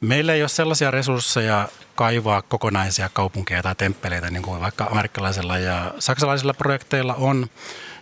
Meillä 0.00 0.34
ei 0.34 0.42
ole 0.42 0.48
sellaisia 0.48 0.90
resursseja 0.90 1.68
kaivaa 1.94 2.42
kokonaisia 2.42 3.08
kaupunkeja 3.12 3.62
tai 3.62 3.74
temppeleitä, 3.74 4.30
niin 4.30 4.42
kuin 4.42 4.60
vaikka 4.60 4.84
amerikkalaisilla 4.84 5.58
ja 5.58 5.94
saksalaisilla 5.98 6.54
projekteilla 6.54 7.14
on, 7.14 7.46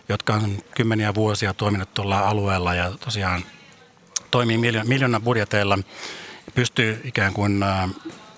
jotka 0.09 0.33
on 0.33 0.57
kymmeniä 0.75 1.13
vuosia 1.13 1.53
toiminut 1.53 1.93
tuolla 1.93 2.19
alueella 2.19 2.73
ja 2.75 2.91
tosiaan 2.99 3.43
toimii 4.31 4.57
miljoonan 4.83 5.21
budjeteilla, 5.21 5.79
pystyy 6.55 7.01
ikään 7.03 7.33
kuin 7.33 7.65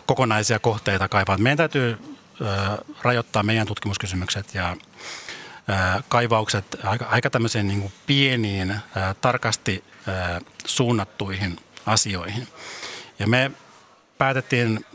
kokonaisia 0.06 0.60
kohteita 0.60 1.08
kaivamaan. 1.08 1.42
Meidän 1.42 1.58
täytyy 1.58 1.98
rajoittaa 3.02 3.44
meidän 3.44 3.68
tutkimuskysymykset 3.68 4.56
ja 4.56 4.78
kaivaukset 6.08 6.66
aika, 6.84 7.06
aika 7.06 7.30
tämmöisiin 7.30 7.68
niin 7.68 7.82
kuin 7.82 7.94
pieniin, 8.08 8.76
tarkasti 9.22 9.84
suunnattuihin 10.66 11.60
asioihin. 11.86 12.48
Ja 13.20 13.28
me 13.28 13.52
päätettiin 14.18 14.86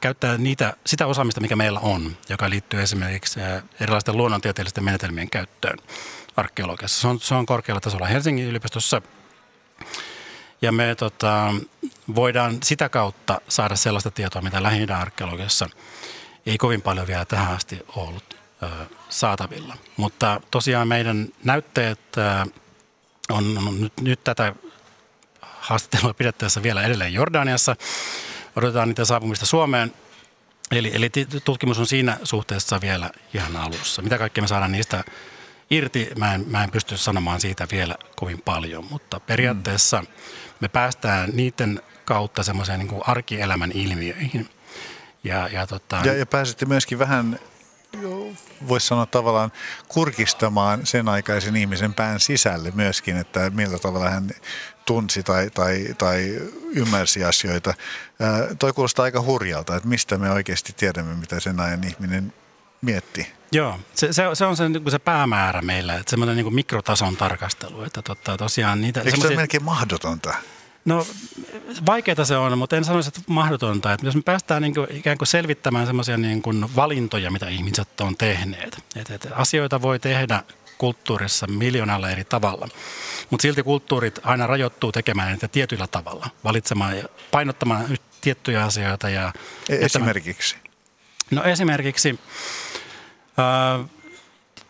käyttää 0.00 0.38
niitä, 0.38 0.76
sitä 0.86 1.06
osaamista, 1.06 1.40
mikä 1.40 1.56
meillä 1.56 1.80
on, 1.80 2.16
joka 2.28 2.50
liittyy 2.50 2.82
esimerkiksi 2.82 3.40
erilaisten 3.80 4.16
luonnontieteellisten 4.16 4.84
menetelmien 4.84 5.30
käyttöön 5.30 5.78
arkeologiassa. 6.36 7.00
Se 7.00 7.08
on, 7.08 7.20
se 7.20 7.34
on 7.34 7.46
korkealla 7.46 7.80
tasolla 7.80 8.06
Helsingin 8.06 8.46
yliopistossa. 8.46 9.02
Ja 10.66 10.72
me 10.72 10.94
tota, 10.94 11.54
voidaan 12.14 12.58
sitä 12.62 12.88
kautta 12.88 13.40
saada 13.48 13.76
sellaista 13.76 14.10
tietoa, 14.10 14.42
mitä 14.42 14.62
lähi 14.62 14.84
arkeologiassa 14.84 15.68
ei 16.46 16.58
kovin 16.58 16.82
paljon 16.82 17.06
vielä 17.06 17.24
tähän 17.24 17.56
asti 17.56 17.78
ollut 17.96 18.36
saatavilla. 19.08 19.76
Mutta 19.96 20.40
tosiaan 20.50 20.88
meidän 20.88 21.28
näytteet 21.44 22.00
on, 23.30 23.58
on 23.58 23.80
nyt, 23.80 23.92
nyt 24.00 24.24
tätä 24.24 24.54
haastattelua 25.40 26.14
pidettäessä 26.14 26.62
vielä 26.62 26.82
edelleen 26.82 27.14
Jordaniassa. 27.14 27.76
Odotetaan 28.56 28.88
niitä 28.88 29.04
saapumista 29.04 29.46
Suomeen. 29.46 29.94
Eli, 30.70 30.90
eli 30.94 31.10
tutkimus 31.44 31.78
on 31.78 31.86
siinä 31.86 32.18
suhteessa 32.24 32.80
vielä 32.80 33.10
ihan 33.34 33.56
alussa. 33.56 34.02
Mitä 34.02 34.18
kaikkea 34.18 34.42
me 34.42 34.48
saadaan 34.48 34.72
niistä 34.72 35.04
irti, 35.70 36.10
mä 36.18 36.34
en, 36.34 36.44
mä 36.48 36.64
en 36.64 36.70
pysty 36.70 36.96
sanomaan 36.96 37.40
siitä 37.40 37.66
vielä 37.72 37.94
kovin 38.16 38.42
paljon, 38.44 38.86
mutta 38.90 39.20
periaatteessa 39.20 40.04
me 40.60 40.68
päästään 40.68 41.30
niiden 41.32 41.80
kautta 42.04 42.42
semmoiseen 42.42 42.78
niin 42.78 43.02
arkielämän 43.06 43.72
ilmiöihin. 43.72 44.48
Ja, 45.24 45.48
ja, 45.48 45.66
tota... 45.66 46.00
ja, 46.04 46.12
ja 46.12 46.26
pääsitte 46.26 46.66
myöskin 46.66 46.98
vähän 46.98 47.38
voisi 48.68 48.86
sanoa 48.86 49.06
tavallaan 49.06 49.52
kurkistamaan 49.88 50.86
sen 50.86 51.08
aikaisen 51.08 51.56
ihmisen 51.56 51.94
pään 51.94 52.20
sisälle 52.20 52.72
myöskin, 52.74 53.16
että 53.16 53.50
millä 53.50 53.78
tavalla 53.78 54.10
hän 54.10 54.30
tunsi 54.84 55.22
tai, 55.22 55.50
tai, 55.50 55.86
tai 55.98 56.40
ymmärsi 56.74 57.24
asioita. 57.24 57.74
Ää, 58.20 58.54
toi 58.58 58.72
kuulostaa 58.72 59.02
aika 59.02 59.22
hurjalta, 59.22 59.76
että 59.76 59.88
mistä 59.88 60.18
me 60.18 60.30
oikeasti 60.30 60.72
tiedämme, 60.72 61.14
mitä 61.14 61.40
sen 61.40 61.60
ajan 61.60 61.84
ihminen 61.84 62.32
mietti. 62.82 63.35
Joo, 63.52 63.80
se, 63.94 64.12
se, 64.12 64.22
se 64.34 64.44
on 64.44 64.56
se, 64.56 64.68
niin 64.68 64.90
se 64.90 64.98
päämäärä 64.98 65.62
meillä, 65.62 65.94
että 65.94 66.10
semmoinen 66.10 66.36
niin 66.36 66.54
mikrotason 66.54 67.16
tarkastelu. 67.16 67.82
Että 67.82 68.02
totta, 68.02 68.36
tosiaan 68.36 68.80
niitä, 68.80 69.00
Eikö 69.00 69.20
se 69.20 69.26
ole 69.26 69.36
melkein 69.36 69.64
mahdotonta? 69.64 70.34
No 70.84 71.06
vaikeaa 71.86 72.24
se 72.24 72.36
on, 72.36 72.58
mutta 72.58 72.76
en 72.76 72.84
sanoisi, 72.84 73.08
että 73.08 73.20
mahdotonta. 73.26 73.92
Että 73.92 74.06
jos 74.06 74.16
me 74.16 74.22
päästään 74.22 74.62
niin 74.62 74.74
kuin, 74.74 74.86
ikään 74.90 75.18
kuin 75.18 75.28
selvittämään 75.28 75.86
sellaisia 75.86 76.16
niin 76.16 76.42
kuin 76.42 76.76
valintoja, 76.76 77.30
mitä 77.30 77.48
ihmiset 77.48 78.00
on 78.00 78.16
tehneet. 78.16 78.82
Että, 78.96 79.14
että 79.14 79.28
asioita 79.34 79.82
voi 79.82 79.98
tehdä 79.98 80.42
kulttuurissa 80.78 81.46
miljoonalla 81.46 82.10
eri 82.10 82.24
tavalla. 82.24 82.68
Mutta 83.30 83.42
silti 83.42 83.62
kulttuurit 83.62 84.20
aina 84.22 84.46
rajoittuu 84.46 84.92
tekemään 84.92 85.32
niitä 85.32 85.48
tietyllä 85.48 85.86
tavalla, 85.86 86.30
valitsemaan 86.44 86.98
ja 86.98 87.04
painottamaan 87.30 87.98
tiettyjä 88.20 88.64
asioita. 88.64 89.08
Ja 89.08 89.32
e- 89.68 89.84
esimerkiksi? 89.84 90.56
No 91.30 91.44
esimerkiksi 91.44 92.18
äh, 93.38 93.86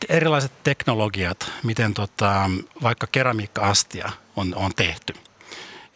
erilaiset 0.09 0.53
teknologiat, 0.65 1.53
miten 1.63 1.95
tota, 1.95 2.51
vaikka 2.83 3.07
keramiikka-astia 3.07 4.11
on, 4.37 4.55
on 4.55 4.73
tehty– 4.77 5.15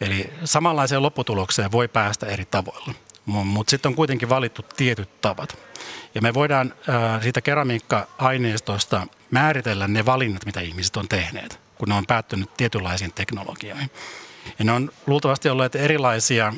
Eli 0.01 0.33
samanlaiseen 0.45 1.01
lopputulokseen 1.01 1.71
voi 1.71 1.87
päästä 1.87 2.25
eri 2.25 2.45
tavoilla, 2.45 2.93
mutta 3.25 3.71
sitten 3.71 3.89
on 3.89 3.95
kuitenkin 3.95 4.29
valittu 4.29 4.65
tietyt 4.77 5.21
tavat. 5.21 5.57
Ja 6.15 6.21
me 6.21 6.33
voidaan 6.33 6.73
siitä 7.21 7.41
keramiikka-aineistosta 7.41 9.07
määritellä 9.31 9.87
ne 9.87 10.05
valinnat, 10.05 10.45
mitä 10.45 10.61
ihmiset 10.61 10.97
on 10.97 11.07
tehneet, 11.07 11.59
kun 11.77 11.89
ne 11.89 11.95
on 11.95 12.05
päättynyt 12.05 12.57
tietynlaisiin 12.57 13.13
teknologioihin. 13.13 13.91
Ja 14.59 14.65
ne 14.65 14.71
on 14.71 14.91
luultavasti 15.07 15.49
olleet 15.49 15.75
erilaisia 15.75 16.53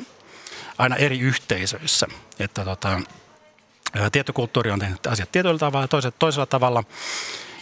aina 0.78 0.96
eri 0.96 1.18
yhteisöissä, 1.18 2.06
että 2.38 2.64
tota, 2.64 3.00
tietty 4.12 4.32
kulttuuri 4.32 4.70
on 4.70 4.78
tehnyt 4.78 5.06
asiat 5.06 5.32
tietyllä 5.32 5.58
tavalla 5.58 5.84
ja 5.84 5.88
toiset 5.88 6.14
toisella 6.18 6.46
tavalla. 6.46 6.84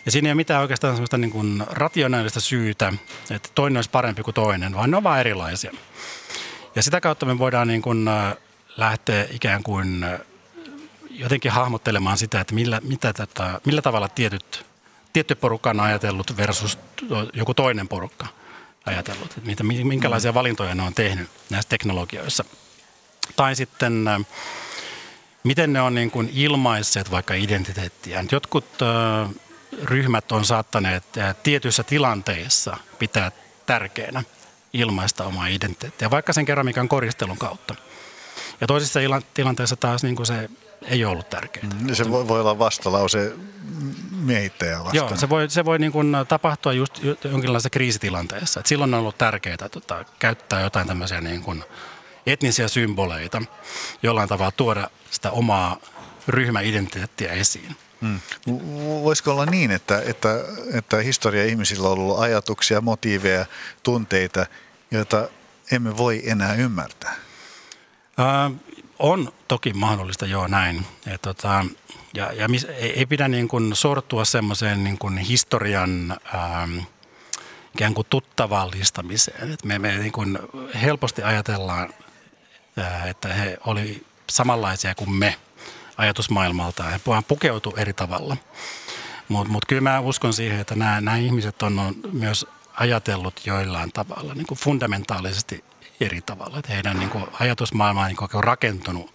Ja 0.07 0.13
siinä 0.13 0.29
ei 0.29 0.31
ole 0.31 0.37
mitään 0.37 0.61
oikeastaan 0.61 0.95
sellaista 0.95 1.19
niin 1.19 1.31
kuin 1.31 1.65
rationaalista 1.71 2.41
syytä, 2.41 2.93
että 3.31 3.49
toinen 3.55 3.77
olisi 3.77 3.91
parempi 3.91 4.23
kuin 4.23 4.35
toinen, 4.35 4.75
vaan 4.75 4.91
ne 4.91 4.97
on 4.97 5.03
vain 5.03 5.21
erilaisia. 5.21 5.73
Ja 6.75 6.83
sitä 6.83 7.01
kautta 7.01 7.27
me 7.27 7.39
voidaan 7.39 7.69
niin 7.69 7.83
kuin 7.83 8.11
lähteä 8.77 9.27
ikään 9.31 9.63
kuin 9.63 10.07
jotenkin 11.11 11.51
hahmottelemaan 11.51 12.19
sitä, 12.19 12.41
että 12.41 12.55
millä, 12.55 12.81
mitä 12.83 13.13
tätä, 13.13 13.61
millä 13.67 13.83
tavalla 13.83 14.09
tietyt, 14.09 14.67
tietty 15.13 15.35
porukka 15.35 15.71
on 15.71 15.81
ajatellut 15.81 16.37
versus 16.37 16.79
joku 17.33 17.55
toinen 17.55 17.89
porukka 17.89 18.27
ajatellut. 18.87 19.31
Että 19.31 19.41
mitä, 19.41 19.65
minkälaisia 19.65 20.35
valintoja 20.35 20.75
ne 20.75 20.83
on 20.83 20.95
tehnyt 20.95 21.29
näissä 21.51 21.69
teknologioissa. 21.69 22.45
Tai 23.37 23.57
sitten 23.57 24.05
miten 25.45 25.73
ne 25.73 25.81
on 25.81 25.95
niin 25.95 26.11
kuin 26.11 26.31
ilmaisseet 26.35 27.11
vaikka 27.11 27.35
identiteettiä. 27.35 28.25
Jotkut 28.33 28.65
ryhmät 29.83 30.33
on 30.33 30.45
saattaneet 30.45 31.05
tietyissä 31.43 31.83
tilanteissa 31.83 32.77
pitää 32.99 33.33
tärkeänä 33.67 34.23
ilmaista 34.73 35.25
omaa 35.25 35.47
identiteettiä, 35.47 36.11
vaikka 36.11 36.33
sen 36.33 36.45
keramikan 36.45 36.89
koristelun 36.89 37.39
kautta. 37.39 37.75
Ja 38.61 38.67
toisissa 38.67 39.01
tilanteissa 39.35 39.77
taas 39.77 40.03
niin 40.03 40.17
kuin 40.17 40.27
se 40.27 40.51
ei 40.83 41.05
ollut 41.05 41.31
tärkeää. 41.31 41.67
Mm, 41.81 41.95
se 41.95 42.11
voi, 42.11 42.29
voi 42.29 42.41
olla 42.41 42.59
vastalause 42.59 43.35
miehittäjää 44.11 44.79
vastaan. 44.79 44.97
Joo, 44.97 45.17
se 45.17 45.29
voi, 45.29 45.51
se 45.51 45.65
voi 45.65 45.79
niin 45.79 45.93
kuin 45.93 46.17
tapahtua 46.29 46.73
just 46.73 47.01
jonkinlaisessa 47.25 47.71
kriisitilanteessa. 47.71 48.61
Et 48.61 48.67
silloin 48.67 48.95
on 48.95 49.01
ollut 49.01 49.19
tärkeää 49.19 49.69
tota, 49.71 50.05
käyttää 50.19 50.61
jotain 50.61 50.87
tämmöisiä 50.87 51.21
niin 51.21 51.43
kuin 51.43 51.65
etnisiä 52.27 52.69
symboleita, 52.69 53.43
jollain 54.03 54.29
tavalla 54.29 54.53
tuoda 54.53 54.91
sitä 55.11 55.31
omaa 55.31 55.77
ryhmäidentiteettiä 56.29 57.33
esiin. 57.33 57.77
Hmm. 58.01 58.21
Voisiko 59.03 59.31
olla 59.31 59.47
niin, 59.47 59.71
että, 59.71 60.03
että, 60.07 60.29
että 60.75 60.97
historia 60.97 61.45
ihmisillä 61.45 61.89
on 61.89 61.99
ollut 61.99 62.19
ajatuksia, 62.19 62.81
motiiveja, 62.81 63.47
tunteita, 63.83 64.47
joita 64.91 65.29
emme 65.73 65.97
voi 65.97 66.23
enää 66.25 66.55
ymmärtää? 66.55 67.15
Äh, 68.21 68.53
on 68.99 69.33
toki 69.49 69.73
mahdollista, 69.73 70.27
joo 70.27 70.47
näin. 70.47 70.87
Et, 71.07 71.23
tota, 71.23 71.65
ja 72.15 72.33
ja 72.33 72.49
mis, 72.49 72.65
ei, 72.65 72.99
ei 72.99 73.07
pidä 73.07 73.29
niin 73.29 73.49
kuin 73.49 73.77
sortua 73.77 74.25
semmoiseen 74.25 74.85
niin 74.85 74.99
kuin 74.99 75.19
historian 75.19 76.17
ähm, 76.35 76.79
ikään 77.75 77.95
kuin 77.95 78.07
tuttavallistamiseen. 78.11 79.53
Et 79.53 79.65
me 79.65 79.79
me 79.79 79.99
niin 79.99 80.13
kuin 80.13 80.39
helposti 80.83 81.23
ajatellaan, 81.23 81.95
että 83.11 83.29
he 83.29 83.59
oli 83.67 84.07
samanlaisia 84.31 84.95
kuin 84.95 85.11
me 85.11 85.37
ajatusmaailmalta. 85.97 86.83
He 86.83 87.01
vaan 87.07 87.25
pukeutu 87.25 87.75
eri 87.77 87.93
tavalla. 87.93 88.37
Mutta 89.29 89.53
mut 89.53 89.65
kyllä 89.65 89.83
mä 89.83 90.01
uskon 90.01 90.33
siihen, 90.33 90.61
että 90.61 90.75
nämä, 90.75 91.01
nämä 91.01 91.17
ihmiset 91.17 91.63
on, 91.63 91.79
on 91.79 91.95
myös 92.13 92.47
ajatellut 92.75 93.47
joillain 93.47 93.93
tavalla 93.93 94.35
niin 94.35 94.47
kuin 94.47 94.59
fundamentaalisesti 94.59 95.65
eri 96.01 96.21
tavalla. 96.21 96.59
Että 96.59 96.73
heidän 96.73 96.99
niin 96.99 97.11
kuin, 97.11 97.25
ajatusmaailma 97.41 98.01
on, 98.01 98.07
niin 98.07 98.17
kuin, 98.17 98.29
on 98.35 98.45
rakentunut 98.45 99.15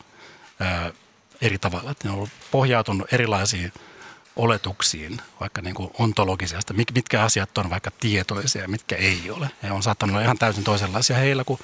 ää, 0.60 0.91
eri 1.41 1.58
tavalla. 1.58 1.91
Että 1.91 2.08
ne 2.08 2.14
on 2.14 2.28
pohjautunut 2.51 3.14
erilaisiin 3.14 3.74
oletuksiin, 4.36 5.22
vaikka 5.39 5.62
niin 5.62 5.76
kuin 5.76 5.91
ontologisesta, 5.99 6.74
mitkä 6.74 7.24
asiat 7.24 7.58
on 7.58 7.70
vaikka 7.70 7.91
tietoisia 7.99 8.62
ja 8.62 8.68
mitkä 8.68 8.95
ei 8.95 9.32
ole. 9.32 9.49
He 9.64 9.72
on 9.72 9.84
saattanut 9.84 10.14
olla 10.14 10.24
ihan 10.24 10.38
täysin 10.38 10.64
toisenlaisia 10.64 11.18
heillä 11.18 11.43
kuin, 11.43 11.60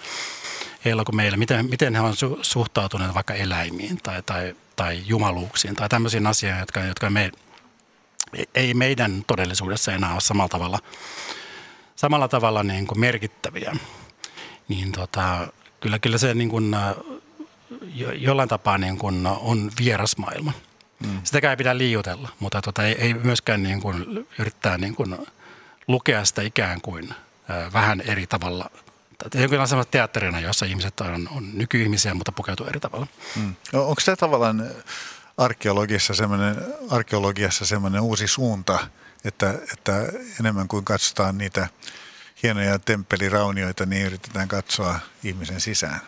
heillä 0.85 1.03
kuin 1.03 1.15
meillä. 1.15 1.37
Miten, 1.37 1.69
miten 1.69 1.95
he 1.95 2.01
on 2.01 2.15
su, 2.15 2.39
suhtautuneet 2.41 3.13
vaikka 3.13 3.33
eläimiin 3.33 3.97
tai, 4.03 4.23
tai, 4.23 4.55
tai 4.75 5.01
jumaluuksiin 5.05 5.75
tai 5.75 5.89
tämmöisiin 5.89 6.27
asioihin, 6.27 6.59
jotka, 6.59 6.79
jotka 6.79 7.09
me, 7.09 7.31
ei 8.55 8.73
meidän 8.73 9.23
todellisuudessa 9.27 9.91
enää 9.91 10.13
ole 10.13 10.21
samalla 10.21 10.49
tavalla, 10.49 10.79
samalla 11.95 12.27
tavalla 12.27 12.63
niin 12.63 12.87
kuin 12.87 12.99
merkittäviä 12.99 13.75
niin 14.67 14.91
tota, 14.91 15.47
kyllä, 15.79 15.99
kyllä 15.99 16.17
se 16.17 16.33
niin 16.33 16.49
kuin, 16.49 16.75
jo, 17.95 18.11
jollain 18.11 18.49
tapaa 18.49 18.77
niin 18.77 18.97
kuin 18.97 19.27
on 19.27 19.71
vieras 19.79 20.17
maailma. 20.17 20.51
Mm. 20.99 21.21
Sitäkään 21.23 21.51
ei 21.51 21.57
pidä 21.57 21.77
liiotella, 21.77 22.29
mutta 22.39 22.61
tota, 22.61 22.83
ei, 22.83 22.95
ei 23.01 23.13
myöskään 23.13 23.63
niin 23.63 23.81
kuin 23.81 24.27
yrittää 24.39 24.77
niin 24.77 24.95
kuin 24.95 25.17
lukea 25.87 26.25
sitä 26.25 26.41
ikään 26.41 26.81
kuin 26.81 27.09
äh, 27.49 27.73
vähän 27.73 28.01
eri 28.01 28.27
tavalla. 28.27 28.69
Jonkinlainen 29.33 29.67
sellainen 29.67 29.91
teatterina, 29.91 30.39
jossa 30.39 30.65
ihmiset 30.65 31.01
on, 31.01 31.29
on 31.35 31.49
nykyihmisiä, 31.53 32.13
mutta 32.13 32.31
pukeutuu 32.31 32.65
eri 32.65 32.79
tavalla. 32.79 33.07
Mm. 33.35 33.55
Onko 33.73 34.01
se 34.01 34.15
tavallaan 34.15 34.71
arkeologiassa 35.37 36.13
semmoinen, 36.13 36.55
arkeologiassa 36.89 37.65
semmoinen 37.65 38.01
uusi 38.01 38.27
suunta, 38.27 38.87
että, 39.25 39.53
että 39.73 40.05
enemmän 40.39 40.67
kuin 40.67 40.85
katsotaan 40.85 41.37
niitä– 41.37 41.67
hienoja 42.43 42.79
temppeliraunioita, 42.79 43.85
niin 43.85 44.05
yritetään 44.05 44.47
katsoa 44.47 44.99
ihmisen 45.23 45.61
sisään. 45.61 45.99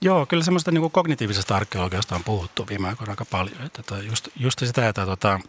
Joo, 0.00 0.26
kyllä 0.26 0.44
semmoista 0.44 0.70
niin 0.70 0.80
kuin 0.80 0.90
kognitiivisesta 0.90 1.56
arkeologiasta 1.56 2.14
on 2.14 2.24
puhuttu 2.24 2.66
viime 2.68 2.88
aikoina 2.88 3.12
aika 3.12 3.24
paljon. 3.24 3.62
Että 3.66 3.82
tota, 3.82 4.02
just, 4.02 4.28
just 4.36 4.58
sitä, 4.58 4.88
että 4.88 5.06
tota, 5.06 5.40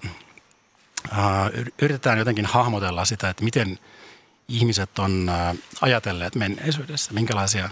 yritetään 1.82 2.20
jotenkin 2.20 2.46
hahmotella 2.46 3.06
sitä, 3.06 3.30
että 3.30 3.44
miten 3.44 3.80
ihmiset 4.48 5.00
on 5.00 5.30
uh, 5.52 5.60
ajatelleet 5.82 6.36
menneisyydessä, 6.36 7.14
minkälaisia 7.14 7.70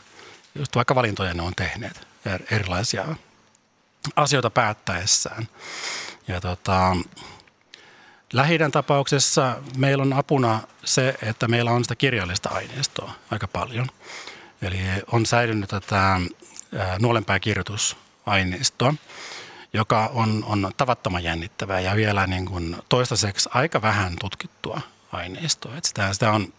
just 0.55 0.75
vaikka 0.75 0.95
valintoja 0.95 1.33
ne 1.33 1.41
on 1.41 1.55
tehneet, 1.55 2.07
erilaisia 2.51 3.15
asioita 4.15 4.49
päättäessään. 4.49 5.47
Ja 6.27 6.41
tota, 6.41 6.95
lähi 8.33 8.59
tapauksessa 8.71 9.57
meillä 9.77 10.01
on 10.01 10.13
apuna 10.13 10.59
se, 10.85 11.17
että 11.21 11.47
meillä 11.47 11.71
on 11.71 11.83
sitä 11.83 11.95
kirjallista 11.95 12.49
aineistoa 12.49 13.11
aika 13.31 13.47
paljon. 13.47 13.87
Eli 14.61 14.79
on 15.11 15.25
säilynyt 15.25 15.69
tätä 15.69 16.19
nuolenpääkirjoitusaineistoa, 16.99 18.93
joka 19.73 20.09
on, 20.13 20.43
on 20.47 20.71
tavattoman 20.77 21.23
jännittävää 21.23 21.79
ja 21.79 21.95
vielä 21.95 22.27
niin 22.27 22.45
kuin 22.45 22.77
toistaiseksi 22.89 23.49
aika 23.53 23.81
vähän 23.81 24.13
tutkittua 24.19 24.81
aineistoa. 25.11 25.77
Et 25.77 25.85
sitä, 25.85 26.13
sitä 26.13 26.31
on 26.31 26.53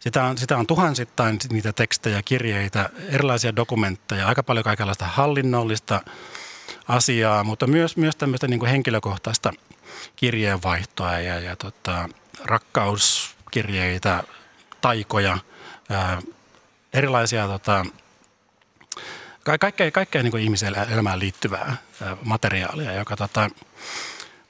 sitä 0.00 0.24
on, 0.24 0.38
sitä 0.38 0.56
on 0.58 0.66
tuhansittain 0.66 1.38
niitä 1.50 1.72
tekstejä, 1.72 2.22
kirjeitä, 2.22 2.90
erilaisia 3.08 3.56
dokumentteja, 3.56 4.28
aika 4.28 4.42
paljon 4.42 4.64
kaikenlaista 4.64 5.04
hallinnollista 5.04 6.00
asiaa, 6.88 7.44
mutta 7.44 7.66
myös, 7.66 7.96
myös 7.96 8.16
tämmöistä 8.16 8.48
niin 8.48 8.60
kuin 8.60 8.70
henkilökohtaista 8.70 9.52
kirjeenvaihtoa 10.16 11.18
ja, 11.18 11.40
ja 11.40 11.56
tota, 11.56 12.08
rakkauskirjeitä, 12.44 14.22
taikoja, 14.80 15.38
ää, 15.90 16.22
erilaisia 16.92 17.46
tota, 17.46 17.86
ka- 19.44 19.58
kaikkea, 19.58 19.90
kaikkea 19.90 20.22
niin 20.22 20.38
ihmisen 20.38 20.74
elämään 20.90 21.18
liittyvää 21.18 21.76
ää, 22.02 22.16
materiaalia, 22.22 22.92
joka 22.92 23.16
tota, 23.16 23.50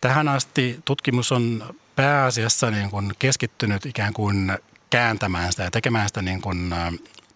tähän 0.00 0.28
asti 0.28 0.80
tutkimus 0.84 1.32
on 1.32 1.74
pääasiassa 1.96 2.70
niin 2.70 2.90
kuin 2.90 3.12
keskittynyt 3.18 3.86
ikään 3.86 4.12
kuin 4.12 4.58
kääntämään 4.96 5.52
sitä 5.52 5.62
ja 5.62 5.70
tekemään 5.70 6.08
sitä 6.08 6.22
niin 6.22 6.40
kuin, 6.40 6.74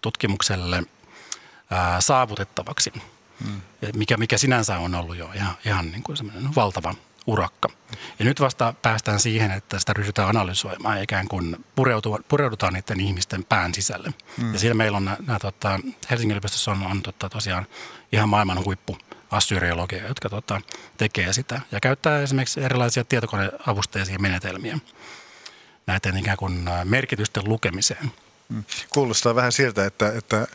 tutkimukselle 0.00 0.82
ää, 1.70 2.00
saavutettavaksi, 2.00 2.92
hmm. 3.44 3.60
mikä, 3.94 4.16
mikä 4.16 4.38
sinänsä 4.38 4.78
on 4.78 4.94
ollut 4.94 5.16
jo 5.16 5.30
ihan, 5.34 5.54
ihan 5.64 5.90
niin 5.90 6.02
kuin 6.02 6.16
valtava 6.56 6.94
urakka. 7.26 7.68
Ja 8.18 8.24
nyt 8.24 8.40
vasta 8.40 8.74
päästään 8.82 9.20
siihen, 9.20 9.50
että 9.50 9.78
sitä 9.78 9.92
ryhdytään 9.92 10.28
analysoimaan 10.28 10.96
ja 10.96 11.02
ikään 11.02 11.28
kuin 11.28 11.64
pureudutaan 12.28 12.72
niiden 12.72 13.00
ihmisten 13.00 13.44
pään 13.44 13.74
sisälle. 13.74 14.12
Mm. 14.36 14.52
Ja 14.52 14.58
siellä 14.58 14.74
meillä 14.74 14.96
on 14.96 15.04
nämä, 15.04 15.38
tota, 15.38 15.80
Helsingin 16.10 16.32
yliopistossa 16.32 16.70
on, 16.70 16.86
on 16.86 17.02
tota, 17.02 17.28
tosiaan 17.28 17.66
ihan 18.12 18.28
maailman 18.28 18.64
huippu 18.64 18.98
assyriologia, 19.30 20.08
jotka 20.08 20.28
tota, 20.28 20.60
tekee 20.96 21.32
sitä 21.32 21.60
ja 21.72 21.80
käyttää 21.80 22.20
esimerkiksi 22.20 22.60
erilaisia 22.60 23.04
tietokoneavusteisia 23.04 24.18
menetelmiä 24.18 24.78
näiden 25.86 26.16
ikään 26.16 26.36
kuin 26.36 26.68
merkitysten 26.84 27.48
lukemiseen. 27.48 28.12
Mm. 28.48 28.64
Kuulostaa 28.90 29.34
vähän 29.34 29.52
siltä, 29.52 29.84
että, 29.84 30.12
että 30.12 30.46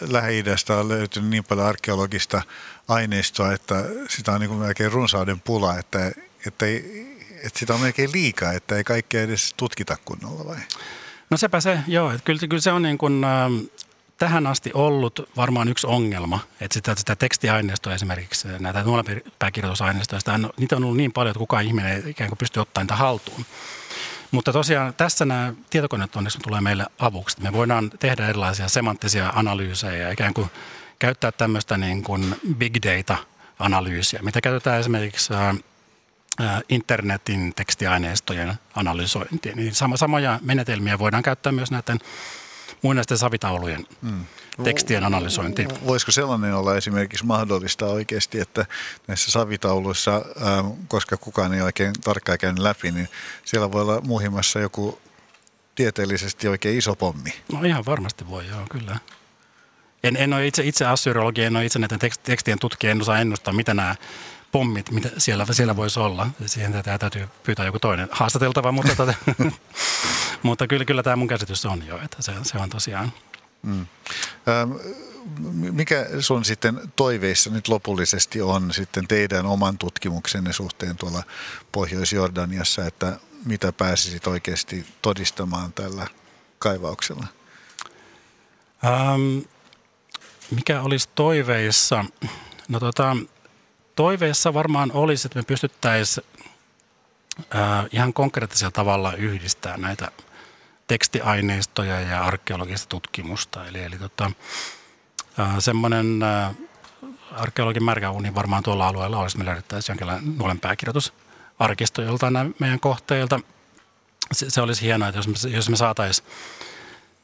Lähi-idästä 0.00 0.76
on 0.76 0.88
löytynyt 0.88 1.30
niin 1.30 1.44
paljon 1.44 1.66
arkeologista 1.66 2.42
aineistoa, 2.88 3.52
että 3.52 3.84
sitä 4.08 4.32
on 4.32 4.40
niin 4.40 4.50
kuin 4.50 4.60
melkein 4.60 4.92
runsauden 4.92 5.40
pula, 5.40 5.78
että, 5.78 6.12
että, 6.46 6.66
ei, 6.66 7.06
että 7.44 7.58
sitä 7.58 7.74
on 7.74 7.80
melkein 7.80 8.12
liikaa, 8.12 8.52
että 8.52 8.76
ei 8.76 8.84
kaikkea 8.84 9.22
edes 9.22 9.54
tutkita 9.56 9.96
kunnolla 10.04 10.44
vai? 10.44 10.56
No 11.30 11.36
sepä 11.36 11.60
se, 11.60 11.78
joo. 11.86 12.10
Että 12.10 12.22
kyllä, 12.24 12.40
kyllä 12.48 12.60
se 12.60 12.72
on 12.72 12.82
niin 12.82 12.98
kuin, 12.98 13.24
äh, 13.24 13.50
tähän 14.18 14.46
asti 14.46 14.70
ollut 14.74 15.30
varmaan 15.36 15.68
yksi 15.68 15.86
ongelma, 15.86 16.40
että 16.60 16.74
sitä, 16.74 16.94
sitä 16.96 17.16
tekstiaineistoa 17.16 17.94
esimerkiksi, 17.94 18.48
näitä 18.58 18.82
nuolenpääkirjoitusaineistoja, 18.82 20.20
sitä, 20.20 20.40
niitä 20.56 20.76
on 20.76 20.84
ollut 20.84 20.96
niin 20.96 21.12
paljon, 21.12 21.30
että 21.30 21.38
kukaan 21.38 21.64
ihminen 21.64 21.92
ei 21.92 22.10
ikään 22.10 22.30
kuin 22.30 22.38
pysty 22.38 22.60
ottamaan 22.60 22.84
niitä 22.84 22.96
haltuun. 22.96 23.46
Mutta 24.30 24.52
tosiaan 24.52 24.94
tässä 24.94 25.24
nämä 25.24 25.52
tietokoneet 25.70 26.16
onneksi 26.16 26.38
tulee 26.38 26.60
meille 26.60 26.86
avuksi. 26.98 27.42
Me 27.42 27.52
voidaan 27.52 27.90
tehdä 27.90 28.28
erilaisia 28.28 28.68
semanttisia 28.68 29.32
analyysejä, 29.34 30.10
ikään 30.10 30.34
kuin 30.34 30.50
käyttää 30.98 31.32
tämmöistä 31.32 31.76
niin 31.76 32.02
kuin 32.02 32.36
big 32.54 32.76
data-analyysiä, 32.86 34.20
mitä 34.22 34.40
käytetään 34.40 34.80
esimerkiksi 34.80 35.34
internetin 36.68 37.54
tekstiaineistojen 37.54 38.54
analysointiin. 38.74 39.56
Niin 39.56 39.74
samoja 39.94 40.40
menetelmiä 40.42 40.98
voidaan 40.98 41.22
käyttää 41.22 41.52
myös 41.52 41.70
näiden 41.70 41.98
muinaisten 42.82 43.18
savitaulujen 43.18 43.86
mm. 44.02 44.24
Tekstien 44.64 45.04
analysointiin. 45.04 45.68
Voisiko 45.86 46.12
sellainen 46.12 46.54
olla 46.54 46.76
esimerkiksi 46.76 47.26
mahdollista 47.26 47.86
oikeasti, 47.86 48.40
että 48.40 48.66
näissä 49.06 49.30
savitauluissa, 49.30 50.22
koska 50.88 51.16
kukaan 51.16 51.54
ei 51.54 51.60
oikein 51.60 51.92
tarkkaan 52.04 52.38
käynyt 52.38 52.62
läpi, 52.62 52.90
niin 52.90 53.08
siellä 53.44 53.72
voi 53.72 53.82
olla 53.82 54.00
muhimassa 54.00 54.60
joku 54.60 54.98
tieteellisesti 55.74 56.48
oikein 56.48 56.78
iso 56.78 56.96
pommi? 56.96 57.34
No 57.52 57.62
ihan 57.62 57.84
varmasti 57.86 58.28
voi, 58.28 58.48
joo, 58.48 58.66
kyllä. 58.70 58.98
En, 60.02 60.16
en 60.16 60.32
ole 60.32 60.46
itse, 60.46 60.62
itse 60.64 60.86
assyriologi, 60.86 61.42
en 61.42 61.56
ole 61.56 61.64
itse 61.64 61.78
näiden 61.78 61.98
tekstien 62.22 62.58
tutkija, 62.58 62.90
en 62.90 63.00
osaa 63.00 63.18
ennustaa, 63.18 63.54
mitä 63.54 63.74
nämä 63.74 63.94
pommit, 64.52 64.90
mitä 64.90 65.10
siellä, 65.18 65.46
siellä 65.50 65.76
voisi 65.76 66.00
olla. 66.00 66.26
Siihen 66.46 66.72
tätä 66.72 66.98
täytyy 66.98 67.28
pyytää 67.42 67.66
joku 67.66 67.78
toinen 67.78 68.08
haastateltava, 68.10 68.72
mutta, 68.72 68.96
tota, 68.96 69.14
mutta 70.42 70.66
kyllä, 70.66 70.84
kyllä 70.84 71.02
tämä 71.02 71.16
mun 71.16 71.28
käsitys 71.28 71.66
on 71.66 71.86
jo, 71.86 72.00
että 72.04 72.22
se, 72.22 72.32
se 72.42 72.58
on 72.58 72.70
tosiaan. 72.70 73.12
Mm. 73.62 73.86
Ähm, 74.48 74.72
mikä 75.72 76.06
sun 76.20 76.44
sitten 76.44 76.92
toiveissa 76.96 77.50
nyt 77.50 77.68
lopullisesti 77.68 78.42
on 78.42 78.72
sitten 78.74 79.08
teidän 79.08 79.46
oman 79.46 79.78
tutkimuksenne 79.78 80.52
suhteen 80.52 80.96
tuolla 80.96 81.22
Pohjois-Jordaniassa, 81.72 82.86
että 82.86 83.18
mitä 83.44 83.72
pääsisit 83.72 84.26
oikeasti 84.26 84.86
todistamaan 85.02 85.72
tällä 85.72 86.06
kaivauksella? 86.58 87.26
Ähm, 88.84 89.38
mikä 90.50 90.82
olisi 90.82 91.08
toiveissa? 91.14 92.04
No 92.68 92.80
tota, 92.80 93.16
toiveessa 93.96 94.54
varmaan 94.54 94.92
olisi, 94.92 95.26
että 95.26 95.38
me 95.38 95.42
pystyttäisiin 95.42 96.26
ihan 97.92 98.12
konkreettisella 98.12 98.70
tavalla 98.70 99.12
yhdistää 99.12 99.76
näitä 99.76 100.10
tekstiaineistoja 100.88 102.00
ja 102.00 102.24
arkeologista 102.24 102.88
tutkimusta. 102.88 103.66
Eli, 103.66 103.82
eli 103.82 103.98
tota, 103.98 104.30
semmoinen 105.58 106.20
arkeologin 107.32 107.84
märkäuni 107.84 108.34
varmaan 108.34 108.62
tuolla 108.62 108.88
alueella 108.88 109.18
olisi, 109.18 109.38
me 109.38 109.44
löydettäisiin 109.44 109.94
jonkinlainen 109.94 110.38
nuolen 110.38 110.60
pääkirjoitusarkisto 110.60 112.02
joltain 112.02 112.54
meidän 112.58 112.80
kohteilta. 112.80 113.40
Se, 114.32 114.50
se 114.50 114.60
olisi 114.60 114.82
hienoa, 114.82 115.08
että 115.08 115.18
jos 115.18 115.28
me, 115.28 115.50
jos 115.50 115.68
me 115.68 115.76
saataisiin 115.76 116.28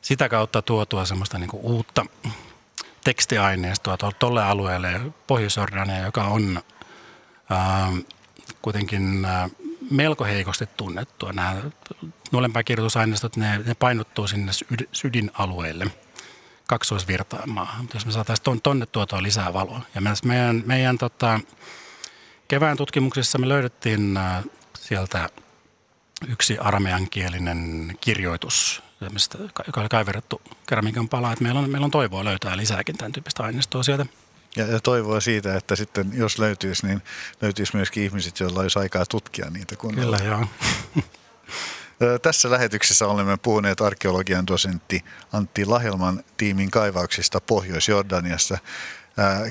sitä 0.02 0.28
kautta 0.28 0.62
tuotua 0.62 1.04
semmoista 1.04 1.38
niin 1.38 1.50
uutta 1.52 2.06
tekstiaineistoa 3.04 3.96
tuolle 4.18 4.42
alueelle, 4.42 5.00
pohjois 5.26 5.56
joka 6.04 6.24
on 6.24 6.62
ää, 7.50 7.92
kuitenkin 8.62 9.24
ää, 9.24 9.48
melko 9.90 10.24
heikosti 10.24 10.66
tunnettua. 10.76 11.32
Nämä 11.32 11.56
nuolenpääkirjoitusaineistot, 12.32 13.36
ne, 13.36 13.58
ne 13.58 13.74
painottuu 13.74 14.26
sinne 14.26 14.52
sydinalueelle– 14.92 15.86
kaksoisvirtaamaan. 16.66 17.80
Mutta 17.80 17.96
jos 17.96 18.06
me 18.06 18.12
saataisiin 18.12 18.44
ton, 18.44 18.60
tonne 18.60 18.86
tuotua 18.86 19.22
lisää 19.22 19.52
valoa. 19.52 19.80
Ja 19.94 20.00
meidän, 20.24 20.62
meidän 20.66 20.98
tota, 20.98 21.40
kevään 22.48 22.76
tutkimuksessa 22.76 23.38
me 23.38 23.48
löydettiin 23.48 24.16
äh, 24.16 24.44
sieltä 24.78 25.28
yksi 26.28 26.58
armeankielinen 26.58 27.92
kirjoitus, 28.00 28.82
joka 29.66 29.80
oli 29.80 29.88
kaiverrettu 29.88 30.42
keramiikan 30.66 31.08
palaa. 31.08 31.32
Että 31.32 31.42
meillä, 31.42 31.60
on, 31.60 31.70
meillä 31.70 31.84
on 31.84 31.90
toivoa 31.90 32.24
löytää 32.24 32.56
lisääkin 32.56 32.96
tämän 32.96 33.12
tyyppistä 33.12 33.42
aineistoa 33.42 33.82
sieltä. 33.82 34.06
Ja, 34.56 34.66
ja 34.66 34.80
toivoa 34.80 35.20
siitä, 35.20 35.56
että 35.56 35.76
sitten 35.76 36.10
jos 36.14 36.38
löytyisi, 36.38 36.86
niin 36.86 37.02
löytyisi 37.42 37.76
myöskin 37.76 38.04
ihmiset, 38.04 38.40
joilla 38.40 38.60
olisi 38.60 38.78
aikaa 38.78 39.06
tutkia 39.06 39.50
niitä 39.50 39.76
kunnolla. 39.76 40.18
Kyllä, 40.18 40.30
joo. 40.30 40.46
Tässä 42.22 42.50
lähetyksessä 42.50 43.06
olemme 43.06 43.36
puhuneet 43.36 43.80
arkeologian 43.80 44.46
dosentti 44.46 45.04
Antti 45.32 45.64
Lahelman 45.64 46.24
tiimin 46.36 46.70
kaivauksista 46.70 47.40
Pohjois-Jordaniassa. 47.40 48.58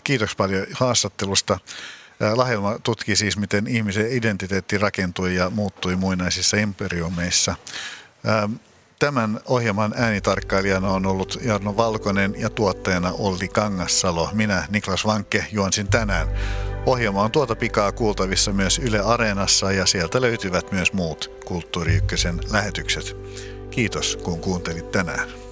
Kiitos 0.03 0.35
paljon 0.35 0.65
haastattelusta. 0.73 1.59
Lahelma 2.33 2.79
tutki 2.79 3.15
siis, 3.15 3.37
miten 3.37 3.67
ihmisen 3.67 4.11
identiteetti 4.11 4.77
rakentui 4.77 5.35
ja 5.35 5.49
muuttui 5.49 5.95
muinaisissa 5.95 6.57
imperiumeissa. 6.57 7.55
Tämän 9.03 9.39
ohjelman 9.45 9.93
äänitarkkailijana 9.97 10.89
on 10.89 11.05
ollut 11.05 11.37
Jarno 11.41 11.77
Valkonen 11.77 12.35
ja 12.37 12.49
tuottajana 12.49 13.11
Olli 13.17 13.47
Kangassalo. 13.47 14.29
Minä, 14.33 14.67
Niklas 14.69 15.05
Vankke, 15.05 15.45
juonsin 15.51 15.87
tänään. 15.87 16.27
Ohjelma 16.85 17.23
on 17.23 17.31
tuota 17.31 17.55
pikaa 17.55 17.91
kuultavissa 17.91 18.53
myös 18.53 18.79
Yle 18.79 18.99
Areenassa 18.99 19.71
ja 19.71 19.85
sieltä 19.85 20.21
löytyvät 20.21 20.71
myös 20.71 20.93
muut 20.93 21.31
Kulttuuri 21.45 21.99
lähetykset. 22.51 23.17
Kiitos 23.71 24.17
kun 24.23 24.39
kuuntelit 24.39 24.91
tänään. 24.91 25.42